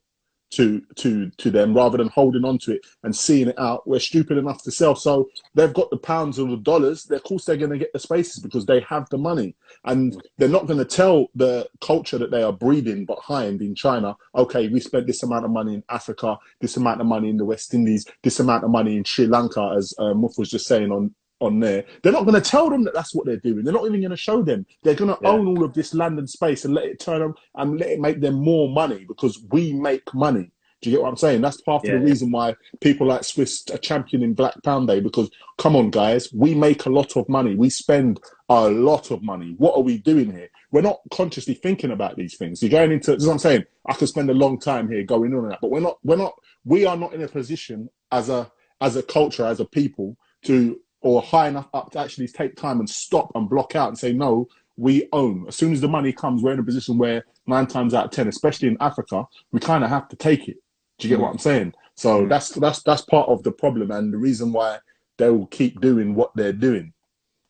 to 0.54 0.80
to 0.94 1.30
to 1.30 1.50
them 1.50 1.74
rather 1.74 1.98
than 1.98 2.08
holding 2.08 2.44
on 2.44 2.58
to 2.58 2.72
it 2.72 2.86
and 3.02 3.14
seeing 3.14 3.48
it 3.48 3.58
out. 3.58 3.86
We're 3.88 3.98
stupid 3.98 4.38
enough 4.38 4.62
to 4.64 4.70
sell, 4.70 4.94
so 4.94 5.28
they've 5.54 5.72
got 5.72 5.90
the 5.90 5.96
pounds 5.96 6.38
or 6.38 6.48
the 6.48 6.56
dollars. 6.56 7.10
Of 7.10 7.22
course, 7.24 7.44
they're 7.44 7.56
going 7.56 7.70
to 7.70 7.78
get 7.78 7.92
the 7.92 7.98
spaces 7.98 8.40
because 8.40 8.64
they 8.64 8.80
have 8.80 9.08
the 9.10 9.18
money, 9.18 9.56
and 9.84 10.20
they're 10.38 10.48
not 10.48 10.66
going 10.66 10.78
to 10.78 10.84
tell 10.84 11.26
the 11.34 11.68
culture 11.80 12.18
that 12.18 12.30
they 12.30 12.42
are 12.42 12.52
breeding 12.52 13.04
behind 13.04 13.62
in 13.62 13.74
China. 13.74 14.16
Okay, 14.34 14.68
we 14.68 14.80
spent 14.80 15.06
this 15.06 15.22
amount 15.22 15.44
of 15.44 15.50
money 15.50 15.74
in 15.74 15.84
Africa, 15.88 16.38
this 16.60 16.76
amount 16.76 17.00
of 17.00 17.06
money 17.06 17.30
in 17.30 17.36
the 17.36 17.44
West 17.44 17.74
Indies, 17.74 18.06
this 18.22 18.40
amount 18.40 18.64
of 18.64 18.70
money 18.70 18.96
in 18.96 19.04
Sri 19.04 19.26
Lanka, 19.26 19.74
as 19.76 19.92
uh, 19.98 20.14
Muff 20.14 20.38
was 20.38 20.50
just 20.50 20.66
saying 20.66 20.92
on 20.92 21.14
on 21.40 21.60
there. 21.60 21.84
They're 22.02 22.12
not 22.12 22.24
going 22.26 22.40
to 22.40 22.50
tell 22.50 22.70
them 22.70 22.84
that 22.84 22.94
that's 22.94 23.14
what 23.14 23.26
they're 23.26 23.36
doing. 23.36 23.64
They're 23.64 23.74
not 23.74 23.86
even 23.86 24.00
going 24.00 24.10
to 24.10 24.16
show 24.16 24.42
them. 24.42 24.66
They're 24.82 24.94
going 24.94 25.14
to 25.14 25.18
Yeah. 25.22 25.30
own 25.30 25.46
all 25.46 25.64
of 25.64 25.74
this 25.74 25.94
land 25.94 26.18
and 26.18 26.28
space 26.28 26.64
and 26.64 26.74
let 26.74 26.84
it 26.86 27.00
turn 27.00 27.20
them 27.20 27.34
and 27.56 27.78
let 27.78 27.90
it 27.90 28.00
make 28.00 28.20
them 28.20 28.34
more 28.34 28.68
money 28.68 29.04
because 29.06 29.44
we 29.50 29.72
make 29.72 30.12
money. 30.14 30.50
Do 30.82 30.90
you 30.90 30.96
get 30.96 31.02
what 31.02 31.08
I'm 31.08 31.16
saying? 31.16 31.40
That's 31.40 31.60
part 31.62 31.84
Yeah, 31.84 31.94
of 31.94 32.00
the 32.00 32.06
reason 32.06 32.30
why 32.30 32.54
people 32.80 33.06
like 33.06 33.24
Swiss 33.24 33.64
are 33.72 33.78
championing 33.78 34.34
Black 34.34 34.54
Pound 34.64 34.86
Day 34.86 35.00
because, 35.00 35.30
come 35.56 35.76
on, 35.76 35.88
guys, 35.90 36.30
we 36.34 36.54
make 36.54 36.84
a 36.84 36.90
lot 36.90 37.16
of 37.16 37.26
money. 37.26 37.54
We 37.54 37.70
spend 37.70 38.20
a 38.50 38.68
lot 38.68 39.10
of 39.10 39.22
money. 39.22 39.54
What 39.56 39.76
are 39.76 39.82
we 39.82 39.96
doing 39.98 40.30
here? 40.30 40.48
We're 40.72 40.82
not 40.82 41.00
consciously 41.10 41.54
thinking 41.54 41.90
about 41.90 42.16
these 42.16 42.36
things. 42.36 42.62
You're 42.62 42.70
going 42.70 42.92
into, 42.92 43.12
this 43.12 43.22
is 43.22 43.26
what 43.26 43.34
I'm 43.34 43.38
saying. 43.38 43.64
I 43.86 43.94
could 43.94 44.08
spend 44.08 44.28
a 44.28 44.34
long 44.34 44.58
time 44.60 44.90
here 44.90 45.04
going 45.04 45.32
on 45.32 45.44
and 45.44 45.52
that, 45.52 45.60
but 45.62 45.70
we're 45.70 45.80
not, 45.80 45.98
we're 46.04 46.16
not, 46.16 46.34
we 46.64 46.84
are 46.84 46.96
not 46.96 47.14
in 47.14 47.22
a 47.22 47.28
position 47.28 47.88
as 48.12 48.28
a, 48.28 48.50
as 48.82 48.96
a 48.96 49.02
culture, 49.02 49.46
as 49.46 49.60
a 49.60 49.64
people 49.64 50.18
to, 50.44 50.78
or 51.04 51.22
high 51.22 51.48
enough 51.48 51.68
up 51.74 51.90
to 51.92 51.98
actually 52.00 52.26
take 52.26 52.56
time 52.56 52.80
and 52.80 52.88
stop 52.88 53.30
and 53.34 53.48
block 53.48 53.76
out 53.76 53.88
and 53.88 53.98
say, 53.98 54.12
no, 54.12 54.48
we 54.76 55.06
own. 55.12 55.44
As 55.46 55.54
soon 55.54 55.72
as 55.74 55.80
the 55.82 55.88
money 55.88 56.12
comes, 56.12 56.42
we're 56.42 56.54
in 56.54 56.58
a 56.58 56.64
position 56.64 56.96
where 56.98 57.24
nine 57.46 57.66
times 57.66 57.92
out 57.94 58.06
of 58.06 58.10
10, 58.10 58.26
especially 58.28 58.68
in 58.68 58.78
Africa, 58.80 59.26
we 59.52 59.60
kind 59.60 59.84
of 59.84 59.90
have 59.90 60.08
to 60.08 60.16
take 60.16 60.48
it. 60.48 60.56
Do 60.98 61.06
you 61.06 61.14
get 61.14 61.20
what 61.22 61.30
I'm 61.30 61.38
saying? 61.38 61.74
So 61.94 62.22
Mm. 62.24 62.28
that's 62.30 62.48
that's 62.50 62.82
that's 62.82 63.02
part 63.02 63.28
of 63.28 63.42
the 63.44 63.52
problem 63.52 63.90
and 63.90 64.12
the 64.12 64.16
reason 64.18 64.52
why 64.52 64.78
they 65.18 65.30
will 65.30 65.46
keep 65.46 65.80
doing 65.80 66.14
what 66.14 66.34
they're 66.34 66.52
doing. 66.52 66.92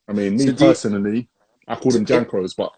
I 0.08 0.12
mean, 0.12 0.36
me 0.36 0.46
So 0.46 0.52
do 0.52 0.64
you- 0.64 0.70
personally, 0.70 1.28
I 1.68 1.76
call 1.76 1.92
them 1.92 2.04
Jankros, 2.04 2.54
but 2.56 2.72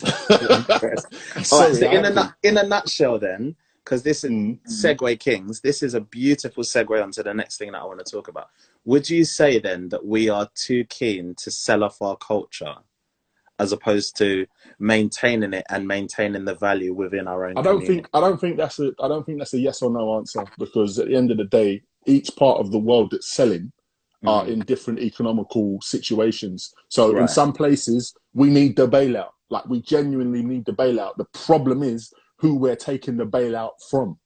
right, 0.82 0.98
so 1.46 1.66
in 1.72 2.04
a 2.04 2.36
in 2.42 2.58
a 2.58 2.62
nutshell, 2.64 3.18
then, 3.18 3.56
because 3.84 4.02
this 4.02 4.24
is 4.24 4.30
Mm. 4.30 4.58
Segue 4.66 5.18
Kings, 5.20 5.60
this 5.60 5.82
is 5.82 5.94
a 5.94 6.00
beautiful 6.00 6.64
segue 6.64 7.02
onto 7.02 7.22
the 7.22 7.32
next 7.32 7.58
thing 7.58 7.72
that 7.72 7.80
I 7.82 7.84
want 7.84 8.04
to 8.04 8.10
talk 8.10 8.28
about. 8.28 8.48
Would 8.84 9.08
you 9.08 9.24
say 9.24 9.58
then 9.58 9.88
that 9.90 10.04
we 10.04 10.28
are 10.28 10.48
too 10.54 10.84
keen 10.84 11.34
to 11.36 11.50
sell 11.50 11.82
off 11.84 12.02
our 12.02 12.16
culture, 12.16 12.74
as 13.58 13.72
opposed 13.72 14.16
to 14.18 14.46
maintaining 14.78 15.54
it 15.54 15.64
and 15.70 15.86
maintaining 15.88 16.44
the 16.44 16.54
value 16.54 16.92
within 16.92 17.26
our 17.26 17.46
own? 17.46 17.56
I 17.56 17.62
don't 17.62 17.78
community? 17.80 17.94
think 17.94 18.08
I 18.12 18.20
don't 18.20 18.40
think 18.40 18.56
that's 18.56 18.78
a 18.80 18.92
I 19.00 19.08
don't 19.08 19.24
think 19.24 19.38
that's 19.38 19.54
a 19.54 19.58
yes 19.58 19.80
or 19.82 19.90
no 19.90 20.16
answer 20.16 20.44
because 20.58 20.98
at 20.98 21.08
the 21.08 21.16
end 21.16 21.30
of 21.30 21.38
the 21.38 21.44
day, 21.44 21.82
each 22.06 22.34
part 22.36 22.60
of 22.60 22.72
the 22.72 22.78
world 22.78 23.10
that's 23.12 23.32
selling 23.32 23.72
are 24.26 24.44
Mm. 24.44 24.48
in 24.48 24.58
different 24.60 25.00
economical 25.00 25.78
situations. 25.82 26.72
So 26.88 27.16
in 27.18 27.28
some 27.28 27.52
places 27.52 28.14
we 28.32 28.48
need 28.50 28.74
the 28.76 28.88
bailout. 28.88 29.30
Like 29.50 29.66
we 29.68 29.82
genuinely 29.82 30.42
need 30.42 30.64
the 30.64 30.72
bailout. 30.72 31.16
The 31.16 31.26
problem 31.46 31.82
is 31.82 32.12
who 32.38 32.54
we're 32.56 32.76
taking 32.76 33.16
the 33.18 33.26
bailout 33.26 33.72
from. 33.90 34.18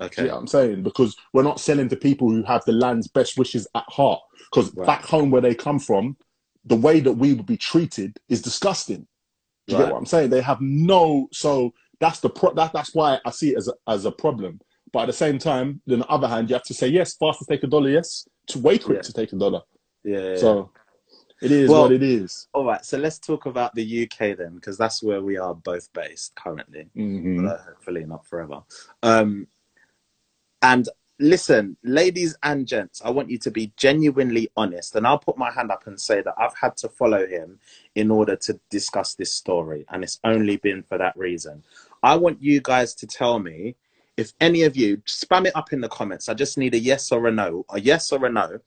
Okay. 0.00 0.22
you 0.22 0.28
know 0.28 0.36
I'm 0.36 0.46
saying? 0.46 0.82
Because 0.82 1.16
we're 1.32 1.42
not 1.42 1.60
selling 1.60 1.88
to 1.88 1.96
people 1.96 2.30
who 2.30 2.42
have 2.44 2.64
the 2.64 2.72
land's 2.72 3.08
best 3.08 3.36
wishes 3.38 3.66
at 3.74 3.84
heart. 3.88 4.20
Because 4.50 4.72
Right. 4.74 4.86
back 4.86 5.04
home 5.04 5.30
where 5.30 5.40
they 5.42 5.54
come 5.54 5.78
from, 5.78 6.16
the 6.64 6.76
way 6.76 7.00
that 7.00 7.12
we 7.12 7.32
would 7.34 7.46
be 7.46 7.56
treated 7.56 8.18
is 8.28 8.40
disgusting. 8.42 9.06
Do 9.66 9.74
you 9.74 9.78
Right. 9.78 9.86
get 9.86 9.92
what 9.92 9.98
I'm 9.98 10.06
saying? 10.06 10.30
They 10.30 10.40
have 10.40 10.60
no. 10.60 11.28
So 11.32 11.72
that's 12.00 12.20
the 12.20 12.30
pro- 12.30 12.54
that, 12.54 12.72
that's 12.72 12.94
why 12.94 13.18
I 13.26 13.30
see 13.30 13.50
it 13.50 13.58
as 13.58 13.68
a, 13.68 13.74
as 13.86 14.04
a 14.04 14.12
problem. 14.12 14.60
But 14.92 15.00
at 15.00 15.06
the 15.06 15.12
same 15.12 15.38
time, 15.38 15.82
on 15.90 15.98
the 15.98 16.06
other 16.06 16.28
hand, 16.28 16.48
you 16.48 16.54
have 16.54 16.62
to 16.64 16.74
say 16.74 16.88
yes, 16.88 17.14
fast 17.16 17.40
to 17.40 17.44
take 17.46 17.62
a 17.64 17.66
dollar, 17.66 17.90
yes, 17.90 18.26
to 18.48 18.58
way 18.58 18.78
quick 18.78 18.96
Yeah. 18.98 19.02
to 19.02 19.12
take 19.12 19.32
a 19.32 19.36
dollar. 19.36 19.62
Yeah. 20.04 20.36
So 20.36 20.70
it 21.42 21.50
is 21.50 21.68
Well- 21.68 21.82
what 21.82 21.92
it 21.92 22.02
is. 22.02 22.46
All 22.54 22.64
right. 22.64 22.84
So 22.84 22.96
let's 22.96 23.18
talk 23.18 23.44
about 23.46 23.74
the 23.74 23.82
UK 23.84 24.34
then, 24.34 24.54
because 24.54 24.78
that's 24.78 25.02
where 25.02 25.20
we 25.22 25.36
are 25.36 25.54
both 25.54 25.92
based 25.92 26.34
currently. 26.36 26.88
Mhm. 26.96 27.50
uh, 27.50 27.58
hopefully 27.64 28.04
not 28.06 28.24
forever. 28.26 28.62
Um, 29.02 29.46
and 30.62 30.88
listen, 31.18 31.76
ladies 31.82 32.36
and 32.42 32.66
gents, 32.66 33.02
I 33.04 33.10
want 33.10 33.30
you 33.30 33.38
to 33.38 33.50
be 33.50 33.72
genuinely 33.76 34.50
honest. 34.56 34.94
And 34.94 35.06
I'll 35.06 35.18
put 35.18 35.38
my 35.38 35.50
hand 35.50 35.70
up 35.70 35.86
and 35.86 36.00
say 36.00 36.22
that 36.22 36.34
I've 36.38 36.56
had 36.56 36.76
to 36.78 36.88
follow 36.88 37.26
him 37.26 37.58
in 37.94 38.10
order 38.10 38.36
to 38.36 38.58
discuss 38.70 39.14
this 39.14 39.32
story. 39.32 39.84
And 39.90 40.02
it's 40.02 40.20
only 40.24 40.56
been 40.56 40.82
for 40.82 40.98
that 40.98 41.16
reason. 41.16 41.62
I 42.02 42.16
want 42.16 42.42
you 42.42 42.60
guys 42.60 42.94
to 42.96 43.06
tell 43.06 43.38
me 43.38 43.74
if 44.16 44.32
any 44.40 44.62
of 44.62 44.76
you 44.76 44.98
spam 44.98 45.46
it 45.46 45.56
up 45.56 45.72
in 45.72 45.80
the 45.80 45.88
comments. 45.88 46.28
I 46.28 46.34
just 46.34 46.58
need 46.58 46.74
a 46.74 46.78
yes 46.78 47.12
or 47.12 47.26
a 47.26 47.32
no. 47.32 47.64
A 47.70 47.80
yes 47.80 48.12
or 48.12 48.24
a 48.26 48.30
no. 48.30 48.58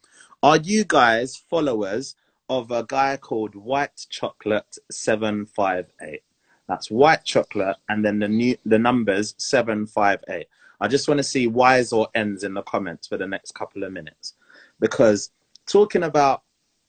Are 0.43 0.57
you 0.57 0.83
guys 0.85 1.35
followers 1.35 2.15
of 2.49 2.71
a 2.71 2.83
guy 2.83 3.17
called 3.17 3.55
White 3.55 4.05
Chocolate 4.09 4.77
758? 4.89 6.23
That's 6.67 6.89
white 6.89 7.25
chocolate 7.25 7.75
and 7.89 8.03
then 8.05 8.19
the 8.19 8.29
new 8.29 8.55
the 8.65 8.79
numbers 8.79 9.35
758. 9.37 10.47
I 10.81 10.87
just 10.87 11.07
want 11.07 11.19
to 11.19 11.23
see 11.23 11.47
whys 11.47 11.93
or 11.93 12.07
ends 12.15 12.43
in 12.43 12.53
the 12.55 12.63
comments 12.63 13.07
for 13.07 13.15
the 13.17 13.27
next 13.27 13.53
couple 13.53 13.83
of 13.83 13.93
minutes. 13.93 14.33
Because 14.79 15.29
talking 15.67 16.03
about 16.03 16.41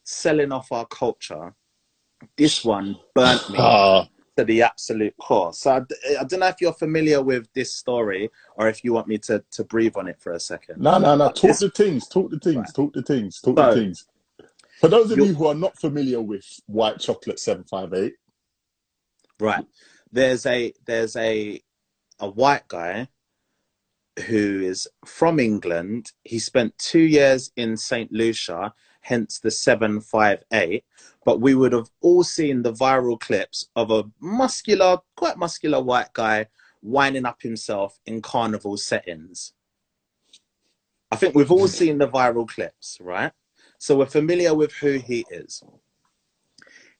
selling 0.05 0.51
off 0.51 0.73
our 0.73 0.87
culture, 0.87 1.55
this 2.39 2.65
one 2.65 2.97
burnt 3.15 3.51
me 3.51 3.57
Ah, 3.61 4.09
to 4.39 4.45
the 4.45 4.63
absolute 4.63 5.15
core. 5.21 5.53
So 5.53 5.73
I 6.19 6.25
don't 6.25 6.41
know 6.41 6.47
if 6.49 6.61
you're 6.61 6.73
familiar 6.73 7.23
with 7.23 7.47
this 7.53 7.75
story 7.75 8.31
or 8.57 8.67
if 8.69 8.83
you 8.83 8.95
want 8.95 9.09
me 9.09 9.19
to, 9.19 9.45
to 9.51 9.63
breathe 9.65 9.97
on 9.97 10.09
it 10.09 10.19
for 10.21 10.33
a 10.33 10.41
second. 10.41 10.81
no, 10.81 10.99
no, 10.99 11.15
no. 11.15 11.29
Talk 11.29 11.43
This- 11.43 11.61
the 11.61 11.69
things. 11.71 12.09
Talk 12.09 12.31
the 12.31 12.39
things. 12.39 12.57
Right. 12.57 12.75
Talk 12.75 12.93
the 12.95 13.03
things. 13.03 13.41
Talk 13.43 13.59
So- 13.59 13.69
the 13.75 13.81
things. 13.81 14.07
For 14.81 14.89
those 14.89 15.13
of 15.13 15.19
you 15.19 15.35
who 15.35 15.47
are 15.47 15.55
not 15.55 15.79
familiar 15.79 16.21
with 16.21 16.45
white 16.67 16.99
chocolate 16.99 17.39
758, 17.39 18.15
Right. 19.39 19.65
There's 20.11 20.45
a 20.47 20.73
there's 20.87 21.15
a 21.17 21.61
a 22.21 22.29
white 22.29 22.67
guy 22.69 23.09
who 24.27 24.61
is 24.61 24.89
from 25.05 25.39
England. 25.39 26.13
He 26.25 26.39
spent 26.39 26.77
two 26.79 27.01
years 27.01 27.51
in 27.57 27.77
St. 27.77 28.13
Lucia, 28.13 28.73
hence 29.01 29.39
the 29.39 29.51
758. 29.51 30.85
But 31.25 31.41
we 31.41 31.55
would 31.55 31.73
have 31.73 31.91
all 32.01 32.25
seen 32.25 32.63
the 32.63 32.73
viral 32.73 33.19
clips 33.19 33.69
of 33.77 33.91
a 33.91 34.05
muscular, 34.21 34.99
quite 35.17 35.39
muscular 35.39 35.81
white 35.81 36.13
guy 36.13 36.47
winding 36.83 37.27
up 37.27 37.41
himself 37.41 37.99
in 38.07 38.21
carnival 38.21 38.77
settings. 38.77 39.53
I 41.11 41.17
think 41.17 41.35
we've 41.35 41.53
all 41.53 41.69
seen 41.69 41.99
the 41.99 42.09
viral 42.09 42.49
clips, 42.49 42.99
right? 43.01 43.33
So 43.79 43.97
we're 43.97 44.07
familiar 44.07 44.55
with 44.55 44.73
who 44.73 44.99
he 44.99 45.25
is. 45.31 45.63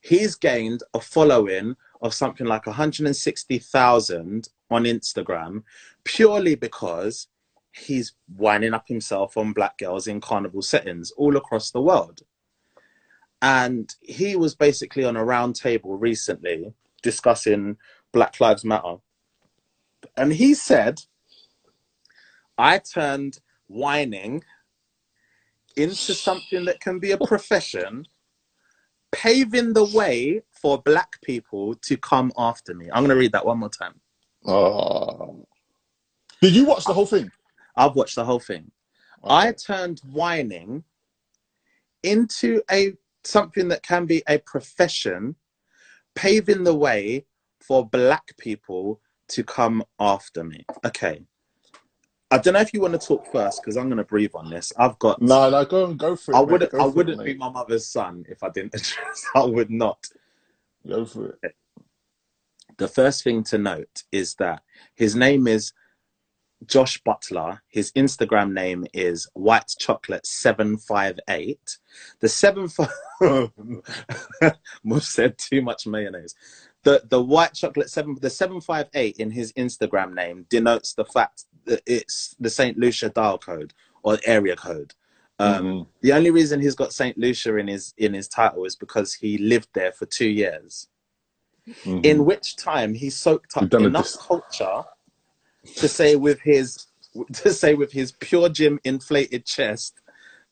He's 0.01 0.35
gained 0.35 0.83
a 0.93 0.99
following 0.99 1.75
of 2.01 2.13
something 2.13 2.45
like 2.45 2.67
160,000 2.67 4.49
on 4.73 4.83
Instagram 4.83 5.63
purely 6.03 6.55
because 6.55 7.27
he's 7.71 8.13
winding 8.35 8.73
up 8.73 8.87
himself 8.87 9.35
on 9.37 9.53
black 9.53 9.77
girls 9.77 10.07
in 10.07 10.21
carnival 10.21 10.61
settings 10.61 11.11
all 11.11 11.35
across 11.35 11.71
the 11.71 11.81
world. 11.81 12.21
And 13.41 13.93
he 13.99 14.35
was 14.35 14.55
basically 14.55 15.03
on 15.03 15.17
a 15.17 15.25
round 15.25 15.55
table 15.55 15.97
recently 15.97 16.73
discussing 17.01 17.77
Black 18.13 18.39
Lives 18.39 18.63
Matter. 18.63 18.95
And 20.15 20.31
he 20.31 20.53
said, 20.53 21.01
I 22.57 22.77
turned 22.77 23.39
whining 23.67 24.43
into 25.75 26.13
something 26.13 26.65
that 26.65 26.79
can 26.79 26.99
be 26.99 27.11
a 27.11 27.17
profession, 27.17 28.05
paving 29.11 29.73
the 29.73 29.85
way 29.85 30.41
for 30.51 30.81
black 30.81 31.19
people 31.21 31.75
to 31.75 31.97
come 31.97 32.31
after 32.37 32.73
me. 32.73 32.89
I'm 32.93 33.03
going 33.03 33.09
to 33.09 33.15
read 33.15 33.31
that 33.33 33.45
one 33.45 33.59
more 33.59 33.69
time. 33.69 33.99
Oh. 34.45 35.45
Did 36.41 36.55
you 36.55 36.65
watch 36.65 36.85
the 36.85 36.93
whole 36.93 37.05
thing? 37.05 37.31
I've 37.75 37.95
watched 37.95 38.15
the 38.15 38.25
whole 38.25 38.39
thing. 38.39 38.71
I 39.23 39.53
turned 39.53 40.01
whining 40.11 40.83
into 42.03 42.61
a 42.69 42.93
something 43.23 43.69
that 43.69 43.83
can 43.83 44.05
be 44.05 44.21
a 44.27 44.37
profession, 44.39 45.35
paving 46.15 46.63
the 46.63 46.75
way 46.75 47.25
for 47.61 47.87
black 47.87 48.35
people 48.37 48.99
to 49.29 49.43
come 49.43 49.83
after 49.99 50.43
me. 50.43 50.65
Okay. 50.85 51.23
I 52.29 52.39
don't 52.39 52.55
know 52.55 52.61
if 52.61 52.73
you 52.73 52.81
want 52.81 52.99
to 52.99 53.07
talk 53.07 53.31
first 53.31 53.61
because 53.61 53.77
I'm 53.77 53.85
going 53.85 53.97
to 53.97 54.03
breathe 54.03 54.31
on 54.33 54.49
this. 54.49 54.73
I've 54.77 54.97
got. 54.99 55.21
No, 55.21 55.49
no, 55.49 55.63
go 55.65 55.85
and 55.85 55.99
go 55.99 56.15
for 56.15 56.33
it. 56.33 56.37
I 56.37 56.41
wouldn't. 56.41 56.73
I 56.73 56.85
wouldn't 56.85 57.19
mate. 57.19 57.25
be 57.25 57.33
my 57.35 57.49
mother's 57.49 57.85
son 57.85 58.25
if 58.27 58.43
I 58.43 58.49
didn't 58.49 58.73
address. 58.75 59.25
I 59.35 59.45
would 59.45 59.69
not. 59.69 60.05
Go 60.87 61.05
for 61.05 61.37
it. 61.43 61.55
The 62.77 62.87
first 62.87 63.23
thing 63.23 63.43
to 63.45 63.57
note 63.57 64.03
is 64.11 64.35
that 64.35 64.63
his 64.95 65.15
name 65.15 65.47
is 65.47 65.73
Josh 66.65 67.01
Butler. 67.03 67.61
His 67.67 67.91
Instagram 67.93 68.53
name 68.53 68.85
is 68.93 69.27
White 69.33 69.71
Chocolate 69.79 70.25
Seven 70.25 70.77
Five 70.77 71.19
Eight. 71.29 71.77
The 72.19 72.29
seven 72.29 72.67
five. 72.67 72.89
We've 74.83 75.03
said 75.03 75.37
too 75.37 75.61
much 75.61 75.85
mayonnaise. 75.87 76.35
The 76.83 77.03
the 77.09 77.21
white 77.21 77.53
chocolate 77.53 77.89
seven 77.89 78.17
the 78.21 78.29
seven 78.29 78.61
five 78.61 78.87
eight 78.93 79.17
in 79.17 79.31
his 79.31 79.53
Instagram 79.53 80.13
name 80.13 80.45
denotes 80.49 80.93
the 80.93 81.05
fact 81.05 81.45
that 81.65 81.81
it's 81.85 82.35
the 82.39 82.49
Saint 82.49 82.77
Lucia 82.77 83.09
dial 83.09 83.37
code 83.37 83.73
or 84.03 84.17
area 84.25 84.55
code. 84.55 84.93
Um, 85.39 85.63
Mhm. 85.63 85.87
The 86.01 86.13
only 86.13 86.31
reason 86.31 86.61
he's 86.61 86.75
got 86.75 86.93
Saint 86.93 87.17
Lucia 87.17 87.55
in 87.57 87.67
his 87.67 87.93
in 87.97 88.13
his 88.13 88.27
title 88.27 88.65
is 88.65 88.75
because 88.75 89.13
he 89.13 89.37
lived 89.37 89.69
there 89.73 89.91
for 89.91 90.05
two 90.05 90.27
years 90.27 90.87
Mhm. 91.67 92.05
in 92.05 92.25
which 92.25 92.55
time 92.55 92.93
he 92.93 93.09
soaked 93.09 93.55
up 93.57 93.73
enough 93.73 94.03
dis- 94.05 94.15
culture 94.17 94.83
to 95.75 95.87
say 95.87 96.15
with 96.15 96.39
his 96.41 96.87
to 97.33 97.53
say 97.53 97.75
with 97.75 97.91
his 97.91 98.11
pure 98.13 98.49
gym 98.49 98.79
inflated 98.83 99.45
chest 99.45 99.99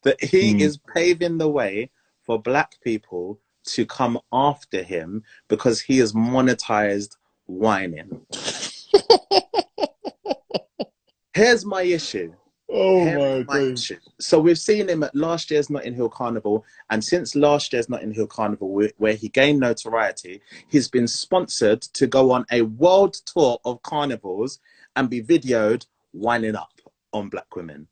that 0.04 0.22
he 0.24 0.54
Mm. 0.54 0.62
is 0.62 0.78
paving 0.94 1.38
the 1.38 1.50
way 1.50 1.90
for 2.22 2.40
black 2.42 2.80
people 2.82 3.40
to 3.64 3.86
come 3.86 4.20
after 4.32 4.84
him 4.84 5.24
because 5.48 5.82
he 5.82 5.98
has 5.98 6.14
monetized 6.14 7.18
whining. 7.48 8.26
Here's 11.34 11.66
my 11.66 11.82
issue. 11.84 12.34
Oh 12.72 13.44
my 13.48 13.60
issue. 13.60 13.98
So 14.20 14.40
we've 14.40 14.58
seen 14.58 14.90
him 14.90 15.04
at 15.04 15.16
last 15.16 15.52
year's 15.52 15.70
Notting 15.70 15.94
Hill 15.94 16.10
Carnival, 16.10 16.66
and 16.90 17.04
since 17.04 17.36
last 17.36 17.74
year's 17.74 17.90
Notting 17.90 18.14
Hill 18.14 18.28
Carnival, 18.28 18.70
where, 18.70 18.92
where 18.98 19.14
he 19.14 19.30
gained 19.30 19.60
notoriety, 19.60 20.42
he's 20.68 20.88
been 20.88 21.08
sponsored 21.08 21.82
to 21.82 22.08
go 22.08 22.32
on 22.32 22.46
a 22.52 22.62
world 22.64 23.14
tour 23.14 23.60
of 23.66 23.82
carnivals 23.84 24.60
and 24.96 25.10
be 25.10 25.22
videoed 25.22 25.86
winding 26.14 26.56
up 26.56 26.74
on 27.14 27.30
black 27.30 27.56
women. 27.56 27.88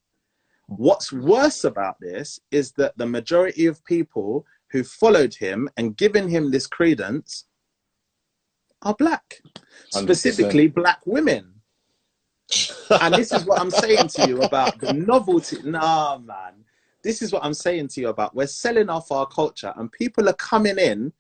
What's 0.67 1.11
worse 1.11 1.63
about 1.63 1.99
this 1.99 2.39
is 2.51 2.71
that 2.73 2.97
the 2.97 3.05
majority 3.05 3.65
of 3.65 3.83
people 3.85 4.45
who 4.71 4.83
followed 4.83 5.33
him 5.33 5.67
and 5.77 5.97
given 5.97 6.27
him 6.29 6.51
this 6.51 6.67
credence 6.67 7.45
are 8.83 8.93
black, 8.93 9.41
100%. 9.93 10.03
specifically 10.03 10.67
black 10.67 10.99
women 11.05 11.58
and 13.01 13.13
this 13.13 13.31
is 13.31 13.45
what 13.45 13.59
I'm 13.59 13.71
saying 13.71 14.07
to 14.09 14.27
you 14.27 14.41
about 14.41 14.79
the 14.79 14.93
novelty. 14.93 15.61
Nah, 15.63 16.17
man. 16.17 16.53
This 17.03 17.21
is 17.21 17.31
what 17.31 17.45
I'm 17.45 17.53
saying 17.53 17.89
to 17.89 18.01
you 18.01 18.09
about. 18.09 18.35
We're 18.35 18.47
selling 18.47 18.89
off 18.89 19.11
our 19.11 19.25
culture, 19.25 19.73
and 19.77 19.91
people 19.91 20.27
are 20.27 20.33
coming 20.33 20.77
in 20.77 21.13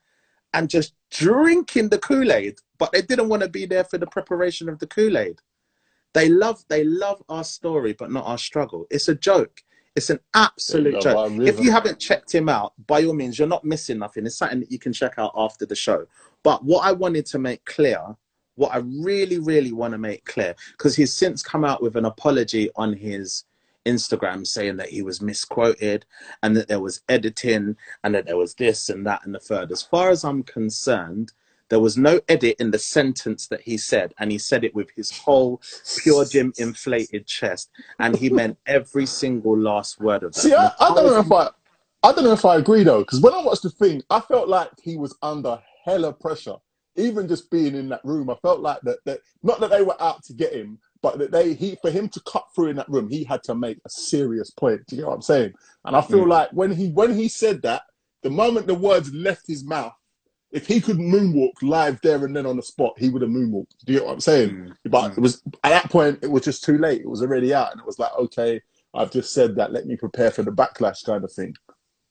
and 0.53 0.69
just 0.69 0.93
drinking 1.11 1.89
the 1.89 1.99
Kool 1.99 2.31
Aid, 2.31 2.59
but 2.77 2.91
they 2.91 3.01
didn't 3.01 3.29
want 3.29 3.43
to 3.43 3.49
be 3.49 3.65
there 3.65 3.83
for 3.83 3.97
the 3.97 4.07
preparation 4.07 4.67
of 4.67 4.79
the 4.79 4.87
Kool 4.87 5.17
Aid. 5.17 5.39
They 6.13 6.27
love, 6.27 6.65
they 6.69 6.83
love 6.83 7.21
our 7.29 7.43
story, 7.43 7.93
but 7.93 8.11
not 8.11 8.25
our 8.25 8.37
struggle. 8.37 8.87
It's 8.89 9.07
a 9.07 9.15
joke. 9.15 9.61
It's 9.95 10.09
an 10.09 10.19
absolute 10.33 11.01
joke. 11.01 11.31
If 11.41 11.59
you 11.59 11.71
haven't 11.71 11.99
checked 11.99 12.33
him 12.33 12.49
out, 12.49 12.73
by 12.87 13.03
all 13.03 13.13
means, 13.13 13.37
you're 13.37 13.47
not 13.47 13.63
missing 13.63 13.99
nothing. 13.99 14.25
It's 14.25 14.37
something 14.37 14.61
that 14.61 14.71
you 14.71 14.79
can 14.79 14.93
check 14.93 15.15
out 15.17 15.33
after 15.35 15.65
the 15.65 15.75
show. 15.75 16.05
But 16.43 16.63
what 16.63 16.85
I 16.85 16.91
wanted 16.91 17.25
to 17.27 17.39
make 17.39 17.63
clear 17.65 17.99
what 18.59 18.73
I 18.73 18.79
really, 18.79 19.39
really 19.39 19.71
want 19.71 19.93
to 19.93 19.97
make 19.97 20.25
clear, 20.25 20.53
because 20.77 20.95
he's 20.95 21.13
since 21.13 21.41
come 21.41 21.63
out 21.63 21.81
with 21.81 21.95
an 21.95 22.05
apology 22.05 22.69
on 22.75 22.93
his 22.93 23.45
Instagram 23.85 24.45
saying 24.45 24.75
that 24.77 24.89
he 24.89 25.01
was 25.01 25.21
misquoted 25.21 26.05
and 26.43 26.55
that 26.57 26.67
there 26.67 26.81
was 26.81 27.01
editing 27.07 27.77
and 28.03 28.13
that 28.13 28.25
there 28.25 28.35
was 28.37 28.53
this 28.55 28.89
and 28.89 29.07
that 29.07 29.25
and 29.25 29.33
the 29.33 29.39
third. 29.39 29.71
As 29.71 29.81
far 29.81 30.09
as 30.09 30.25
I'm 30.25 30.43
concerned, 30.43 31.31
there 31.69 31.79
was 31.79 31.97
no 31.97 32.19
edit 32.27 32.57
in 32.59 32.71
the 32.71 32.79
sentence 32.79 33.47
that 33.47 33.61
he 33.61 33.77
said, 33.77 34.13
and 34.19 34.31
he 34.31 34.37
said 34.37 34.65
it 34.65 34.75
with 34.75 34.89
his 34.95 35.11
whole 35.11 35.61
pure 35.99 36.25
gym 36.25 36.51
inflated 36.57 37.27
chest, 37.27 37.69
and 37.99 38.15
he 38.15 38.29
meant 38.29 38.57
every 38.65 39.05
single 39.05 39.57
last 39.57 40.01
word 40.01 40.23
of 40.23 40.33
that. 40.33 40.41
See, 40.41 40.53
I, 40.53 40.71
I 40.79 40.93
don't 40.93 41.05
know 41.05 41.19
if 41.19 41.31
I, 41.31 41.49
I 42.03 42.11
don't 42.11 42.23
know 42.23 42.33
if 42.33 42.43
I 42.43 42.57
agree 42.57 42.83
though, 42.83 43.01
because 43.01 43.21
when 43.21 43.33
I 43.33 43.41
watched 43.41 43.63
the 43.63 43.69
thing, 43.69 44.01
I 44.09 44.19
felt 44.19 44.49
like 44.49 44.71
he 44.81 44.97
was 44.97 45.15
under 45.21 45.61
hella 45.85 46.11
pressure. 46.11 46.55
Even 46.99 47.27
just 47.27 47.49
being 47.51 47.75
in 47.75 47.89
that 47.89 48.03
room, 48.05 48.29
I 48.29 48.35
felt 48.41 48.61
like 48.61 48.81
that. 48.83 48.99
That 49.05 49.19
not 49.43 49.59
that 49.61 49.71
they 49.71 49.81
were 49.83 50.01
out 50.01 50.23
to 50.25 50.33
get 50.33 50.53
him, 50.53 50.79
but 51.01 51.17
that 51.19 51.31
they 51.31 51.53
he 51.53 51.77
for 51.81 51.91
him 51.91 52.09
to 52.09 52.21
cut 52.27 52.45
through 52.55 52.67
in 52.67 52.75
that 52.77 52.89
room, 52.89 53.09
he 53.09 53.23
had 53.23 53.43
to 53.43 53.55
make 53.55 53.77
a 53.85 53.89
serious 53.89 54.51
point. 54.51 54.85
Do 54.87 54.95
you 54.95 55.03
know 55.03 55.09
what 55.09 55.15
I'm 55.15 55.21
saying? 55.23 55.53
And 55.85 55.95
I 55.95 56.01
feel 56.01 56.25
Mm. 56.25 56.29
like 56.29 56.49
when 56.51 56.71
he 56.71 56.89
when 56.89 57.13
he 57.15 57.27
said 57.29 57.61
that, 57.63 57.83
the 58.23 58.29
moment 58.29 58.67
the 58.67 58.75
words 58.75 59.13
left 59.13 59.47
his 59.47 59.63
mouth, 59.63 59.93
if 60.51 60.67
he 60.67 60.81
could 60.81 60.97
moonwalk 60.97 61.53
live 61.61 61.99
there 62.01 62.25
and 62.25 62.35
then 62.35 62.45
on 62.45 62.57
the 62.57 62.63
spot, 62.63 62.93
he 62.97 63.09
would 63.09 63.21
have 63.21 63.31
moonwalked. 63.31 63.77
Do 63.85 63.93
you 63.93 63.99
know 63.99 64.05
what 64.05 64.13
I'm 64.13 64.19
saying? 64.21 64.49
Mm, 64.51 64.75
But 64.91 65.11
mm. 65.11 65.17
it 65.17 65.21
was 65.21 65.41
at 65.63 65.69
that 65.69 65.89
point, 65.91 66.19
it 66.23 66.31
was 66.31 66.43
just 66.43 66.63
too 66.63 66.77
late. 66.77 67.01
It 67.01 67.09
was 67.09 67.21
already 67.21 67.53
out, 67.53 67.71
and 67.71 67.79
it 67.79 67.85
was 67.85 67.99
like, 67.99 68.11
okay, 68.17 68.61
I've 68.93 69.11
just 69.11 69.33
said 69.33 69.55
that. 69.57 69.71
Let 69.73 69.85
me 69.87 69.95
prepare 69.95 70.31
for 70.31 70.43
the 70.43 70.51
backlash, 70.51 71.05
kind 71.05 71.23
of 71.23 71.31
thing. 71.31 71.53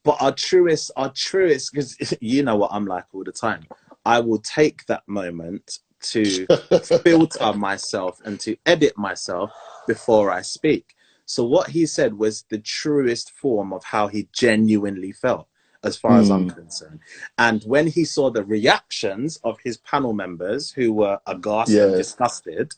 but 0.05 0.17
our 0.23 0.33
truest, 0.33 0.91
our 0.97 1.13
truest, 1.13 1.73
because 1.73 1.97
you 2.21 2.43
know 2.43 2.57
what 2.57 2.71
I'm 2.73 2.87
like 2.87 3.05
all 3.13 3.25
the 3.25 3.33
time. 3.33 3.67
I 4.05 4.21
will 4.21 4.39
take 4.39 4.87
that 4.87 5.03
moment 5.07 5.81
to 6.01 6.47
filter 6.83 7.53
myself 7.57 8.21
and 8.25 8.39
to 8.41 8.57
edit 8.67 8.97
myself 8.97 9.51
before 9.87 10.31
I 10.31 10.43
speak. 10.43 10.95
So 11.27 11.45
what 11.45 11.69
he 11.71 11.85
said 11.87 12.15
was 12.15 12.45
the 12.49 12.59
truest 12.59 13.33
form 13.33 13.73
of 13.73 13.85
how 13.85 14.09
he 14.09 14.29
genuinely 14.33 15.13
felt, 15.13 15.47
as 15.85 15.97
far 15.97 16.19
as 16.19 16.31
I'm 16.31 16.49
concerned. 16.49 17.01
And 17.37 17.63
when 17.65 17.87
he 17.87 18.05
saw 18.05 18.31
the 18.31 18.45
reactions 18.45 19.39
of 19.45 19.59
his 19.63 19.77
panel 19.79 20.15
members 20.15 20.71
who 20.71 20.93
were 20.93 21.19
aghast 21.27 21.75
and 21.75 21.95
disgusted, 21.95 22.73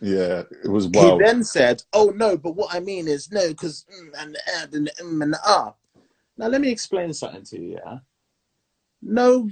Yeah, 0.00 0.42
it 0.64 0.68
was 0.68 0.88
wild. 0.88 1.20
he 1.20 1.24
then 1.24 1.44
said, 1.44 1.82
"Oh 1.92 2.12
no, 2.16 2.36
but 2.36 2.56
what 2.56 2.74
I 2.74 2.80
mean 2.80 3.06
is 3.06 3.30
no, 3.30 3.48
because 3.48 3.86
mm, 3.94 4.10
and 4.18 4.36
and 4.56 4.74
and 4.74 4.90
mm 5.00 5.22
and 5.22 5.34
ah." 5.44 5.74
Now 6.36 6.48
let 6.48 6.60
me 6.60 6.70
explain 6.70 7.12
something 7.12 7.44
to 7.44 7.60
you. 7.60 7.78
Yeah, 7.84 7.98
no, 9.00 9.48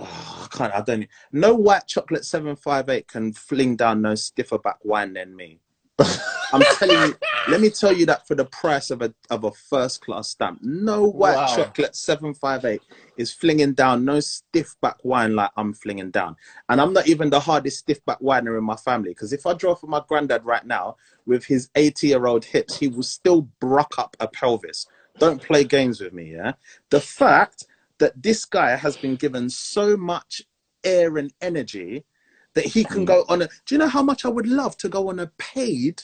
oh, 0.00 0.48
I 0.50 0.56
can't. 0.56 0.74
I 0.74 0.80
don't. 0.80 1.06
No 1.32 1.54
white 1.54 1.86
chocolate 1.86 2.24
seven 2.24 2.56
five 2.56 2.88
eight 2.88 3.08
can 3.08 3.32
fling 3.32 3.76
down 3.76 4.02
no 4.02 4.14
stiffer 4.14 4.58
back 4.58 4.78
wine 4.82 5.14
than 5.14 5.34
me. 5.34 5.60
I'm 6.52 6.62
telling 6.78 7.10
you, 7.10 7.16
let 7.50 7.60
me 7.60 7.70
tell 7.70 7.92
you 7.92 8.06
that 8.06 8.26
for 8.26 8.34
the 8.34 8.44
price 8.44 8.90
of 8.90 9.02
a 9.02 9.12
of 9.30 9.44
a 9.44 9.52
first 9.52 10.00
class 10.00 10.28
stamp, 10.30 10.60
no 10.62 11.04
white 11.04 11.34
Wow. 11.36 11.46
chocolate 11.56 11.94
seven 11.96 12.34
five 12.34 12.64
eight 12.64 12.82
is 13.16 13.32
flinging 13.32 13.74
down 13.74 14.04
no 14.04 14.20
stiff 14.20 14.74
back 14.80 14.96
wine 15.04 15.34
like 15.36 15.50
I'm 15.56 15.72
flinging 15.72 16.10
down. 16.10 16.36
And 16.68 16.80
I'm 16.80 16.92
not 16.92 17.06
even 17.08 17.30
the 17.30 17.40
hardest 17.40 17.78
stiff 17.78 18.04
back 18.04 18.20
winer 18.20 18.58
in 18.58 18.64
my 18.64 18.76
family 18.76 19.10
because 19.10 19.32
if 19.32 19.46
I 19.46 19.54
draw 19.54 19.74
for 19.74 19.86
my 19.86 20.02
granddad 20.08 20.44
right 20.44 20.64
now 20.66 20.96
with 21.26 21.44
his 21.44 21.70
80 21.74 22.08
year 22.08 22.26
old 22.26 22.44
hips, 22.44 22.76
he 22.78 22.88
will 22.88 23.02
still 23.02 23.42
bruck 23.60 23.94
up 23.98 24.16
a 24.20 24.28
pelvis. 24.28 24.86
Don't 25.18 25.40
play 25.40 25.62
games 25.64 26.00
with 26.00 26.12
me, 26.12 26.32
yeah. 26.32 26.52
The 26.90 27.00
fact 27.00 27.66
that 27.98 28.22
this 28.22 28.44
guy 28.44 28.76
has 28.76 28.96
been 28.96 29.16
given 29.16 29.48
so 29.50 29.96
much 29.96 30.42
air 30.84 31.16
and 31.16 31.32
energy 31.40 32.04
that 32.54 32.64
he 32.64 32.84
can 32.84 33.04
go 33.04 33.24
on 33.28 33.42
a. 33.42 33.48
Do 33.66 33.74
you 33.74 33.78
know 33.78 33.88
how 33.88 34.02
much 34.02 34.24
I 34.24 34.28
would 34.28 34.46
love 34.46 34.76
to 34.78 34.88
go 34.88 35.08
on 35.08 35.18
a 35.18 35.30
paid 35.38 36.02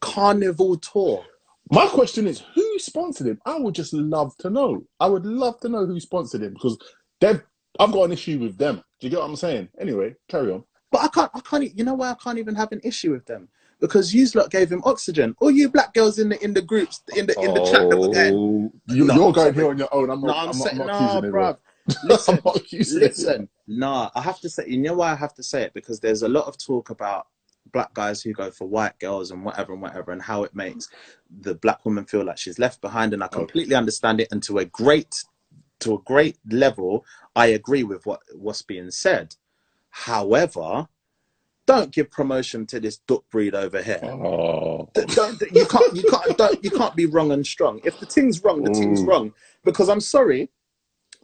carnival 0.00 0.76
tour? 0.78 1.24
My 1.70 1.86
question 1.86 2.26
is, 2.26 2.42
who 2.54 2.78
sponsored 2.78 3.26
him? 3.26 3.40
I 3.44 3.58
would 3.58 3.74
just 3.74 3.92
love 3.92 4.36
to 4.38 4.50
know. 4.50 4.84
I 5.00 5.06
would 5.06 5.26
love 5.26 5.60
to 5.60 5.68
know 5.68 5.86
who 5.86 5.98
sponsored 6.00 6.42
him 6.42 6.54
because 6.54 6.78
they've. 7.20 7.42
I've 7.78 7.92
got 7.92 8.04
an 8.04 8.12
issue 8.12 8.38
with 8.38 8.56
them. 8.56 8.76
Do 9.00 9.06
you 9.06 9.10
get 9.10 9.18
what 9.20 9.28
I'm 9.28 9.36
saying? 9.36 9.68
Anyway, 9.78 10.14
carry 10.28 10.50
on. 10.50 10.64
But 10.90 11.02
I 11.02 11.08
can't. 11.08 11.30
I 11.34 11.40
can't. 11.40 11.76
You 11.76 11.84
know 11.84 11.94
why 11.94 12.10
I 12.10 12.14
can't 12.14 12.38
even 12.38 12.54
have 12.54 12.72
an 12.72 12.80
issue 12.84 13.12
with 13.12 13.26
them? 13.26 13.48
Because 13.80 14.14
you 14.14 14.26
lot 14.34 14.50
gave 14.50 14.70
him 14.72 14.82
oxygen. 14.84 15.34
All 15.38 15.50
you 15.50 15.68
black 15.68 15.92
girls 15.92 16.18
in 16.18 16.30
the 16.30 16.42
in 16.42 16.54
the 16.54 16.62
groups 16.62 17.02
in 17.14 17.26
the 17.26 17.38
in 17.40 17.52
the 17.52 17.60
chat 17.60 17.88
that 17.90 17.96
were 17.96 18.08
going. 18.08 18.34
Oh, 18.34 18.72
you, 18.86 19.04
No, 19.04 19.14
you're 19.14 19.26
I'm 19.26 19.32
going 19.32 19.54
here 19.54 19.68
on 19.68 19.78
your 19.78 19.94
own. 19.94 20.10
I'm 20.10 20.20
No, 20.20 20.28
not. 20.28 20.36
I'm, 20.36 20.48
I'm, 20.48 20.54
saying, 20.54 20.78
not, 20.78 20.86
no, 20.86 20.92
I'm 20.98 21.06
not 21.06 21.24
accusing 21.24 21.32
bruv. 21.32 21.58
Listen, 22.04 22.34
I'm 22.34 22.40
not 22.44 22.56
accusing 22.56 23.00
listen. 23.00 23.48
Nah, 23.66 24.10
I 24.14 24.22
have 24.22 24.40
to 24.40 24.48
say. 24.48 24.64
You 24.66 24.78
know 24.78 24.94
why 24.94 25.12
I 25.12 25.14
have 25.14 25.34
to 25.34 25.42
say 25.42 25.62
it? 25.62 25.74
Because 25.74 26.00
there's 26.00 26.22
a 26.22 26.28
lot 26.28 26.46
of 26.46 26.56
talk 26.56 26.90
about 26.90 27.26
black 27.72 27.92
guys 27.94 28.22
who 28.22 28.32
go 28.32 28.50
for 28.50 28.66
white 28.66 28.98
girls 28.98 29.30
and 29.30 29.44
whatever 29.44 29.72
and 29.72 29.82
whatever, 29.82 30.12
and 30.12 30.22
how 30.22 30.42
it 30.44 30.54
makes 30.54 30.88
the 31.40 31.54
black 31.56 31.84
woman 31.84 32.04
feel 32.06 32.24
like 32.24 32.38
she's 32.38 32.58
left 32.58 32.80
behind. 32.80 33.12
And 33.12 33.22
I 33.22 33.28
completely 33.28 33.74
understand 33.74 34.20
it. 34.20 34.28
And 34.30 34.42
to 34.44 34.58
a 34.58 34.64
great, 34.64 35.22
to 35.80 35.94
a 35.94 35.98
great 35.98 36.38
level, 36.48 37.04
I 37.34 37.48
agree 37.48 37.82
with 37.82 38.06
what 38.06 38.20
what's 38.34 38.62
being 38.62 38.90
said. 38.90 39.36
However, 39.90 40.88
don't 41.66 41.92
give 41.92 42.10
promotion 42.10 42.66
to 42.66 42.80
this 42.80 42.98
duck 42.98 43.24
breed 43.30 43.54
over 43.54 43.82
here. 43.82 44.00
Oh, 44.02 44.88
don't, 44.94 45.40
you 45.52 45.66
can't 45.66 45.94
you 45.96 46.04
can't 46.04 46.38
don't, 46.38 46.64
you 46.64 46.70
can't 46.70 46.96
be 46.96 47.06
wrong 47.06 47.32
and 47.32 47.46
strong. 47.46 47.80
If 47.84 47.98
the 47.98 48.06
thing's 48.06 48.42
wrong, 48.42 48.62
the 48.62 48.70
thing's 48.70 49.02
Mm. 49.02 49.08
wrong. 49.08 49.34
Because 49.64 49.88
I'm 49.88 50.00
sorry, 50.00 50.50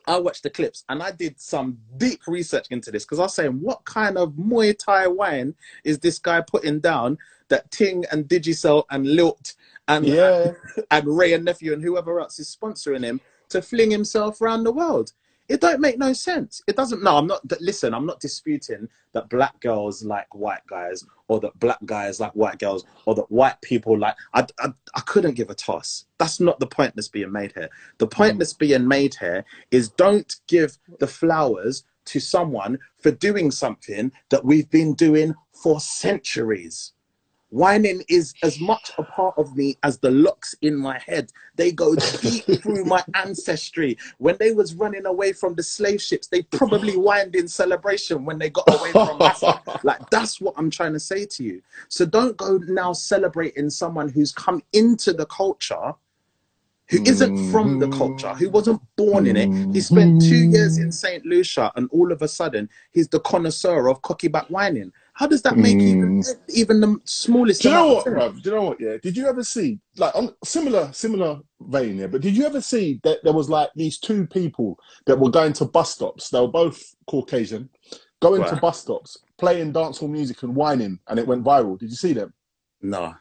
I 0.07 0.19
watched 0.19 0.43
the 0.43 0.51
clips 0.51 0.85
and 0.89 1.03
I 1.03 1.13
did 1.13 1.41
some 1.41 1.79
deep 1.97 2.23
research 2.27 2.67
into 2.71 2.91
this 2.91 3.05
because 3.05 3.21
I 3.21 3.23
was 3.25 3.35
saying, 3.35 3.61
what 3.61 3.85
kind 3.85 4.19
of 4.19 4.33
Muay 4.33 4.77
Thai 4.77 5.07
wine 5.07 5.55
is 5.85 5.99
this 6.01 6.19
guy 6.19 6.41
putting 6.41 6.81
down 6.81 7.19
that 7.49 7.71
Ting 7.71 8.05
and 8.11 8.27
Digicel 8.27 8.85
and 8.91 9.07
Lilt 9.07 9.55
and 9.89 10.07
yeah. 10.07 10.53
and 10.91 11.07
Wray 11.07 11.35
and 11.35 11.45
Nephew 11.45 11.73
and 11.73 11.83
whoever 11.83 12.21
else 12.21 12.39
is 12.39 12.55
sponsoring 12.55 13.05
him 13.05 13.21
to 13.51 13.63
fling 13.63 13.91
himself 13.91 14.41
around 14.41 14.65
the 14.65 14.73
world. 14.73 15.13
It 15.53 15.61
don't 15.61 15.81
make 15.83 15.99
no 15.99 16.15
sense. 16.15 16.63
It 16.67 16.77
doesn't. 16.77 17.03
No, 17.03 17.19
I'm 17.19 17.27
not. 17.27 17.43
Listen, 17.61 17.93
I'm 17.93 18.07
not 18.07 18.21
disputing 18.21 18.89
that 19.13 19.29
black 19.29 19.61
girls 19.61 20.03
like 20.03 20.35
white 20.35 20.67
guys, 20.67 21.05
or 21.29 21.41
that 21.41 21.59
black 21.61 21.77
guys 21.85 22.19
like 22.21 22.33
white 22.33 22.59
girls, 22.59 22.87
or 23.05 23.15
that 23.17 23.31
white 23.31 23.61
people 23.61 23.99
like. 23.99 24.17
I, 24.33 24.47
I, 24.61 24.69
I 24.95 25.01
couldn't 25.01 25.35
give 25.35 25.51
a 25.51 25.55
toss. 25.55 26.07
That's 26.17 26.41
not 26.41 26.59
the 26.59 26.67
point 26.67 26.97
that's 26.97 27.09
being 27.09 27.31
made 27.31 27.53
here. 27.53 27.69
The 27.99 28.07
point 28.07 28.37
Mm. 28.37 28.39
that's 28.39 28.55
being 28.55 28.89
made 28.89 29.15
here 29.21 29.45
is 29.71 29.91
don't 29.91 30.35
give 30.47 30.79
the 31.01 31.07
flowers 31.07 31.85
to 32.07 32.19
someone 32.19 32.79
for 32.99 33.11
doing 33.11 33.51
something 33.51 34.11
that 34.31 34.47
we've 34.47 34.71
been 34.71 34.95
doing 34.95 35.35
for 35.53 35.81
centuries. 35.81 36.93
Whining 37.53 38.03
is 38.09 38.33
as 38.43 38.59
much 38.61 38.93
a 38.97 39.03
part 39.03 39.35
of 39.37 39.55
me 39.55 39.77
as 39.83 39.99
the 39.99 40.11
locks 40.11 40.55
in 40.63 40.75
my 40.75 40.99
head. 40.99 41.31
They 41.55 41.71
go 41.71 41.95
deep 41.95 42.45
through 42.63 42.87
my 42.87 43.05
ancestry. 43.15 43.99
When 44.17 44.39
they 44.41 44.53
was 44.53 44.75
running 44.75 45.05
away 45.05 45.35
from 45.35 45.55
the 45.55 45.63
slave 45.63 46.01
ships, 46.01 46.29
they 46.29 46.45
probably 46.45 46.95
whined 46.95 47.37
in 47.37 47.47
celebration 47.47 48.25
when 48.25 48.39
they 48.39 48.49
got 48.49 48.75
away 48.75 48.93
from 48.93 49.19
Massa. 49.19 49.61
Like 49.85 50.09
that's 50.09 50.41
what 50.41 50.55
I'm 50.57 50.71
trying 50.71 50.95
to 50.95 51.01
say 51.01 51.27
to 51.27 51.45
you. 51.45 51.61
So 51.89 52.07
don't 52.07 52.39
go 52.39 52.57
now 52.57 52.95
celebrating 52.95 53.69
someone 53.69 54.09
who's 54.09 54.33
come 54.33 54.63
into 54.73 55.13
the 55.13 55.27
culture 55.27 55.95
who 56.89 57.03
isn't 57.05 57.51
from 57.51 57.79
the 57.79 57.89
culture, 57.89 58.35
who 58.35 58.49
wasn't 58.51 58.81
born 58.97 59.27
in 59.27 59.37
it. 59.37 59.75
He 59.75 59.81
spent 59.81 60.21
two 60.21 60.51
years 60.51 60.79
in 60.79 60.85
mm-hmm. 60.85 60.91
St. 60.91 61.27
Lucia 61.27 61.73
and 61.77 61.89
all 61.91 62.13
of 62.13 62.23
a 62.23 62.29
sudden 62.29 62.69
he's 62.93 63.09
the 63.09 63.21
connoisseur 63.21 63.89
of 63.89 64.03
cocky 64.03 64.29
back 64.29 64.47
whining. 64.49 64.93
How 65.15 65.27
does 65.27 65.43
that 65.43 65.59
make 65.59 65.77
even, 65.77 66.23
hmm. 66.23 66.31
even 66.49 66.81
the 66.81 66.99
smallest 67.05 67.63
Do 67.63 67.69
you 67.69 67.75
know 67.75 67.87
what, 67.89 67.99
of 67.99 68.03
sense? 68.05 68.17
bruv? 68.17 68.43
Do 68.43 68.51
you 68.51 68.57
know 68.57 68.63
what? 68.63 68.81
Yeah. 68.81 68.97
Did 69.03 69.17
you 69.17 69.27
ever 69.27 69.45
see 69.45 69.79
like 69.97 70.15
on 70.15 70.35
similar 70.43 70.91
similar 70.93 71.41
vein 71.61 71.97
here? 71.97 72.09
But 72.09 72.23
did 72.23 72.37
you 72.37 72.47
ever 72.47 72.61
see 72.61 73.01
that 73.05 73.19
there 73.23 73.35
was 73.35 73.51
like 73.51 73.71
these 73.77 73.99
two 73.99 74.27
people 74.27 74.79
that 75.07 75.19
were 75.19 75.31
going 75.31 75.53
to 75.55 75.67
bus 75.67 75.93
stops? 75.93 76.31
They 76.31 76.41
were 76.41 76.49
both 76.49 76.83
Caucasian, 77.07 77.69
going 78.21 78.45
to 78.45 78.57
bus 78.57 78.81
stops, 78.81 79.19
playing 79.39 79.75
dancehall 79.75 80.11
music 80.11 80.43
and 80.43 80.55
whining, 80.55 80.99
and 81.09 81.19
it 81.19 81.27
went 81.27 81.45
viral. 81.45 81.79
Did 81.79 81.91
you 81.91 81.97
see 81.97 82.15
them? 82.15 82.33
No. 82.81 83.15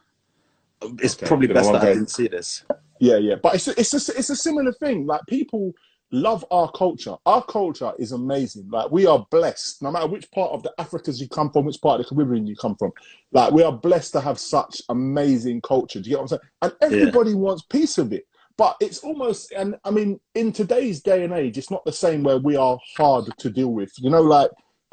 It's 0.98 1.14
Okay, 1.14 1.26
probably 1.26 1.46
then 1.46 1.56
best 1.56 1.66
I'll 1.68 1.72
that 1.74 1.82
I 1.82 1.92
didn't 1.92 2.10
see 2.10 2.26
this. 2.26 2.64
Yeah, 3.00 3.16
yeah. 3.16 3.34
But 3.34 3.56
it's 3.56 3.68
a, 3.68 3.78
it's 3.78 3.92
a, 4.08 4.18
it's 4.18 4.30
a 4.30 4.36
similar 4.36 4.72
thing. 4.72 5.06
Like 5.06 5.20
people 5.28 5.72
love 6.12 6.44
our 6.50 6.70
culture. 6.72 7.16
Our 7.26 7.42
culture 7.42 7.92
is 7.98 8.12
amazing. 8.12 8.68
Like 8.70 8.90
we 8.90 9.06
are 9.06 9.26
blessed, 9.30 9.82
no 9.82 9.90
matter 9.90 10.06
which 10.06 10.30
part 10.30 10.52
of 10.52 10.62
the 10.62 10.72
Africas 10.78 11.20
you 11.20 11.28
come 11.28 11.50
from, 11.50 11.64
which 11.64 11.80
part 11.80 12.00
of 12.00 12.06
the 12.06 12.14
Caribbean 12.14 12.46
you 12.46 12.54
come 12.54 12.76
from. 12.76 12.92
Like 13.32 13.52
we 13.52 13.62
are 13.62 13.72
blessed 13.72 14.12
to 14.12 14.20
have 14.20 14.38
such 14.38 14.82
amazing 14.90 15.62
culture. 15.62 16.00
Do 16.00 16.08
you 16.08 16.16
get 16.16 16.22
what 16.22 16.32
I'm 16.32 16.38
saying? 16.38 16.40
And 16.62 16.72
everybody 16.80 17.34
wants 17.34 17.62
piece 17.62 17.98
of 17.98 18.12
it. 18.12 18.26
But 18.58 18.76
it's 18.80 18.98
almost, 18.98 19.52
and 19.52 19.76
I 19.84 19.90
mean, 19.90 20.20
in 20.34 20.52
today's 20.52 21.00
day 21.00 21.24
and 21.24 21.32
age, 21.32 21.56
it's 21.56 21.70
not 21.70 21.84
the 21.86 21.92
same 21.92 22.22
where 22.22 22.38
we 22.38 22.54
are 22.54 22.78
hard 22.96 23.26
to 23.38 23.50
deal 23.50 23.72
with. 23.72 23.92
You 23.96 24.10
know, 24.10 24.20
like 24.20 24.50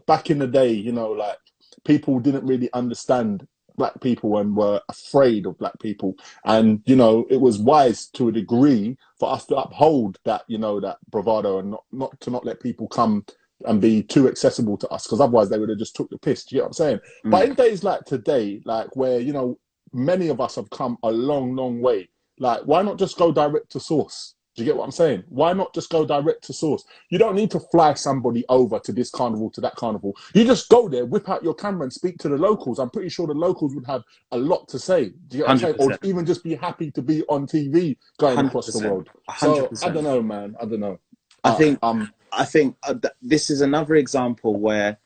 back 0.08 0.30
in 0.30 0.40
the 0.40 0.48
day, 0.48 0.72
you 0.72 0.94
know, 0.94 1.12
like 1.12 1.38
people 1.84 2.20
didn't 2.20 2.46
really 2.46 2.72
understand 2.74 3.46
black 3.80 4.00
people 4.02 4.38
and 4.38 4.56
were 4.56 4.80
afraid 4.90 5.48
of 5.48 5.58
black 5.58 5.80
people. 5.80 6.16
And 6.46 6.82
you 6.86 6.96
know 6.96 7.26
it 7.32 7.42
was 7.42 7.58
wise 7.58 8.06
to 8.10 8.28
a 8.28 8.32
degree 8.32 8.98
for 9.20 9.32
us 9.32 9.48
to 9.48 9.56
uphold 9.56 10.20
that 10.26 10.44
you 10.48 10.60
know 10.60 10.80
that 10.80 10.98
bravado 11.10 11.58
and 11.58 11.72
not, 11.72 11.84
not 11.92 12.22
to 12.22 12.30
not 12.30 12.46
let 12.46 12.62
people 12.62 12.88
come 12.88 13.26
and 13.66 13.82
be 13.82 14.04
too 14.04 14.28
accessible 14.28 14.78
to 14.78 14.88
us 14.90 15.06
because 15.06 15.20
otherwise 15.20 15.50
they 15.50 15.58
would 15.58 15.70
have 15.70 15.80
just 15.80 15.96
took 15.96 16.10
the 16.10 16.18
piss. 16.18 16.46
Do 16.46 16.56
you 16.56 16.62
know 16.62 16.66
what 16.66 16.70
i'm 16.70 16.74
saying? 16.74 17.00
Mm. 17.26 17.32
but 17.32 17.50
in 17.50 17.56
days 17.56 17.84
like 17.84 18.06
today 18.06 18.62
like 18.66 18.96
where 18.96 19.20
you 19.20 19.34
know 19.34 19.58
many 19.92 20.28
of 20.28 20.40
us 20.40 20.56
have 20.56 20.70
come 20.70 20.98
a 21.04 21.12
long 21.12 21.56
long 21.56 21.82
way 21.82 22.10
like 22.38 22.62
why 22.62 22.82
not 22.82 23.00
just 23.00 23.18
go 23.18 23.32
direct 23.32 23.72
to 23.72 23.80
source 23.80 24.36
do 24.60 24.66
you 24.66 24.70
get 24.70 24.78
what 24.78 24.86
i'm 24.86 24.92
saying 24.92 25.24
why 25.30 25.54
not 25.54 25.74
just 25.74 25.90
go 25.90 26.06
direct 26.06 26.44
to 26.44 26.54
source 26.54 26.84
you 27.10 27.18
don't 27.18 27.36
need 27.36 27.50
to 27.50 27.60
fly 27.72 27.94
somebody 27.94 28.44
over 28.50 28.80
to 28.80 28.92
this 28.92 29.10
carnival 29.10 29.50
to 29.50 29.62
that 29.62 29.76
carnival 29.76 30.16
you 30.34 30.44
just 30.44 30.70
go 30.70 30.88
there 30.88 31.06
whip 31.06 31.28
out 31.30 31.44
your 31.44 31.56
camera 31.56 31.84
and 31.84 31.94
speak 31.94 32.18
to 32.18 32.30
the 32.30 32.38
locals 32.38 32.80
i'm 32.80 32.90
pretty 32.90 33.10
sure 33.10 33.26
the 33.28 33.34
locals 33.34 33.74
would 33.74 33.86
have 33.86 34.04
a 34.32 34.38
lot 34.38 34.68
to 34.70 34.80
say. 34.80 35.10
Do 35.28 35.38
you 35.38 35.44
get 35.44 35.48
what 35.48 35.52
I'm 35.52 35.58
saying? 35.60 35.76
Or 35.80 35.98
even 36.04 36.26
just 36.26 36.44
be 36.44 36.56
happy 36.56 36.92
to 36.92 37.02
be 37.02 37.24
on 37.24 37.48
TV 37.48 37.98
going 38.18 38.38
across 38.38 38.72
the 38.72 38.88
world. 38.88 39.10
So 39.38 39.68
100%. 39.68 39.86
I 39.86 39.90
don't 39.90 40.04
know, 40.04 40.22
man. 40.22 40.56
I 40.60 40.66
don't 40.66 40.80
know. 40.80 41.00
I 41.44 41.52
think 41.52 41.80
um, 41.82 42.14
I 42.34 42.46
think 42.46 42.76
uh, 42.84 42.94
th- 42.96 43.14
this 43.22 43.50
is 43.50 43.62
another 43.62 43.96
example 43.96 44.60
where 44.60 44.98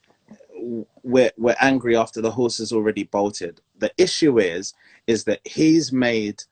we're 1.04 1.32
we're 1.38 1.56
angry 1.62 1.96
after 1.96 2.22
the 2.22 2.32
horse 2.32 2.58
has 2.58 2.72
already 2.72 3.04
bolted. 3.04 3.62
The 3.78 3.92
issue 3.98 4.40
is 4.40 4.74
is 5.06 5.26
that 5.26 5.42
he's 5.46 5.92
made 5.92 6.44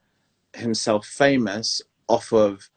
himself 0.54 1.08
famous 1.08 1.82
off 2.08 2.32
of 2.32 2.70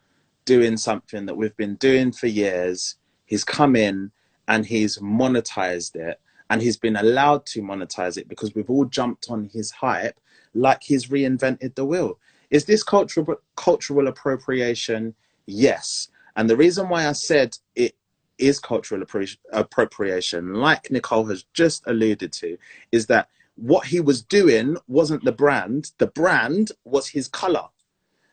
doing 0.45 0.77
something 0.77 1.25
that 1.25 1.35
we've 1.35 1.57
been 1.57 1.75
doing 1.75 2.11
for 2.11 2.27
years. 2.27 2.95
He's 3.25 3.43
come 3.43 3.75
in 3.75 4.11
and 4.47 4.65
he's 4.65 4.99
monetized 4.99 5.95
it 5.95 6.19
and 6.49 6.61
he's 6.61 6.77
been 6.77 6.95
allowed 6.95 7.45
to 7.47 7.61
monetize 7.61 8.17
it 8.17 8.29
because 8.29 8.53
we've 8.53 8.69
all 8.69 8.85
jumped 8.85 9.27
on 9.29 9.49
his 9.51 9.71
hype 9.71 10.19
like 10.53 10.83
he's 10.83 11.07
reinvented 11.07 11.75
the 11.75 11.85
wheel. 11.85 12.19
Is 12.49 12.65
this 12.65 12.83
cultural 12.83 13.35
cultural 13.55 14.07
appropriation? 14.07 15.15
Yes. 15.47 16.09
And 16.35 16.49
the 16.49 16.55
reason 16.55 16.89
why 16.89 17.07
I 17.07 17.13
said 17.13 17.57
it 17.75 17.95
is 18.37 18.59
cultural 18.59 19.01
appro- 19.01 19.37
appropriation, 19.51 20.53
like 20.53 20.91
Nicole 20.91 21.25
has 21.25 21.45
just 21.53 21.83
alluded 21.87 22.31
to, 22.33 22.57
is 22.91 23.07
that 23.07 23.29
what 23.55 23.87
he 23.87 24.01
was 24.01 24.21
doing 24.21 24.77
wasn't 24.87 25.23
the 25.23 25.31
brand, 25.31 25.91
the 25.97 26.07
brand 26.07 26.71
was 26.83 27.07
his 27.07 27.27
color. 27.27 27.67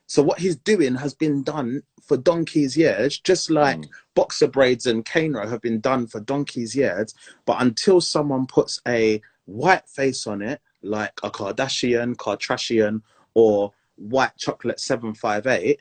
So 0.06 0.22
what 0.22 0.40
he's 0.40 0.56
doing 0.56 0.96
has 0.96 1.14
been 1.14 1.42
done 1.42 1.82
for 2.02 2.16
donkey's 2.16 2.76
years, 2.76 3.18
just 3.18 3.50
like 3.50 3.78
Mm. 3.78 3.88
boxer 4.14 4.48
braids 4.48 4.86
and 4.86 5.04
cane 5.04 5.32
row 5.32 5.48
have 5.48 5.62
been 5.62 5.80
done 5.80 6.06
for 6.06 6.20
donkey's 6.20 6.74
years. 6.76 7.14
But 7.46 7.62
until 7.62 8.00
someone 8.00 8.46
puts 8.46 8.80
a 8.86 9.22
white 9.46 9.88
face 9.88 10.26
on 10.26 10.42
it, 10.42 10.60
like 10.82 11.18
a 11.22 11.30
Kardashian, 11.30 12.16
Kardashian, 12.16 13.02
or 13.34 13.72
white 13.96 14.36
chocolate 14.36 14.80
758, 14.80 15.80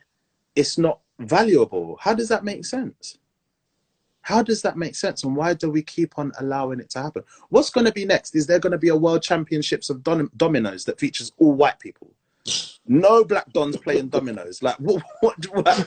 it's 0.55 0.77
not 0.77 0.99
valuable. 1.19 1.97
How 1.99 2.13
does 2.13 2.29
that 2.29 2.43
make 2.43 2.65
sense? 2.65 3.17
How 4.21 4.43
does 4.43 4.61
that 4.61 4.77
make 4.77 4.95
sense? 4.95 5.23
And 5.23 5.35
why 5.35 5.55
do 5.55 5.69
we 5.71 5.81
keep 5.81 6.19
on 6.19 6.31
allowing 6.39 6.79
it 6.79 6.91
to 6.91 7.01
happen? 7.01 7.23
What's 7.49 7.71
going 7.71 7.85
to 7.85 7.91
be 7.91 8.05
next? 8.05 8.35
Is 8.35 8.45
there 8.45 8.59
going 8.59 8.71
to 8.71 8.77
be 8.77 8.89
a 8.89 8.95
world 8.95 9.23
championships 9.23 9.89
of 9.89 10.03
dom- 10.03 10.31
dominoes 10.37 10.85
that 10.85 10.99
features 10.99 11.31
all 11.37 11.53
white 11.53 11.79
people? 11.79 12.11
No 12.87 13.23
black 13.23 13.51
dons 13.53 13.77
playing 13.77 14.09
dominoes. 14.09 14.61
Like 14.63 14.75
what? 14.79 15.03
what, 15.21 15.35
what 15.53 15.77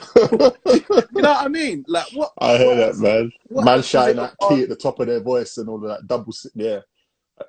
you 1.13 1.21
know 1.21 1.31
what 1.31 1.45
I 1.45 1.47
mean? 1.47 1.85
Like 1.87 2.07
what? 2.13 2.31
I 2.39 2.57
hear 2.57 2.67
what 2.67 2.93
that, 2.93 2.97
man. 2.97 3.31
what 3.47 3.65
man 3.65 3.81
shouting 3.81 4.15
that 4.17 4.35
on- 4.39 4.55
key 4.55 4.63
at 4.63 4.69
the 4.69 4.75
top 4.75 4.99
of 4.99 5.07
their 5.07 5.19
voice 5.19 5.57
and 5.57 5.69
all 5.69 5.83
of 5.83 5.89
that 5.89 6.07
double. 6.07 6.33
Yeah. 6.53 6.79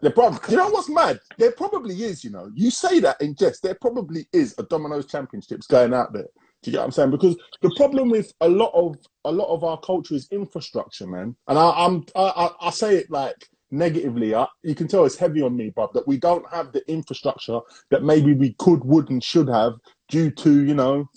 There 0.02 0.11
prob- 0.11 0.40
you 0.48 0.57
know 0.57 0.68
what's 0.68 0.88
mad? 0.88 1.20
There 1.38 1.52
probably 1.52 2.02
is, 2.02 2.24
you 2.24 2.30
know. 2.30 2.50
You 2.54 2.70
say 2.72 2.98
that 3.00 3.20
in 3.22 3.36
jest. 3.36 3.62
There 3.62 3.76
probably 3.80 4.26
is 4.32 4.54
a 4.59 4.64
dominoes 4.64 5.07
Championships 5.07 5.68
going 5.68 5.94
out 5.94 6.12
there. 6.12 6.26
Do 6.62 6.70
you 6.70 6.72
get 6.72 6.78
what 6.78 6.86
I'm 6.86 6.90
saying? 6.90 7.11
Because 7.12 7.36
the 7.62 7.72
problem 7.76 8.09
with 8.11 8.32
a 8.40 8.48
lot 8.48 8.72
of 8.74 8.96
a 9.24 9.30
lot 9.30 9.46
of 9.54 9.62
our 9.62 9.78
culture 9.78 10.14
is 10.14 10.26
infrastructure, 10.32 11.07
man. 11.07 11.36
And 11.46 11.57
I, 11.59 11.70
I'm 11.70 12.04
I, 12.16 12.22
I, 12.22 12.66
I 12.66 12.70
say 12.70 12.96
it 12.96 13.11
like 13.11 13.48
negatively. 13.71 14.35
I, 14.35 14.47
you 14.62 14.75
can 14.75 14.89
tell 14.89 15.05
it's 15.05 15.17
heavy 15.17 15.43
on 15.43 15.57
me, 15.57 15.71
bruv, 15.71 15.93
that 15.93 16.07
we 16.07 16.17
don't 16.17 16.49
have 16.53 16.73
the 16.73 16.89
infrastructure 16.91 17.61
that 17.91 18.03
maybe 18.03 18.35
we 18.35 18.55
could, 18.59 18.85
would, 18.85 19.11
and 19.11 19.23
should 19.23 19.49
have 19.49 19.75
due 20.09 20.31
to 20.31 20.64
you 20.64 20.75
know 20.75 21.09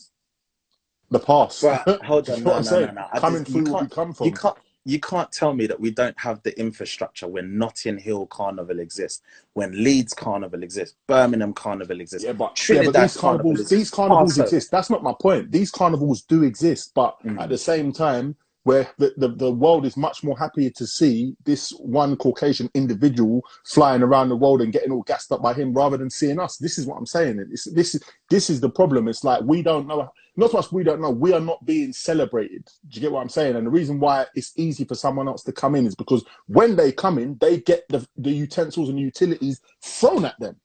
the 1.09 1.19
past. 1.19 1.63
Bruh, 1.63 2.01
hold 2.05 2.29
on, 2.29 2.43
no, 2.43 2.59
no, 2.59 2.85
no, 2.85 2.91
no. 2.91 3.07
Coming 3.19 3.43
just- 3.43 3.51
through 3.55 3.71
where 3.73 3.83
we 3.83 3.89
come 3.89 4.13
from. 4.13 4.27
You 4.27 4.33
can't 4.33 4.57
you 4.85 4.99
can't 4.99 5.31
tell 5.31 5.53
me 5.53 5.67
that 5.67 5.79
we 5.79 5.91
don't 5.91 6.17
have 6.19 6.41
the 6.43 6.57
infrastructure 6.59 7.27
when 7.27 7.57
Notting 7.57 7.97
Hill 7.99 8.25
Carnival 8.27 8.79
exists, 8.79 9.21
when 9.53 9.83
Leeds 9.83 10.13
Carnival 10.13 10.63
exists, 10.63 10.95
Birmingham 11.05 11.53
Carnival 11.53 11.99
exists. 11.99 12.25
Yeah, 12.25 12.31
but, 12.33 12.57
yeah, 12.69 12.83
but 12.85 12.95
these 12.95 13.15
Carnival 13.17 13.51
carnivals, 13.51 13.69
these 13.69 13.91
carnivals 13.91 14.39
exist. 14.39 14.71
That's 14.71 14.89
not 14.89 15.03
my 15.03 15.13
point. 15.21 15.51
These 15.51 15.69
carnivals 15.69 16.21
do 16.23 16.43
exist, 16.43 16.93
but 16.95 17.17
Mm. 17.23 17.39
at 17.39 17.49
the 17.49 17.57
same 17.57 17.91
time, 17.91 18.35
where 18.69 18.87
the, 18.99 19.11
the, 19.17 19.29
the 19.29 19.51
world 19.51 19.83
is 19.83 19.97
much 19.97 20.23
more 20.23 20.37
happier 20.37 20.69
to 20.69 20.85
see 20.85 21.35
this 21.43 21.71
one 21.79 22.15
Caucasian 22.15 22.69
individual 22.75 23.41
flying 23.65 24.03
around 24.03 24.29
the 24.29 24.35
world 24.35 24.61
and 24.61 24.71
getting 24.71 24.91
all 24.91 25.01
gassed 25.01 25.31
up 25.31 25.41
by 25.41 25.55
him 25.55 25.73
rather 25.73 25.97
than 25.97 26.11
seeing 26.11 26.39
us. 26.39 26.57
This 26.57 26.77
is 26.77 26.85
what 26.85 26.95
I'm 26.95 27.07
saying. 27.07 27.43
It's, 27.51 27.63
this 27.73 27.95
is 27.95 28.03
this 28.29 28.47
is 28.47 28.61
the 28.61 28.69
problem. 28.69 29.07
It's 29.07 29.23
like 29.23 29.41
we 29.43 29.63
don't 29.63 29.87
know. 29.87 30.11
Not 30.37 30.53
much 30.53 30.71
we 30.71 30.83
don't 30.83 31.01
know. 31.01 31.09
We 31.09 31.33
are 31.33 31.39
not 31.39 31.65
being 31.65 31.91
celebrated. 31.91 32.63
Do 32.87 32.95
you 32.95 33.01
get 33.01 33.11
what 33.11 33.21
I'm 33.21 33.29
saying? 33.29 33.55
And 33.55 33.65
the 33.65 33.71
reason 33.71 33.99
why 33.99 34.27
it's 34.35 34.53
easy 34.55 34.85
for 34.85 34.93
someone 34.93 35.27
else 35.27 35.41
to 35.45 35.51
come 35.51 35.73
in 35.73 35.87
is 35.87 35.95
because 35.95 36.23
when 36.45 36.75
they 36.75 36.91
come 36.91 37.17
in, 37.17 37.39
they 37.41 37.61
get 37.61 37.85
the, 37.89 38.07
the 38.17 38.29
utensils 38.29 38.89
and 38.89 38.99
utilities 38.99 39.61
thrown 39.81 40.25
at 40.25 40.39
them. 40.39 40.55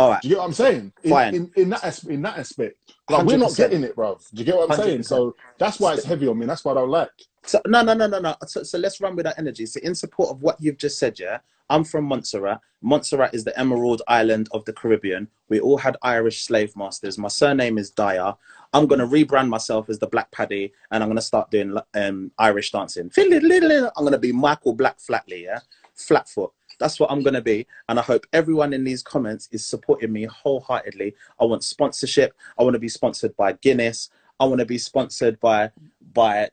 All 0.00 0.08
right. 0.08 0.22
Do 0.22 0.28
you 0.28 0.34
get 0.36 0.38
what 0.40 0.46
I'm 0.46 0.52
saying? 0.54 0.92
In, 1.02 1.10
Fine. 1.10 1.34
in, 1.34 1.50
in 1.56 1.68
that 1.68 1.84
as- 1.84 2.04
in 2.04 2.22
that 2.22 2.38
aspect, 2.38 2.78
like 3.10 3.26
we're 3.26 3.36
not 3.36 3.50
100%. 3.50 3.56
getting 3.58 3.84
it, 3.84 3.94
bro. 3.94 4.14
Do 4.32 4.38
you 4.38 4.44
get 4.46 4.56
what 4.56 4.70
I'm 4.70 4.76
saying? 4.82 5.00
100%. 5.00 5.04
So 5.04 5.36
that's 5.58 5.78
why 5.78 5.92
it's 5.92 6.06
heavy 6.06 6.26
on 6.26 6.38
me. 6.38 6.46
That's 6.46 6.64
what 6.64 6.78
I 6.78 6.80
don't 6.80 6.88
like. 6.88 7.10
So 7.44 7.60
no, 7.66 7.82
no, 7.82 7.92
no, 7.92 8.06
no, 8.06 8.18
no. 8.18 8.34
So, 8.46 8.62
so 8.62 8.78
let's 8.78 8.98
run 9.02 9.14
with 9.14 9.26
that 9.26 9.38
energy. 9.38 9.66
So 9.66 9.78
in 9.82 9.94
support 9.94 10.30
of 10.30 10.40
what 10.40 10.56
you've 10.58 10.78
just 10.78 10.98
said, 10.98 11.20
yeah, 11.20 11.40
I'm 11.68 11.84
from 11.84 12.06
Montserrat. 12.06 12.60
Montserrat 12.80 13.34
is 13.34 13.44
the 13.44 13.58
Emerald 13.60 14.00
Island 14.08 14.48
of 14.52 14.64
the 14.64 14.72
Caribbean. 14.72 15.28
We 15.50 15.60
all 15.60 15.76
had 15.76 15.98
Irish 16.00 16.44
slave 16.44 16.74
masters. 16.76 17.18
My 17.18 17.28
surname 17.28 17.76
is 17.76 17.90
Dyer. 17.90 18.32
I'm 18.72 18.86
gonna 18.86 19.06
rebrand 19.06 19.48
myself 19.50 19.90
as 19.90 19.98
the 19.98 20.06
Black 20.06 20.30
Paddy, 20.30 20.72
and 20.92 21.02
I'm 21.02 21.10
gonna 21.10 21.20
start 21.20 21.50
doing 21.50 21.76
um, 21.92 22.30
Irish 22.38 22.72
dancing. 22.72 23.10
I'm 23.18 24.04
gonna 24.04 24.18
be 24.18 24.32
Michael 24.32 24.72
Black 24.72 24.96
Flatley, 24.98 25.42
yeah, 25.42 25.58
Flatfoot. 25.94 26.52
That's 26.80 26.98
what 26.98 27.12
I'm 27.12 27.22
gonna 27.22 27.42
be, 27.42 27.66
and 27.88 27.98
I 27.98 28.02
hope 28.02 28.26
everyone 28.32 28.72
in 28.72 28.82
these 28.82 29.02
comments 29.02 29.48
is 29.52 29.64
supporting 29.64 30.12
me 30.12 30.24
wholeheartedly. 30.24 31.14
I 31.38 31.44
want 31.44 31.62
sponsorship. 31.62 32.34
I 32.58 32.62
want 32.62 32.74
to 32.74 32.80
be 32.80 32.88
sponsored 32.88 33.36
by 33.36 33.52
Guinness. 33.52 34.08
I 34.40 34.46
want 34.46 34.60
to 34.60 34.66
be 34.66 34.78
sponsored 34.78 35.38
by 35.40 35.70
by 36.14 36.48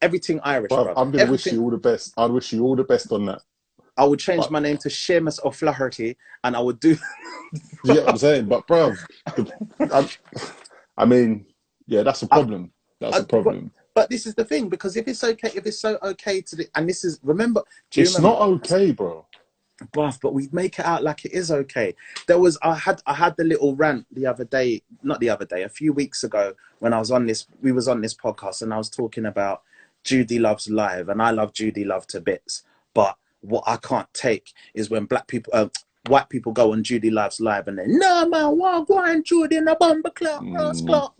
everything 0.00 0.40
Irish, 0.44 0.68
bro. 0.68 0.94
I'm 0.96 1.10
gonna 1.10 1.30
wish 1.30 1.46
you 1.46 1.60
all 1.60 1.70
the 1.70 1.76
best. 1.76 2.14
I'd 2.16 2.30
wish 2.30 2.52
you 2.52 2.62
all 2.64 2.76
the 2.76 2.84
best 2.84 3.10
on 3.10 3.26
that. 3.26 3.42
I 3.96 4.04
would 4.04 4.20
change 4.20 4.44
but- 4.44 4.52
my 4.52 4.60
name 4.60 4.78
to 4.78 4.88
Seamus 4.88 5.44
O'Flaherty, 5.44 6.16
and 6.44 6.56
I 6.56 6.60
would 6.60 6.78
do. 6.78 6.94
Do 6.94 7.00
you 7.84 7.94
get 7.94 8.04
what 8.04 8.10
I'm 8.10 8.18
saying? 8.18 8.46
But 8.46 8.66
bro, 8.68 8.94
I, 9.80 10.08
I 10.96 11.04
mean, 11.04 11.46
yeah, 11.86 12.04
that's 12.04 12.22
a 12.22 12.28
problem. 12.28 12.72
That's 13.00 13.16
I- 13.16 13.20
a 13.20 13.24
problem. 13.24 13.72
But 13.74 13.81
this 14.08 14.26
is 14.26 14.34
the 14.34 14.44
thing 14.44 14.68
because 14.68 14.96
if 14.96 15.06
it's 15.08 15.22
okay, 15.22 15.50
if 15.54 15.66
it's 15.66 15.78
so 15.80 15.98
okay 16.02 16.40
to 16.40 16.56
do, 16.56 16.64
and 16.74 16.88
this 16.88 17.04
is 17.04 17.20
remember, 17.22 17.62
It's 17.94 18.16
remember, 18.16 18.38
not 18.38 18.48
okay, 18.48 18.92
bro. 18.92 19.26
bruv, 19.92 20.18
but 20.20 20.32
we 20.34 20.48
make 20.52 20.78
it 20.78 20.84
out 20.84 21.02
like 21.02 21.24
it 21.24 21.32
is 21.32 21.50
okay. 21.50 21.94
There 22.26 22.38
was 22.38 22.58
I 22.62 22.74
had 22.74 23.02
I 23.06 23.14
had 23.14 23.36
the 23.36 23.44
little 23.44 23.74
rant 23.76 24.06
the 24.12 24.26
other 24.26 24.44
day, 24.44 24.82
not 25.02 25.20
the 25.20 25.28
other 25.30 25.44
day, 25.44 25.62
a 25.64 25.68
few 25.68 25.92
weeks 25.92 26.24
ago 26.24 26.54
when 26.78 26.92
I 26.92 26.98
was 26.98 27.10
on 27.10 27.26
this. 27.26 27.46
We 27.60 27.72
was 27.72 27.88
on 27.88 28.00
this 28.00 28.14
podcast 28.14 28.62
and 28.62 28.72
I 28.72 28.78
was 28.78 28.88
talking 28.90 29.26
about 29.26 29.62
Judi 30.04 30.40
Love's 30.40 30.68
live, 30.70 31.08
and 31.08 31.20
I 31.22 31.30
love 31.30 31.52
Judi 31.52 31.84
Love 31.86 32.06
to 32.08 32.20
bits. 32.20 32.62
But 32.94 33.16
what 33.40 33.64
I 33.66 33.76
can't 33.76 34.12
take 34.14 34.52
is 34.74 34.88
when 34.90 35.04
black 35.06 35.26
people, 35.26 35.52
uh, 35.54 35.68
white 36.06 36.28
people 36.28 36.52
go 36.52 36.72
on 36.72 36.82
Judi 36.84 37.10
Love's 37.12 37.40
live 37.40 37.66
and 37.68 37.78
they 37.78 37.86
no 37.86 38.28
man, 38.28 38.56
what 38.56 38.86
going 38.86 39.22
Judi 39.24 39.52
in 39.54 39.68
a 39.68 39.76
bumper 39.76 40.10
clock, 40.10 40.42
Mm. 40.42 40.86
clock, 40.86 41.14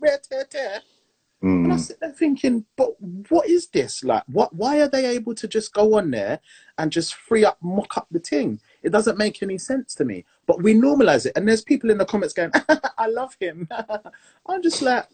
tear. 1.43 1.63
And 1.63 1.73
I 1.73 1.75
Mm. 1.75 1.79
sit 1.79 1.99
there 1.99 2.11
thinking, 2.11 2.65
but 2.77 2.89
what 3.29 3.47
is 3.47 3.67
this? 3.67 4.03
Like, 4.03 4.23
what? 4.27 4.53
Why 4.55 4.81
are 4.81 4.87
they 4.87 5.05
able 5.07 5.35
to 5.35 5.47
just 5.47 5.73
go 5.73 5.97
on 5.97 6.11
there 6.11 6.39
and 6.77 6.91
just 6.91 7.15
free 7.15 7.45
up, 7.45 7.57
mock 7.61 7.97
up 7.97 8.07
the 8.11 8.19
thing? 8.19 8.59
It 8.83 8.91
doesn't 8.91 9.17
make 9.17 9.43
any 9.43 9.57
sense 9.57 9.95
to 9.95 10.05
me. 10.05 10.25
But 10.47 10.63
we 10.63 10.73
normalize 10.73 11.25
it, 11.25 11.33
and 11.35 11.47
there's 11.47 11.63
people 11.63 11.89
in 11.91 11.97
the 11.97 12.05
comments 12.05 12.33
going, 12.33 12.51
"I 12.97 13.07
love 13.07 13.35
him." 13.39 13.67
I'm 14.47 14.61
just 14.63 14.81
like, 14.81 15.07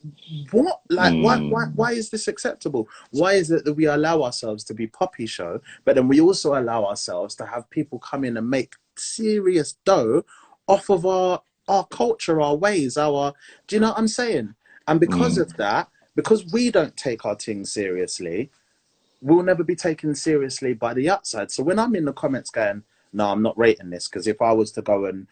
what? 0.51 0.81
Like, 0.89 1.15
why? 1.15 1.37
Mm. 1.37 1.49
Why? 1.49 1.65
Why 1.75 1.91
is 1.93 2.09
this 2.09 2.27
acceptable? 2.27 2.87
Why 3.11 3.33
is 3.33 3.51
it 3.51 3.65
that 3.65 3.73
we 3.75 3.85
allow 3.85 4.23
ourselves 4.23 4.63
to 4.65 4.73
be 4.73 4.87
poppy 4.87 5.25
show, 5.27 5.61
but 5.85 5.95
then 5.95 6.07
we 6.07 6.21
also 6.21 6.59
allow 6.59 6.85
ourselves 6.85 7.35
to 7.35 7.45
have 7.45 7.69
people 7.69 7.99
come 7.99 8.23
in 8.23 8.37
and 8.37 8.49
make 8.49 8.75
serious 8.97 9.75
dough 9.85 10.23
off 10.67 10.89
of 10.89 11.05
our 11.05 11.41
our 11.67 11.85
culture, 11.87 12.41
our 12.41 12.55
ways, 12.55 12.97
our. 12.97 13.33
Do 13.67 13.75
you 13.75 13.79
know 13.81 13.89
what 13.89 13.99
I'm 13.99 14.07
saying? 14.07 14.55
And 14.87 14.99
because 14.99 15.37
Mm. 15.37 15.41
of 15.43 15.55
that, 15.57 15.87
because 16.15 16.45
we 16.51 16.71
don't 16.71 16.95
take 16.97 17.25
our 17.25 17.35
thing 17.35 17.65
seriously, 17.65 18.49
we'll 19.21 19.43
never 19.43 19.63
be 19.63 19.75
taken 19.75 20.15
seriously 20.15 20.73
by 20.73 20.93
the 20.93 21.09
outside. 21.09 21.51
So 21.51 21.63
when 21.63 21.79
I'm 21.79 21.95
in 21.95 22.05
the 22.05 22.13
comments 22.13 22.49
going, 22.49 22.83
"No, 23.13 23.27
I'm 23.31 23.41
not 23.41 23.57
rating 23.57 23.89
this," 23.89 24.07
because 24.07 24.27
if 24.27 24.41
I 24.41 24.51
was 24.53 24.71
to 24.73 24.81
go 24.81 25.05
and 25.05 25.27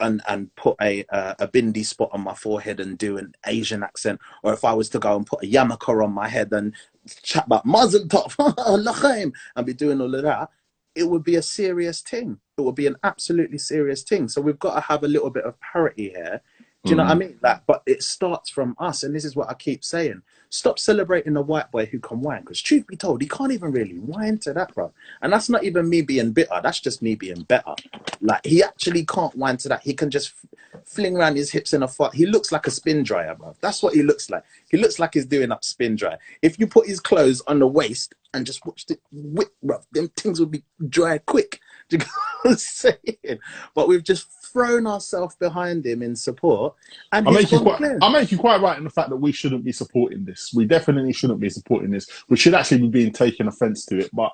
and 0.00 0.22
and 0.28 0.54
put 0.56 0.76
a 0.80 1.04
uh, 1.10 1.34
a 1.38 1.48
bindi 1.48 1.84
spot 1.84 2.10
on 2.12 2.22
my 2.22 2.34
forehead 2.34 2.80
and 2.80 2.98
do 2.98 3.16
an 3.18 3.34
Asian 3.46 3.82
accent, 3.82 4.20
or 4.42 4.52
if 4.52 4.64
I 4.64 4.74
was 4.74 4.88
to 4.90 4.98
go 4.98 5.16
and 5.16 5.26
put 5.26 5.42
a 5.44 5.46
yarmulke 5.46 6.04
on 6.04 6.12
my 6.12 6.28
head 6.28 6.52
and 6.52 6.74
chat 7.22 7.46
about 7.46 7.66
Mazel 7.66 8.06
Tov, 8.06 9.32
and 9.56 9.66
be 9.66 9.74
doing 9.74 10.00
all 10.00 10.14
of 10.14 10.22
that, 10.22 10.50
it 10.94 11.08
would 11.08 11.24
be 11.24 11.36
a 11.36 11.42
serious 11.42 12.00
thing. 12.00 12.38
It 12.58 12.62
would 12.62 12.74
be 12.74 12.86
an 12.86 12.96
absolutely 13.02 13.58
serious 13.58 14.02
thing. 14.02 14.28
So 14.28 14.40
we've 14.40 14.58
got 14.58 14.74
to 14.74 14.80
have 14.80 15.04
a 15.04 15.08
little 15.08 15.30
bit 15.30 15.44
of 15.44 15.58
parity 15.60 16.10
here. 16.10 16.40
Do 16.84 16.90
you 16.90 16.96
know 16.96 17.04
what 17.04 17.12
I 17.12 17.14
hmm. 17.14 17.20
mean? 17.20 17.38
Like, 17.40 17.66
but 17.66 17.82
it 17.86 18.02
starts 18.02 18.50
from 18.50 18.76
us, 18.78 19.04
and 19.04 19.14
this 19.14 19.24
is 19.24 19.34
what 19.34 19.48
I 19.48 19.54
keep 19.54 19.82
saying. 19.82 20.20
Stop 20.50 20.78
celebrating 20.78 21.32
the 21.32 21.40
white 21.40 21.70
boy 21.70 21.86
who 21.86 21.98
can 21.98 22.20
whine, 22.20 22.42
because 22.42 22.60
truth 22.60 22.86
be 22.86 22.94
told, 22.94 23.22
he 23.22 23.28
can't 23.28 23.52
even 23.52 23.72
really 23.72 23.98
whine 23.98 24.36
to 24.40 24.52
that, 24.52 24.74
bro. 24.74 24.92
And 25.22 25.32
that's 25.32 25.48
not 25.48 25.64
even 25.64 25.88
me 25.88 26.02
being 26.02 26.32
bitter. 26.32 26.60
That's 26.62 26.80
just 26.80 27.00
me 27.00 27.14
being 27.14 27.42
better. 27.44 27.74
Like 28.20 28.44
he 28.44 28.62
actually 28.62 29.06
can't 29.06 29.34
whine 29.34 29.56
to 29.58 29.70
that. 29.70 29.82
He 29.82 29.94
can 29.94 30.10
just 30.10 30.34
f- 30.44 30.84
fling 30.84 31.16
around 31.16 31.36
his 31.36 31.50
hips 31.50 31.72
in 31.72 31.82
a 31.82 31.88
fart. 31.88 32.14
He 32.14 32.26
looks 32.26 32.52
like 32.52 32.66
a 32.66 32.70
spin 32.70 33.02
dryer, 33.02 33.34
bro. 33.34 33.56
That's 33.62 33.82
what 33.82 33.94
he 33.94 34.02
looks 34.02 34.28
like. 34.28 34.44
He 34.70 34.76
looks 34.76 34.98
like 34.98 35.14
he's 35.14 35.26
doing 35.26 35.52
up 35.52 35.64
spin 35.64 35.96
dry. 35.96 36.18
If 36.42 36.58
you 36.58 36.66
put 36.66 36.86
his 36.86 37.00
clothes 37.00 37.40
on 37.46 37.60
the 37.60 37.66
waist 37.66 38.14
and 38.34 38.44
just 38.44 38.66
watch 38.66 38.84
it 38.90 39.00
whip, 39.10 39.54
bro, 39.62 39.80
them 39.92 40.08
things 40.18 40.38
will 40.38 40.46
be 40.46 40.64
dry 40.86 41.16
quick. 41.16 41.60
Do 41.88 41.96
you 41.96 41.98
know 41.98 42.06
what 42.42 42.50
I'm 42.52 42.56
saying? 42.58 43.38
But 43.74 43.88
we've 43.88 44.04
just 44.04 44.26
thrown 44.54 44.86
ourselves 44.86 45.34
behind 45.36 45.84
him 45.84 46.00
in 46.02 46.16
support, 46.16 46.74
and 47.12 47.28
I 47.28 47.32
he's 47.32 47.42
make 47.42 47.52
you 47.52 47.60
quite. 47.60 47.76
clear. 47.76 47.98
I 48.00 48.08
make 48.10 48.32
you 48.32 48.38
quite 48.38 48.62
right 48.62 48.78
in 48.78 48.84
the 48.84 48.90
fact 48.90 49.10
that 49.10 49.16
we 49.16 49.32
shouldn't 49.32 49.64
be 49.64 49.72
supporting 49.72 50.24
this. 50.24 50.52
We 50.54 50.64
definitely 50.64 51.12
shouldn't 51.12 51.40
be 51.40 51.50
supporting 51.50 51.90
this. 51.90 52.08
We 52.30 52.36
should 52.38 52.54
actually 52.54 52.82
be 52.82 52.88
being 52.88 53.12
taken 53.12 53.48
offence 53.48 53.84
to 53.86 53.98
it. 53.98 54.10
But 54.14 54.32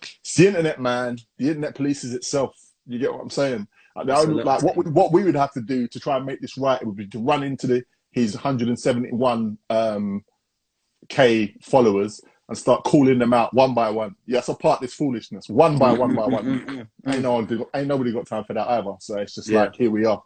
it's 0.00 0.36
the 0.36 0.46
internet, 0.46 0.80
man. 0.80 1.18
The 1.36 1.48
internet 1.48 1.74
polices 1.74 2.14
itself. 2.14 2.54
You 2.86 2.98
get 2.98 3.12
what 3.12 3.20
I'm 3.20 3.30
saying? 3.30 3.68
Like, 3.96 4.06
the 4.06 4.16
only- 4.16 4.44
like 4.44 4.62
what 4.62 4.76
we, 4.76 4.84
what 4.90 5.12
we 5.12 5.24
would 5.24 5.34
have 5.34 5.52
to 5.52 5.60
do 5.60 5.86
to 5.88 6.00
try 6.00 6.16
and 6.16 6.24
make 6.24 6.40
this 6.40 6.56
right 6.56 6.84
would 6.86 6.96
be 6.96 7.08
to 7.08 7.18
run 7.18 7.42
into 7.42 7.66
the 7.66 7.84
his 8.12 8.34
171 8.34 9.58
um, 9.68 10.24
k 11.08 11.54
followers 11.62 12.20
and 12.50 12.58
start 12.58 12.82
calling 12.82 13.18
them 13.20 13.32
out 13.32 13.54
one 13.54 13.74
by 13.74 13.88
one. 13.88 14.16
Yes, 14.26 14.48
I 14.48 14.54
part 14.54 14.80
this 14.80 14.92
foolishness 14.92 15.48
one 15.48 15.78
by 15.78 15.92
one 15.92 16.16
by 16.16 16.26
one. 16.26 16.44
Mm-hmm, 16.44 16.68
mm-hmm, 16.68 16.80
mm-hmm. 16.80 17.10
Ain't 17.10 17.22
no 17.22 17.32
one, 17.34 17.66
ain't 17.74 17.86
nobody 17.86 18.12
got 18.12 18.26
time 18.26 18.42
for 18.42 18.54
that 18.54 18.68
either. 18.68 18.92
So 18.98 19.18
it's 19.18 19.36
just 19.36 19.48
Yeah. 19.48 19.62
like 19.62 19.76
here 19.76 19.90
we 19.90 20.04
are. 20.04 20.20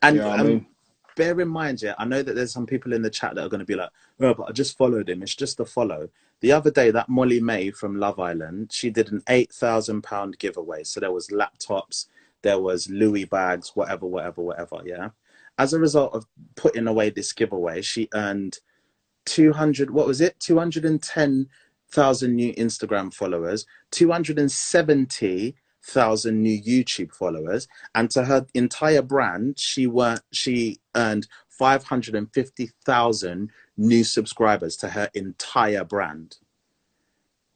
And 0.00 0.16
You 0.16 0.22
know 0.22 0.28
what 0.30 0.38
I 0.38 0.40
um, 0.40 0.48
mean? 0.48 0.66
bear 1.14 1.38
in 1.38 1.48
mind, 1.48 1.82
yeah, 1.82 1.94
I 1.98 2.06
know 2.06 2.22
that 2.22 2.34
there's 2.34 2.54
some 2.54 2.64
people 2.64 2.94
in 2.94 3.02
the 3.02 3.10
chat 3.10 3.34
that 3.34 3.44
are 3.44 3.50
going 3.50 3.60
to 3.60 3.66
be 3.66 3.74
like, 3.74 3.90
"Oh, 4.18 4.32
but 4.32 4.44
I 4.44 4.52
just 4.52 4.78
followed 4.78 5.10
him. 5.10 5.22
It's 5.22 5.34
just 5.34 5.60
a 5.60 5.66
follow." 5.66 6.08
The 6.40 6.52
other 6.52 6.70
day, 6.70 6.90
that 6.90 7.10
Molly-Mae 7.10 7.70
from 7.72 8.00
Love 8.00 8.18
Island, 8.18 8.72
she 8.72 8.88
did 8.88 9.12
an 9.12 9.22
eight 9.28 9.52
thousand 9.52 10.02
pound 10.02 10.38
giveaway. 10.38 10.84
So 10.84 11.00
there 11.00 11.12
was 11.12 11.28
laptops, 11.28 12.06
there 12.40 12.60
was 12.60 12.88
Louis 12.88 13.26
bags, 13.26 13.72
whatever, 13.74 14.06
whatever, 14.06 14.40
whatever. 14.40 14.80
Yeah. 14.86 15.10
As 15.58 15.74
a 15.74 15.78
result 15.78 16.14
of 16.14 16.26
putting 16.54 16.88
away 16.88 17.10
this 17.10 17.34
giveaway, 17.34 17.82
she 17.82 18.08
earned 18.14 18.58
two 19.24 19.52
hundred. 19.52 19.90
What 19.90 20.06
was 20.06 20.20
it? 20.20 20.38
Two 20.40 20.58
hundred 20.58 20.84
and 20.84 21.02
ten 21.02 21.48
thousand 21.90 22.34
new 22.36 22.54
Instagram 22.54 23.12
followers, 23.12 23.66
two 23.90 24.10
hundred 24.10 24.38
and 24.38 24.50
seventy 24.50 25.54
thousand 25.84 26.40
new 26.40 26.60
YouTube 26.60 27.12
followers, 27.12 27.66
and 27.94 28.10
to 28.10 28.24
her 28.24 28.46
entire 28.54 29.02
brand, 29.02 29.58
she 29.58 29.86
were 29.86 30.18
she 30.32 30.80
earned 30.94 31.26
five 31.48 31.84
hundred 31.84 32.14
and 32.14 32.32
fifty 32.32 32.70
thousand 32.84 33.50
new 33.76 34.04
subscribers 34.04 34.76
to 34.76 34.88
her 34.88 35.08
entire 35.14 35.84
brand. 35.84 36.38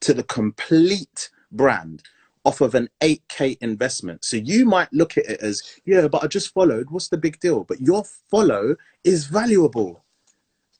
To 0.01 0.15
the 0.15 0.23
complete 0.23 1.31
brand 1.51 2.03
off 2.47 2.61
of 2.61 2.77
an 2.77 2.89
8k 3.01 3.59
investment. 3.61 4.25
So 4.25 4.37
you 4.37 4.65
might 4.65 4.93
look 4.93 5.19
at 5.19 5.27
it 5.27 5.41
as, 5.41 5.65
yeah, 5.85 6.07
but 6.07 6.23
I 6.23 6.29
just 6.29 6.55
followed. 6.55 6.91
What's 6.91 7.09
the 7.09 7.19
big 7.19 7.41
deal? 7.41 7.65
But 7.65 7.81
your 7.81 8.05
follow 8.31 8.77
is 9.03 9.27
valuable. 9.27 10.05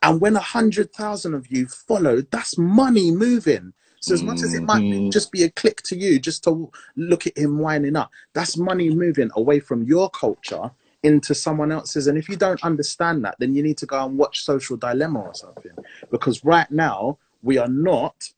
And 0.03 0.21
when 0.21 0.37
a 0.37 0.41
hundred 0.41 0.93
thousand 0.93 1.35
of 1.35 1.49
you 1.51 1.67
follow, 1.67 2.23
that's 2.23 2.59
money 2.59 3.11
moving. 3.11 3.73
So 4.01 4.15
as 4.15 4.23
much 4.23 4.43
as 4.45 4.55
it 4.55 4.63
might 4.63 4.85
Mhm. 4.85 5.11
just 5.13 5.33
be 5.33 5.43
a 5.43 5.51
click 5.51 5.83
to 5.83 5.97
you, 5.97 6.21
just 6.21 6.45
to 6.45 6.71
look 6.97 7.27
at 7.27 7.37
him 7.37 7.59
winding 7.59 7.97
up, 7.97 8.11
that's 8.35 8.57
money 8.57 8.91
moving 8.91 9.31
away 9.37 9.61
from 9.61 9.83
your 9.85 10.11
culture 10.11 10.71
into 11.03 11.35
someone 11.35 11.73
else's. 11.73 12.07
And 12.07 12.19
if 12.19 12.29
you 12.29 12.37
don't 12.37 12.63
understand 12.65 13.25
that, 13.25 13.37
then 13.41 13.55
you 13.55 13.63
need 13.63 13.79
to 13.79 13.87
go 13.87 14.05
and 14.05 14.19
watch 14.19 14.45
Social 14.45 14.77
Dilemma 14.77 15.21
or 15.21 15.35
something. 15.35 15.79
Because 16.11 16.45
right 16.45 16.71
now 16.71 17.19
we 17.43 17.59
are 17.59 17.69
not 17.69 18.31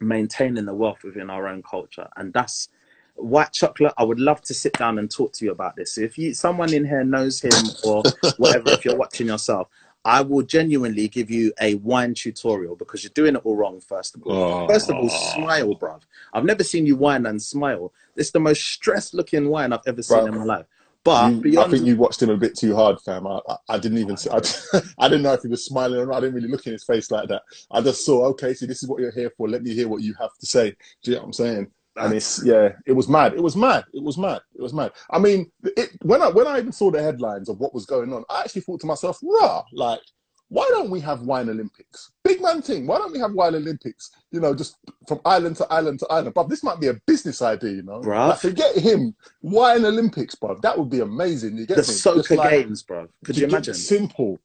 maintaining 0.00 0.66
the 0.66 0.74
wealth 0.74 1.04
within 1.04 1.30
our 1.30 1.48
own 1.48 1.62
culture, 1.62 2.08
and 2.16 2.32
that's 2.32 2.68
white 3.16 3.52
chocolate. 3.52 3.94
I 3.98 4.04
would 4.04 4.20
love 4.20 4.42
to 4.42 4.54
sit 4.54 4.76
down 4.78 4.98
and 4.98 5.10
talk 5.10 5.32
to 5.34 5.44
you 5.44 5.52
about 5.52 5.76
this. 5.76 5.98
If 5.98 6.18
you 6.18 6.34
someone 6.34 6.72
in 6.72 6.84
here 6.86 7.04
knows 7.04 7.40
him 7.40 7.76
or 7.82 8.08
whatever, 8.36 8.72
if 8.72 8.84
you're 8.84 8.94
watching 8.94 9.28
yourself. 9.28 9.68
I 10.04 10.20
will 10.20 10.42
genuinely 10.42 11.08
give 11.08 11.30
you 11.30 11.52
a 11.60 11.76
wine 11.76 12.14
tutorial 12.14 12.76
because 12.76 13.04
you're 13.04 13.12
doing 13.14 13.36
it 13.36 13.42
all 13.44 13.56
wrong, 13.56 13.80
first 13.80 14.16
of 14.16 14.22
all. 14.24 14.32
Oh. 14.32 14.68
First 14.68 14.90
of 14.90 14.96
all, 14.96 15.08
oh. 15.10 15.34
smile, 15.34 15.76
bruv. 15.76 16.02
I've 16.32 16.44
never 16.44 16.64
seen 16.64 16.86
you 16.86 16.96
wine 16.96 17.26
and 17.26 17.40
smile. 17.40 17.92
It's 18.16 18.30
the 18.30 18.40
most 18.40 18.64
stressed 18.64 19.14
looking 19.14 19.48
wine 19.48 19.72
I've 19.72 19.86
ever 19.86 20.02
seen 20.02 20.18
Bruv. 20.18 20.28
in 20.28 20.38
my 20.38 20.44
life. 20.44 20.66
But 21.04 21.44
You- 21.44 21.60
I 21.60 21.68
think 21.68 21.84
you 21.84 21.96
watched 21.96 22.22
him 22.22 22.30
a 22.30 22.36
bit 22.36 22.56
too 22.56 22.76
hard, 22.76 23.00
fam. 23.00 23.26
I, 23.26 23.40
I, 23.48 23.56
I 23.70 23.78
didn't 23.78 23.98
even. 23.98 24.16
See, 24.16 24.30
I, 24.30 24.40
I 24.98 25.08
didn't 25.08 25.22
know 25.22 25.32
if 25.32 25.42
he 25.42 25.48
was 25.48 25.64
smiling 25.64 25.98
or 25.98 26.06
not. 26.06 26.16
I 26.16 26.20
didn't 26.20 26.36
really 26.36 26.48
look 26.48 26.66
in 26.66 26.72
his 26.72 26.84
face 26.84 27.10
like 27.10 27.28
that. 27.28 27.42
I 27.70 27.80
just 27.80 28.04
saw, 28.04 28.24
okay, 28.26 28.54
see, 28.54 28.66
this 28.66 28.82
is 28.82 28.88
what 28.88 29.00
you're 29.00 29.10
here 29.10 29.32
for. 29.36 29.48
Let 29.48 29.62
me 29.62 29.74
hear 29.74 29.88
what 29.88 30.02
you 30.02 30.14
have 30.20 30.36
to 30.38 30.46
say. 30.46 30.70
Do 31.02 31.10
you 31.10 31.16
know 31.16 31.22
what 31.22 31.26
I'm 31.26 31.32
saying? 31.32 31.70
And 31.96 32.14
it's 32.14 32.42
yeah, 32.44 32.70
it 32.86 32.92
was 32.92 33.08
mad. 33.08 33.34
It 33.34 33.42
was 33.42 33.54
mad. 33.54 33.84
It 33.92 34.02
was 34.02 34.16
mad. 34.16 34.40
It 34.54 34.62
was 34.62 34.72
mad. 34.72 34.92
I 35.10 35.18
mean, 35.18 35.50
it, 35.62 35.90
when 36.02 36.22
I 36.22 36.30
when 36.30 36.46
I 36.46 36.58
even 36.58 36.72
saw 36.72 36.90
the 36.90 37.02
headlines 37.02 37.48
of 37.48 37.58
what 37.60 37.74
was 37.74 37.84
going 37.84 38.12
on, 38.12 38.24
I 38.30 38.40
actually 38.40 38.62
thought 38.62 38.80
to 38.80 38.86
myself, 38.86 39.18
rah, 39.22 39.62
like, 39.72 40.00
why 40.48 40.66
don't 40.70 40.90
we 40.90 41.00
have 41.00 41.22
wine 41.22 41.48
Olympics? 41.48 42.12
Big 42.24 42.40
man 42.40 42.62
thing. 42.62 42.86
Why 42.86 42.98
don't 42.98 43.12
we 43.12 43.18
have 43.18 43.32
wine 43.32 43.54
Olympics? 43.54 44.10
You 44.30 44.40
know, 44.40 44.54
just 44.54 44.76
from 45.06 45.20
island 45.24 45.56
to 45.56 45.66
island 45.70 45.98
to 46.00 46.06
island. 46.08 46.34
But 46.34 46.48
this 46.48 46.62
might 46.62 46.80
be 46.80 46.88
a 46.88 46.94
business 47.06 47.40
idea, 47.42 47.72
you 47.72 47.82
know. 47.82 48.00
Bruv. 48.00 48.28
Like, 48.28 48.40
to 48.40 48.52
get 48.52 48.76
him 48.76 49.14
wine 49.42 49.84
Olympics, 49.84 50.34
bro, 50.34 50.58
that 50.62 50.78
would 50.78 50.90
be 50.90 51.00
amazing. 51.00 51.56
You 51.56 51.66
get 51.66 51.76
the 51.78 52.26
me? 52.30 52.36
Like- 52.36 52.50
games, 52.50 52.82
bruv. 52.82 53.08
Could 53.24 53.36
you 53.36 53.42
get 53.46 53.50
imagine? 53.50 53.74
Simple. 53.74 54.38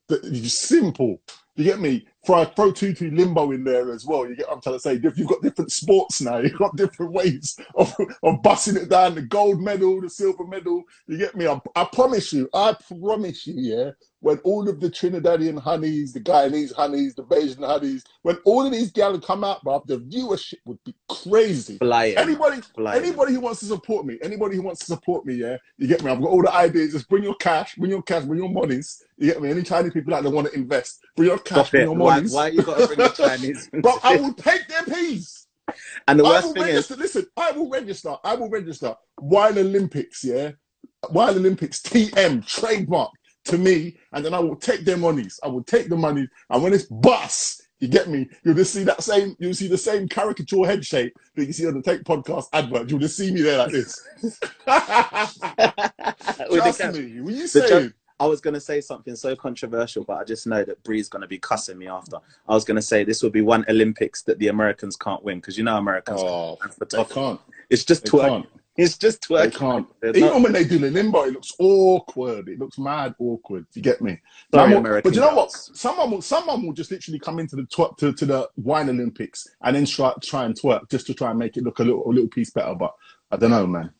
Simple. 0.43 1.19
You 1.57 1.63
get 1.63 1.79
me? 1.79 2.05
Throw, 2.23 2.45
throw 2.45 2.71
Tutu 2.71 3.09
Limbo 3.09 3.51
in 3.51 3.63
there 3.63 3.91
as 3.91 4.05
well. 4.05 4.27
You 4.29 4.35
get 4.35 4.45
I'm 4.51 4.61
trying 4.61 4.75
to 4.75 4.79
say? 4.79 4.99
You've 5.01 5.27
got 5.27 5.41
different 5.41 5.71
sports 5.71 6.21
now. 6.21 6.37
You've 6.43 6.57
got 6.57 6.75
different 6.75 7.13
ways 7.13 7.57
of, 7.75 7.93
of 8.21 8.43
busting 8.43 8.77
it 8.77 8.89
down. 8.89 9.15
The 9.15 9.23
gold 9.23 9.59
medal, 9.59 9.99
the 9.99 10.09
silver 10.09 10.45
medal. 10.45 10.83
You 11.07 11.17
get 11.17 11.35
me? 11.35 11.47
I, 11.47 11.59
I 11.75 11.85
promise 11.85 12.31
you, 12.31 12.47
I 12.53 12.75
promise 12.99 13.47
you, 13.47 13.55
yeah, 13.57 13.91
when 14.27 14.39
all 14.39 14.69
of 14.69 14.81
the 14.81 14.89
Trinidadian 14.91 15.59
honeys, 15.61 16.13
the 16.13 16.21
Guyanese 16.21 16.73
honeys, 16.75 17.15
the 17.15 17.23
Bajan 17.23 17.65
honeys, 17.65 18.05
when 18.23 18.37
all 18.45 18.65
of 18.65 18.73
these 18.73 18.91
gals 18.91 19.25
come 19.25 19.43
out, 19.45 19.63
bro, 19.63 19.83
the 19.87 19.99
viewership 19.99 20.59
would 20.65 20.79
be 20.85 20.95
crazy. 21.09 21.77
Flying. 21.79 22.17
Anybody, 22.17 22.61
Flying. 22.75 23.03
anybody 23.03 23.33
who 23.33 23.41
wants 23.41 23.61
to 23.61 23.67
support 23.67 24.05
me, 24.05 24.19
anybody 24.21 24.57
who 24.57 24.63
wants 24.63 24.81
to 24.81 24.87
support 24.87 25.25
me, 25.25 25.35
yeah, 25.35 25.57
you 25.77 25.87
get 25.87 26.03
me. 26.03 26.11
I've 26.11 26.21
got 26.21 26.29
all 26.29 26.43
the 26.43 26.53
ideas. 26.53 26.93
Just 26.93 27.09
bring 27.09 27.23
your 27.23 27.35
cash, 27.35 27.75
bring 27.77 27.91
your 27.91 28.03
cash, 28.03 28.25
bring 28.25 28.39
your 28.39 28.49
monies. 28.49 29.03
You 29.17 29.33
get 29.33 29.41
me. 29.41 29.49
Any 29.51 29.63
Chinese 29.63 29.93
people 29.93 30.15
out 30.15 30.23
there 30.23 30.31
want 30.33 30.47
to 30.49 30.55
invest, 30.55 30.99
bring 31.17 31.29
your 31.29 31.39
cash, 31.39 31.71
Stop 31.71 31.73
bring 31.73 31.83
it. 31.83 31.85
your 31.85 31.95
monies. 31.95 32.31
why 32.31 32.49
you 32.49 32.63
got 32.63 32.77
to 32.77 32.83
bring 32.83 33.01
the 33.01 33.09
Chinese? 33.09 33.69
But 33.81 33.99
I 34.03 34.15
will 34.17 34.35
take 34.35 34.67
their 34.69 34.85
piece. 34.85 35.47
and 36.07 36.19
the 36.19 36.25
I 36.25 36.29
worst 36.29 36.47
will 36.47 36.53
thing 36.53 36.67
is. 36.69 36.89
Listen, 36.91 37.27
I 37.37 37.51
will 37.51 37.69
register. 37.69 38.15
I 38.23 38.35
will 38.35 38.49
register. 38.49 38.95
Wine 39.19 39.57
Olympics, 39.57 40.23
yeah, 40.23 40.51
Wine 41.11 41.35
Olympics 41.35 41.81
TM 41.81 42.45
trademark 42.45 43.11
to 43.47 43.57
me, 43.57 43.97
and 44.13 44.23
then 44.23 44.33
I 44.33 44.39
will 44.39 44.55
take 44.55 44.85
their 44.85 44.97
monies. 44.97 45.39
I 45.43 45.47
will 45.47 45.63
take 45.63 45.89
the 45.89 45.97
money, 45.97 46.27
and 46.49 46.63
when 46.63 46.73
it's 46.73 46.85
bus. 46.85 47.61
You 47.79 47.87
get 47.87 48.09
me? 48.09 48.27
You'll 48.43 48.55
just 48.55 48.73
see 48.73 48.83
that 48.85 49.03
same, 49.03 49.35
you'll 49.37 49.53
see 49.53 49.67
the 49.67 49.77
same 49.77 50.07
caricature 50.07 50.65
head 50.65 50.83
shape 50.83 51.15
that 51.35 51.45
you 51.45 51.53
see 51.53 51.67
on 51.67 51.75
the 51.75 51.83
Take 51.83 52.03
Podcast 52.03 52.45
advert. 52.51 52.89
You'll 52.89 52.97
just 52.97 53.15
see 53.15 53.31
me 53.31 53.41
there 53.41 53.59
like 53.59 53.71
this. 53.71 54.03
Trust 54.65 55.41
me. 56.95 57.21
What 57.21 57.33
you 57.35 57.45
saying? 57.47 57.93
I 58.19 58.25
was 58.25 58.41
going 58.41 58.55
to 58.55 58.59
say 58.59 58.81
something 58.81 59.15
so 59.15 59.35
controversial, 59.35 60.03
but 60.03 60.17
I 60.17 60.23
just 60.23 60.47
know 60.47 60.63
that 60.63 60.81
Bree's 60.83 61.07
going 61.07 61.21
to 61.21 61.27
be 61.27 61.37
cussing 61.37 61.77
me 61.77 61.87
after. 61.87 62.17
I 62.47 62.53
was 62.55 62.65
going 62.65 62.77
to 62.77 62.81
say 62.81 63.03
this 63.03 63.21
will 63.21 63.29
be 63.29 63.41
one 63.41 63.63
Olympics 63.69 64.23
that 64.23 64.39
the 64.39 64.47
Americans 64.47 64.95
can't 64.95 65.23
win 65.23 65.37
because 65.37 65.55
you 65.57 65.63
know 65.63 65.77
Americans. 65.77 66.21
Oh, 66.23 66.57
can't 66.59 66.89
they 66.89 67.03
can't. 67.13 67.39
It's 67.69 67.85
just 67.85 68.05
They 68.05 68.09
twerking. 68.09 68.27
can't. 68.27 68.49
It's 68.77 68.95
just 68.97 69.27
They 69.27 69.35
twerking. 69.35 69.55
can't. 69.55 69.87
There's 70.01 70.17
Even 70.17 70.29
no- 70.29 70.39
when 70.39 70.53
they 70.53 70.63
do 70.63 70.77
the 70.77 70.91
limbo, 70.91 71.23
it 71.23 71.33
looks 71.33 71.51
awkward. 71.59 72.47
It 72.47 72.59
looks 72.59 72.77
mad 72.77 73.15
awkward. 73.19 73.65
You 73.73 73.81
get 73.81 74.01
me? 74.01 74.21
Sorry, 74.53 74.69
will- 74.71 74.77
American 74.79 75.09
but 75.11 75.15
you 75.15 75.21
know 75.21 75.35
what? 75.35 75.51
Someone 75.51 76.11
will, 76.11 76.21
someone 76.21 76.63
will 76.65 76.73
just 76.73 76.91
literally 76.91 77.17
come 77.19 77.39
into 77.39 77.55
the 77.55 77.63
twer- 77.63 77.95
to, 77.97 78.13
to 78.13 78.25
the 78.25 78.49
wine 78.55 78.87
Olympics 78.89 79.47
and 79.63 79.75
then 79.75 79.85
try, 79.85 80.13
try 80.21 80.45
and 80.45 80.53
twerk 80.55 80.89
just 80.91 81.07
to 81.07 81.15
try 81.15 81.31
and 81.31 81.39
make 81.39 81.57
it 81.57 81.63
look 81.63 81.79
a 81.79 81.83
little 81.83 82.05
a 82.07 82.11
little 82.11 82.29
piece 82.29 82.51
better. 82.51 82.75
But 82.75 82.93
I 83.31 83.37
don't 83.37 83.49
know, 83.51 83.65
man. 83.65 83.91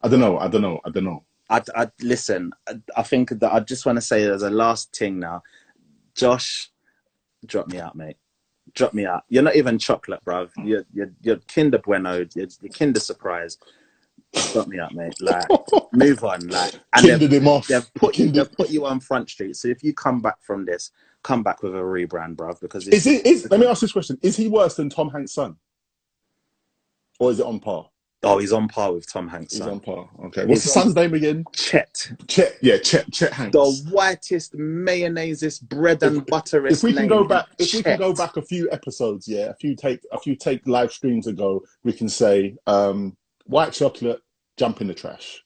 I 0.00 0.08
don't 0.08 0.20
know. 0.20 0.38
I 0.38 0.46
don't 0.48 0.62
know. 0.62 0.80
I 0.84 0.90
don't 0.90 1.04
know. 1.04 1.24
I, 1.50 1.62
I 1.74 1.90
listen. 2.00 2.52
I, 2.68 2.74
I 2.96 3.02
think 3.02 3.30
that 3.30 3.52
I 3.52 3.60
just 3.60 3.84
want 3.84 3.96
to 3.96 4.02
say 4.02 4.22
as 4.24 4.42
a 4.42 4.50
last 4.50 4.94
thing 4.96 5.18
now, 5.18 5.42
Josh, 6.14 6.70
drop 7.44 7.66
me 7.68 7.80
out, 7.80 7.96
mate. 7.96 8.16
Drop 8.74 8.94
me 8.94 9.06
out. 9.06 9.24
You're 9.28 9.42
not 9.42 9.56
even 9.56 9.78
chocolate, 9.78 10.24
bruv. 10.24 10.50
Hmm. 10.56 10.66
You're 10.66 10.84
you're, 10.92 11.10
you're 11.20 11.36
Kinder 11.52 11.78
Bueno. 11.78 12.18
You're, 12.34 12.46
you're 12.60 12.72
Kinder 12.72 13.00
Surprise. 13.00 13.58
Drop 14.52 14.68
me 14.68 14.78
up, 14.78 14.92
mate. 14.92 15.14
Like, 15.20 15.46
move 15.92 16.24
on. 16.24 16.46
Like, 16.48 16.74
and 16.96 17.06
they've, 17.20 17.32
him 17.32 17.48
off. 17.48 17.66
they've 17.68 17.94
put 17.94 18.18
you, 18.18 18.30
they've 18.30 18.50
put 18.52 18.70
you 18.70 18.86
on 18.86 19.00
front 19.00 19.30
street. 19.30 19.56
So 19.56 19.68
if 19.68 19.82
you 19.82 19.92
come 19.94 20.20
back 20.20 20.40
from 20.42 20.64
this, 20.64 20.90
come 21.22 21.42
back 21.42 21.62
with 21.62 21.74
a 21.74 21.78
rebrand, 21.78 22.36
bruv. 22.36 22.60
Because 22.60 22.86
Is 22.88 23.06
it's, 23.06 23.50
let 23.50 23.60
me 23.60 23.66
ask 23.66 23.80
this 23.80 23.92
question: 23.92 24.18
Is 24.22 24.36
he 24.36 24.48
worse 24.48 24.74
than 24.76 24.90
Tom 24.90 25.10
Hanks' 25.10 25.32
son, 25.32 25.56
or 27.18 27.30
is 27.30 27.40
it 27.40 27.46
on 27.46 27.60
par? 27.60 27.90
oh, 28.26 28.38
he's 28.38 28.52
on 28.54 28.68
par 28.68 28.90
with 28.94 29.10
Tom 29.12 29.28
Hanks' 29.28 29.52
He's 29.52 29.58
son. 29.60 29.68
on 29.72 29.80
par. 29.80 30.08
Okay. 30.26 30.46
What's 30.46 30.64
He's 30.64 30.72
the 30.72 30.80
on- 30.80 30.84
son's 30.86 30.94
name 30.96 31.12
again? 31.12 31.44
Chet, 31.54 32.10
Chet. 32.26 32.56
Yeah, 32.62 32.78
Chet. 32.78 33.12
Chet 33.12 33.32
Hanks. 33.34 33.52
the 33.52 33.90
whitest 33.90 34.54
mayonnaise, 34.54 35.58
bread 35.58 36.02
and 36.02 36.24
butter. 36.26 36.66
if 36.66 36.82
we 36.82 36.94
can 36.94 37.06
go 37.06 37.24
back 37.24 37.48
if 37.58 37.74
we 37.74 37.82
can 37.82 37.98
go 37.98 38.14
back 38.14 38.36
a 38.38 38.42
few 38.42 38.70
episodes 38.72 39.28
yeah 39.28 39.50
a 39.50 39.54
few 39.54 39.76
take 39.76 40.00
a 40.12 40.18
few 40.18 40.34
take 40.36 40.66
live 40.66 40.90
streams 40.92 41.26
ago 41.26 41.62
we 41.82 41.92
can 41.92 42.08
say 42.08 42.56
um 42.66 43.14
white 43.44 43.74
chocolate 43.74 44.20
jump 44.56 44.80
in 44.80 44.86
the 44.88 44.94
trash 44.94 45.42